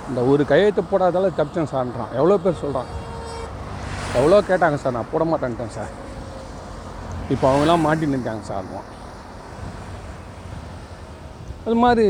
இந்த 0.10 0.22
ஒரு 0.32 0.44
கையெழுத்து 0.52 0.82
போடாதால 0.92 1.30
தப்பிச்சேன் 1.38 1.70
சார்ன்றான் 1.74 2.14
எவ்வளோ 2.20 2.38
பேர் 2.46 2.62
சொல்கிறான் 2.64 2.90
எவ்வளோ 4.20 4.40
கேட்டாங்க 4.50 4.78
சார் 4.82 4.96
நான் 4.98 5.12
போட 5.12 5.24
மாட்டேன்ட்டேன் 5.30 5.76
சார் 5.78 5.94
இப்போ 7.34 7.46
அவங்களாம் 7.52 7.86
மாட்டின்னு 7.88 8.18
இருக்காங்க 8.18 8.46
சார் 8.52 8.68
அது 11.66 11.76
மாதிரி 11.84 12.08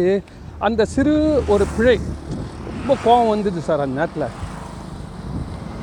அந்த 0.67 0.81
சிறு 0.93 1.13
ஒரு 1.53 1.65
பிழை 1.75 1.97
ரொம்ப 2.69 2.93
கோபம் 3.03 3.31
வந்துது 3.31 3.59
சார் 3.67 3.83
அந்த 3.83 3.99
நேரத்தில். 3.99 4.35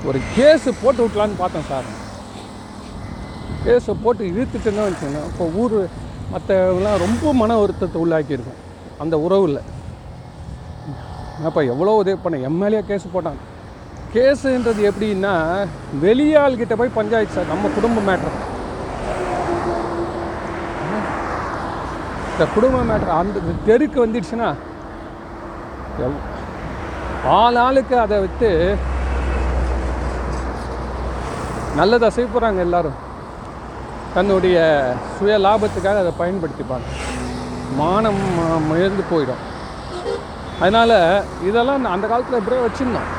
ஒரு 0.08 0.18
கேஸு 0.36 0.68
போட்டு 0.82 1.00
விட்டலான்னு 1.04 1.40
பார்த்தேன் 1.42 1.68
சார் 1.70 1.88
கேஸை 3.64 3.94
போட்டு 4.02 4.22
இழுத்துட்டேன்னு 4.32 4.86
வச்சுக்கோங்க. 4.86 5.22
இப்போ 5.30 5.44
ஊர் 5.62 5.76
மற்றவங்களாம் 6.32 7.00
ரொம்ப 7.04 7.32
மன 7.40 7.56
வருத்தத்தை 7.62 7.98
உள்ளாக்கியிருக்கும். 8.04 8.60
அந்த 9.01 9.18
உறவில் 9.18 9.61
அப்போ 11.44 11.64
எவ்வளோ 11.64 11.90
உதவி 11.92 12.18
பண்ண 12.22 12.38
எம்எல்ஏ 12.38 12.82
கேஸ் 12.82 13.12
போட்டாங்க 13.14 13.40
கேஸுன்றது 14.14 14.90
எப்படின்னா 14.90 15.34
வெளியாள்கிட்ட 16.03 16.76
போய் 16.76 16.88
பஞ்சாயத்து 16.94 17.34
சார் 17.34 17.46
நம்ம 17.46 17.68
குடும்ப 17.68 18.01
மேட்ரு 18.01 18.32
இந்த 22.32 22.46
குடும்ப 22.55 22.78
மேட்ரு 22.80 23.11
அந்த 23.11 23.38
தெருக்கு 23.66 24.05
வந்துடுச்சுன்னா 24.05 24.51
எவ்- 26.01 26.20
ஆள் 27.28 27.57
ஆளுக்கு 27.57 27.98
அதை 27.98 28.20
விட்டு 28.20 28.51
நல்லதை 31.76 32.11
செய்ய 32.11 32.28
போகிறாங்க 32.30 32.59
எல்லாரும். 32.59 32.98
தன்னுடைய 34.14 34.57
சுய 35.18 35.38
லாபத்துக்காக 35.38 35.98
அதை 35.98 36.12
பயன்படுத்திப்பாங்க. 36.18 36.86
மானம் 37.78 38.20
முயர்ந்து 38.68 39.02
போயிடும். 39.10 39.42
அதனால் 40.62 40.96
இதெல்லாம் 41.48 41.92
அந்த 41.94 42.06
காலத்தில் 42.06 42.40
இப்படியே 42.40 42.62
வச்சுருந்தோம். 42.64 43.10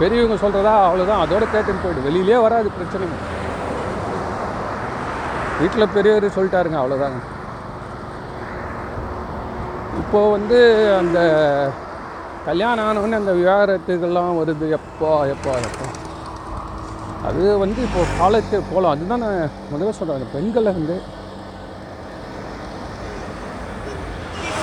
பெரியவங்க 0.00 0.36
சொல்கிறதா 0.42 0.72
அவ்வளோதான் 0.86 1.22
அதோட 1.24 1.44
கேட்டுன்னு 1.54 1.84
போயிடும் 1.84 2.08
வெளியிலே 2.08 2.38
வராது 2.46 2.70
பிரச்சனைங்க 2.76 3.18
வீட்டில் 5.60 5.92
பெரியவர் 5.96 6.34
சொல்லிட்டாருங்க 6.36 6.78
அவ்வளோதாங்க 6.80 7.20
இப்போது 10.00 10.30
வந்து 10.36 10.58
அந்த 10.98 11.18
கல்யாணம் 12.46 12.86
ஆனவொடனே 12.88 13.18
அந்த 13.22 13.32
விவகாரத்துக்கெல்லாம் 13.38 14.38
வருது. 14.40 14.66
எப்போ 14.78 15.08
எப்போ 15.34 15.52
எப்போ. 15.68 15.86
அது 17.28 17.42
வந்து 17.58 17.80
இப்போது 17.86 18.14
காலத்து 18.18 18.56
போகலாம் 18.70 18.94
அதுதான் 18.94 19.24
நான் 19.24 19.50
முதல்ல 19.72 19.96
சொல்கிறேன் 19.98 20.32
பெண்களை 20.34 20.72
வந்து 20.78 20.96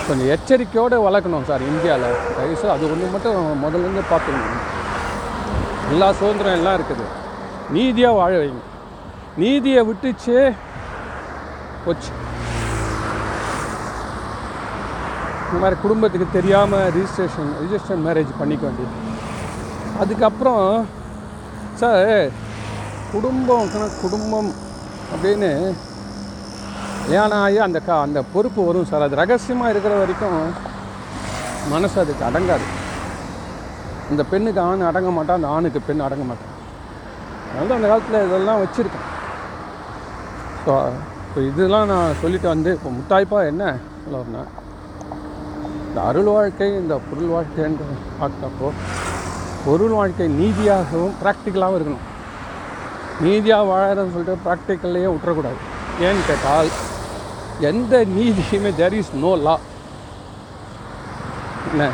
கொஞ்சம் 0.08 0.32
எச்சரிக்கையோடு 0.36 0.98
வளர்க்கணும் 1.08 1.48
சார் 1.50 1.64
இந்தியாவில். 1.72 2.18
தயவுசு 2.38 2.68
அது 2.76 2.86
ஒன்று 2.92 3.14
மட்டும் 3.16 3.64
முதல்லேருந்து 3.64 4.04
பார்த்துக்கணும். 4.12 4.62
எல்லா 5.94 6.08
சுதந்திரம் 6.20 6.58
எல்லாம் 6.60 6.78
இருக்குது. 6.80 7.06
நீதியாக 7.76 8.18
வாழ 8.20 8.34
வைங்க. 8.42 8.64
நீதியை 9.44 9.82
விட்டுச்சு 9.90 10.38
போச்சு. 11.86 12.12
இந்த 15.50 15.60
மாதிரி 15.64 15.78
குடும்பத்துக்கு 15.82 16.28
தெரியாமல் 16.38 16.90
ரிஜிஸ்ட்ரேஷன் 16.96 17.52
ரிஜிஸ்டர் 17.64 18.06
மேரேஜ் 18.08 18.32
பண்ணிக்க 18.40 18.64
வேண்டியது. 18.68 18.96
அதுக்கப்புறம் 20.04 20.66
சார் 21.82 22.10
குடும்பம் 23.12 23.70
குடும்பம் 24.02 24.50
அப்படின்னு 25.14 25.52
கல்யாணம் 27.08 27.42
ஆகி 27.44 27.58
அந்த 27.66 27.80
க 27.88 27.90
அந்த 28.06 28.20
பொறுப்பு 28.32 28.62
வரும் 28.68 28.88
சார். 28.90 29.04
அது 29.06 29.18
ரகசியமாக 29.20 29.72
இருக்கிற 29.74 29.94
வரைக்கும் 30.00 30.40
மனசு 31.74 31.96
அதுக்கு 32.02 32.24
அடங்காது. 32.30 32.66
இந்த 34.12 34.24
பெண்ணுக்கு 34.32 34.60
ஆண் 34.70 34.84
அடங்க 34.90 35.10
மாட்டான் 35.18 35.38
அந்த 35.40 35.50
ஆணுக்கு 35.56 35.80
பெண் 35.88 36.04
அடங்க 36.08 36.24
மாட்டான் 36.30 36.54
அதனால 37.50 37.76
அந்த 37.78 37.88
காலத்தில் 37.92 38.26
இதெல்லாம் 38.28 38.60
வச்சுருக்கேன். 38.64 39.06
ஸோ 40.64 40.74
இப்போ 41.28 41.40
இதெல்லாம் 41.52 41.88
நான் 41.94 42.20
சொல்லிட்டு 42.24 42.48
வந்து 42.54 42.74
இப்போ 42.78 42.92
முட்டாய்ப்பாக 42.98 43.52
என்ன? 43.52 43.64
சொல்லணும்னா 44.04 44.44
இந்த 45.88 46.00
அருள் 46.10 46.30
வாழ்க்கை 46.36 46.70
இந்த 46.82 46.98
பொருள் 47.08 47.34
வாழ்க்கைன்ற 47.36 47.88
பார்த்தப்போ 48.20 48.70
பொருள் 49.68 49.96
வாழ்க்கை 50.00 50.28
நீதியாகவும் 50.42 51.16
ப்ராக்டிக்கலாகவும் 51.24 51.80
இருக்கணும். 51.80 52.06
நீதியாக 53.26 53.70
வாழறதுன்னு 53.72 54.16
சொல்லிட்டு 54.18 54.46
ப்ராக்டிக்கல்லையே 54.48 55.10
விட்டுறக்கூடாது 55.14 55.60
ஏன்னு 56.06 56.28
கேட்டால் 56.30 56.70
எந்த 57.70 57.94
நீதியுமே 58.16 58.72
தேர் 58.80 58.96
இஸ் 59.00 59.14
நோ 59.24 59.32
லா 59.46 59.56
என்ன? 61.70 61.86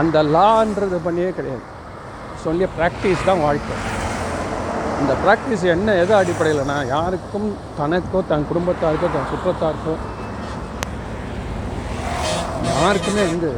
அந்த 0.00 0.16
லான்றது 0.34 0.98
பண்ணியே 1.06 1.30
கிடையாது. 1.38 1.64
சொல்லி 2.44 2.66
ப்ராக்டிஸ் 2.76 3.26
தான் 3.28 3.42
வாழ்க்கை. 3.46 3.76
இந்த 5.00 5.12
ப்ராக்டிஸ் 5.24 5.64
என்ன 5.74 5.94
எது 6.02 6.12
அடிப்படையில்னா 6.18 6.76
யாருக்கும் 6.94 7.48
தனக்கோ 7.78 8.20
தன் 8.30 8.46
குடும்பத்தாருக்கோ 8.50 9.08
தன் 9.16 9.30
சுற்றத்தாருக்கோ 9.32 9.94
யாருக்குமே 12.70 13.24
வந்து 13.32 13.50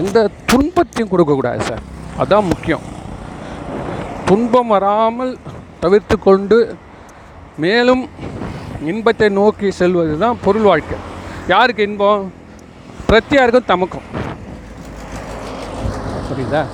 எந்த 0.00 0.18
துன்பத்தையும் 0.50 1.10
கொடுக்கக்கூடாது 1.10 1.64
சார் 1.70 1.82
அதான் 2.22 2.50
முக்கியம். 2.52 2.84
துன்பம் 4.28 4.72
வராமல் 4.74 5.32
தவிர்த்து 5.84 6.18
கொண்டு 6.18 6.76
மேலும் 7.56 8.08
இன்பத்தை 8.84 9.28
நோக்கி 9.28 9.70
செல்வது 9.70 10.18
தான் 10.18 10.38
பொருள் 10.44 10.62
வாழ்க்கை. 10.62 10.98
யாருக்கு 11.48 11.82
இன்பம்? 11.82 12.32
பிரத்தியாருக்கும் 13.08 13.64
தமக்கும். 13.68 14.06
புரியுதா? 16.30 16.64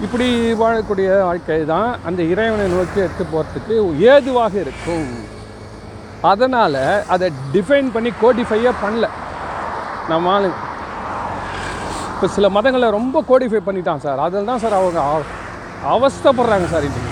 இப்படி 0.00 0.52
வாழக்கூடிய 0.52 1.22
வாழ்க்கை 1.22 1.64
தான் 1.64 1.98
அந்த 2.04 2.22
இறைவனை 2.22 2.66
நோக்கி 2.66 3.00
எடுத்து 3.00 3.24
போகிறதுக்கு 3.24 3.98
ஏதுவாக 3.98 4.60
இருக்கும். 4.60 5.06
அதனால் 6.22 7.06
அதை 7.06 7.32
டிஃபைன் 7.52 7.90
பண்ணி 7.92 8.12
கோடிஃபையே 8.22 8.72
பண்ணல. 8.84 9.08
நம்ம 10.08 10.32
ஆளு 10.32 10.50
இப்போ 12.14 12.26
சில 12.26 12.48
மதங்களை 12.48 12.90
ரொம்ப 12.90 13.24
கோடிஃபை 13.28 13.60
பண்ணிட்டான் 13.66 13.96
சார். 13.96 14.18
அதில் 14.18 14.44
தான் 14.44 14.58
சார் 14.58 14.72
அவங்க 14.72 15.00
அவ- 15.00 15.20
அவஸ்தைப்படுறாங்க 15.84 16.66
சார் 16.66 16.84
இன்றைக்கி 16.84 17.07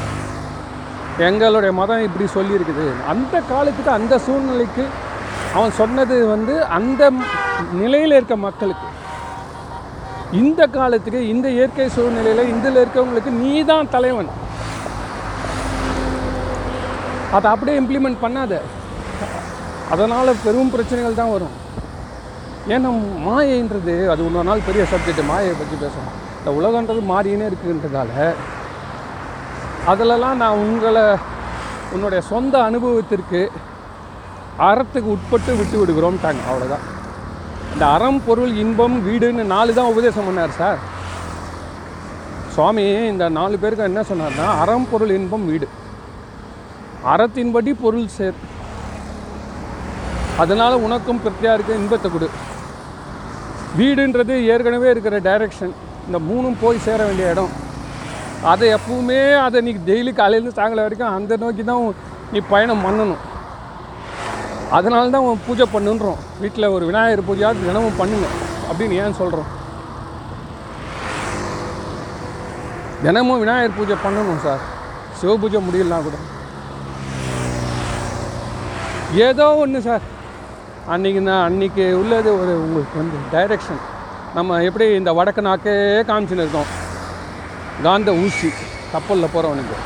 எங்களுடைய 1.24 1.72
மதம் 1.80 2.06
இப்படி 2.06 2.24
சொல்லியிருக்குது. 2.36 2.86
அந்த 3.12 3.36
காலத்துக்கு 3.50 3.90
அந்த 3.98 4.14
சூழ்நிலைக்கு 4.24 4.84
அவன் 5.56 5.76
சொன்னது 5.78 6.16
வந்து 6.32 6.54
அந்த 6.78 7.02
நிலையில் 7.80 8.14
இருக்க 8.16 8.36
மக்களுக்கு. 8.46 8.88
இந்த 10.40 10.62
காலத்துக்கு 10.76 11.20
இந்த 11.34 11.46
இயற்கை 11.56 11.86
சூழ்நிலையில் 11.94 12.50
இதில் 12.54 12.80
இருக்கவங்களுக்கு 12.82 13.32
நீ 13.42 13.52
தான் 13.70 13.92
தலைவன். 13.94 14.30
அதை 17.36 17.46
அப்படியே 17.52 17.76
இம்ப்ளிமெண்ட் 17.82 18.22
பண்ணாத. 18.24 18.60
அதனால் 19.94 20.40
பெரும் 20.44 20.72
பிரச்சனைகள் 20.74 21.20
தான் 21.20 21.32
வரும். 21.36 21.54
ஏன்னா 22.74 22.90
மாயைன்றது 23.28 23.94
அது 24.12 24.26
இன்னொரு 24.28 24.48
நாள் 24.50 24.66
பெரிய 24.68 24.84
சப்ஜெக்ட் 24.92 25.28
மாயை 25.32 25.54
பற்றி 25.62 25.76
பேசணும். 25.84 26.14
இந்த 26.38 26.52
உலகன்றது 26.58 27.02
மாறினே 27.12 27.48
இருக்குன்றதால 27.50 28.10
அதிலலாம் 29.90 30.40
நான் 30.42 30.60
உங்களை 30.64 31.02
உன்னுடைய 31.94 32.20
சொந்த 32.30 32.54
அனுபவத்திற்கு 32.68 33.40
அறத்துக்கு 34.68 35.08
உட்பட்டு 35.14 35.52
விட்டு 35.58 35.76
விடுகிறோம்ட்டாங்க 35.80 36.42
அவ்வளோதான் 36.50 36.84
இந்த 37.72 37.84
அறம் 37.96 38.20
பொருள் 38.26 38.52
இன்பம் 38.62 38.96
வீடுன்னு 39.06 39.42
நாலு 39.54 39.74
தான் 39.78 39.90
உபதேசம் 39.92 40.26
பண்ணார் 40.28 40.58
சார். 40.60 40.78
சுவாமி 42.54 42.84
இந்த 43.12 43.24
நாலு 43.38 43.56
பேருக்கு 43.62 43.88
என்ன 43.90 44.02
சொன்னார்னா 44.10 44.46
அறம் 44.62 44.88
பொருள் 44.90 45.12
இன்பம் 45.18 45.46
வீடு. 45.50 45.66
அறத்தின்படி 47.14 47.72
பொருள் 47.82 48.08
சேர். 48.16 48.38
அதனால் 50.44 50.82
உனக்கும் 50.86 51.20
பிரத்தியாக 51.24 51.56
இருக்க 51.56 51.80
இன்பத்தை 51.82 52.10
கொடு. 52.10 52.28
வீடுன்றது 53.78 54.34
ஏற்கனவே 54.54 54.90
இருக்கிற 54.94 55.20
டைரக்ஷன் 55.28 55.74
இந்த 56.06 56.18
மூணும் 56.30 56.60
போய் 56.64 56.84
சேர 56.88 56.98
வேண்டிய 57.04 57.30
இடம். 57.34 57.54
அதை 58.50 58.66
எப்பவுமே 58.76 59.20
அதை 59.44 59.58
நீ 59.66 59.70
டெய்லி 59.88 60.10
காலையிலேருந்து 60.18 60.56
சாயங்காலம் 60.56 60.86
வரைக்கும் 60.86 61.14
அந்த 61.16 61.32
நோக்கி 61.42 61.62
தான் 61.70 61.82
நீ 62.32 62.38
பயணம் 62.52 62.84
பண்ணணும். 62.86 63.22
அதனால 64.76 65.10
தான் 65.14 65.26
உன் 65.28 65.44
பூஜை 65.46 65.66
பண்ணுன்றோம். 65.74 66.20
வீட்டில் 66.42 66.72
ஒரு 66.76 66.84
விநாயகர் 66.90 67.26
பூஜையாவது 67.28 67.66
தினமும் 67.68 67.98
பண்ணுங்க 68.00 68.28
அப்படின்னு 68.68 68.98
ஏன் 69.02 69.18
சொல்கிறோம் 69.20 69.50
தினமும் 73.04 73.42
விநாயகர் 73.42 73.76
பூஜை 73.78 73.96
பண்ணணும் 74.06 74.42
சார். 74.46 74.62
சிவ 75.18 75.34
பூஜை 75.42 75.58
முடியலனா 75.66 75.98
கூட. 76.06 76.16
ஏதோ 79.26 79.46
ஒன்று 79.64 79.80
சார். 79.88 80.04
அன்றைக்கி 80.94 81.20
நான் 81.28 81.46
அன்றைக்கி 81.48 81.84
உள்ளது 82.00 82.30
ஒரு 82.40 82.52
உங்களுக்கு 82.64 82.96
வந்து 83.02 83.18
டைரெக்ஷன் 83.36 83.84
நம்ம 84.38 84.58
எப்படி 84.68 84.86
இந்த 85.00 85.12
வடக்கு 85.18 85.48
நாக்கே 85.50 85.76
காமிச்சுன்னு 86.10 86.44
இருக்கோம். 86.44 86.70
காந்த 87.84 88.10
ஊசி 88.22 88.48
கப்பலில் 88.92 89.32
போகிறவனுக்கு 89.34 89.76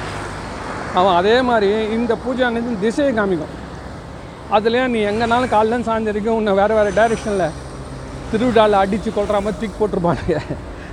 அவன் 0.99 1.17
அதே 1.21 1.35
மாதிரி 1.49 1.71
இந்த 1.97 2.13
பூஜை 2.23 2.43
அன்னைக்கு 2.47 2.73
திசையை 2.85 3.11
காமிக்கும். 3.19 3.55
அதுலேயே 4.57 4.85
நீ 4.95 5.01
எங்கேனாலும் 5.11 5.53
காலையில 5.55 5.87
சாயந்தரிக்கும் 5.89 6.39
உன்னை 6.39 6.53
வேறு 6.61 6.77
வேறு 6.79 6.91
டைரெக்ஷனில் 6.99 7.57
திருவிழாவில் 8.31 8.81
அடித்து 8.83 9.11
கொள்கிற 9.11 9.39
மாதிரி 9.45 9.59
தூக்கி 9.61 9.77
போட்டிருப்பானுங்க. 9.81 10.37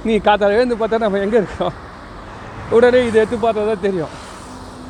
நீ 0.07 0.13
காத்தால 0.27 0.57
எழுந்து 0.57 0.77
பார்த்தா 0.81 1.03
நம்ம 1.05 1.21
எங்கே 1.25 1.39
இருக்கோம்? 1.41 1.75
உடனே 2.77 2.99
இதை 3.07 3.19
எடுத்து 3.21 3.37
பார்த்தா 3.45 3.67
தான் 3.69 3.85
தெரியும். 3.87 4.13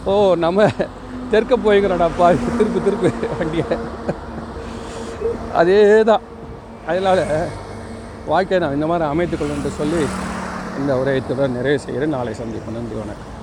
ஓ 0.09 0.13
நம்ம 0.45 0.67
தெற்க 1.31 1.53
போய்கிறோடாப்பா 1.65 2.27
திருப்பு 2.57 2.79
திருப்பு 2.87 3.11
வண்டியை. 3.39 3.77
அதே 5.61 5.79
தான் 6.09 6.25
அதனால் 6.89 7.23
வாழ்க்கையை 8.31 8.59
நான் 8.63 8.77
இந்த 8.77 8.87
மாதிரி 8.91 9.05
அமைத்துக்கொள்ளுன்ட்டு 9.13 9.77
சொல்லி 9.81 10.01
இந்த 10.79 10.95
உரையத்துடன் 10.95 11.51
நிறைவு 11.51 11.79
செய்கிறேன். 11.79 12.09
நாளை 12.09 12.33
சந்திப்போம். 12.33 12.71
நன்றி 12.71 12.95
வணக்கம். 12.95 13.36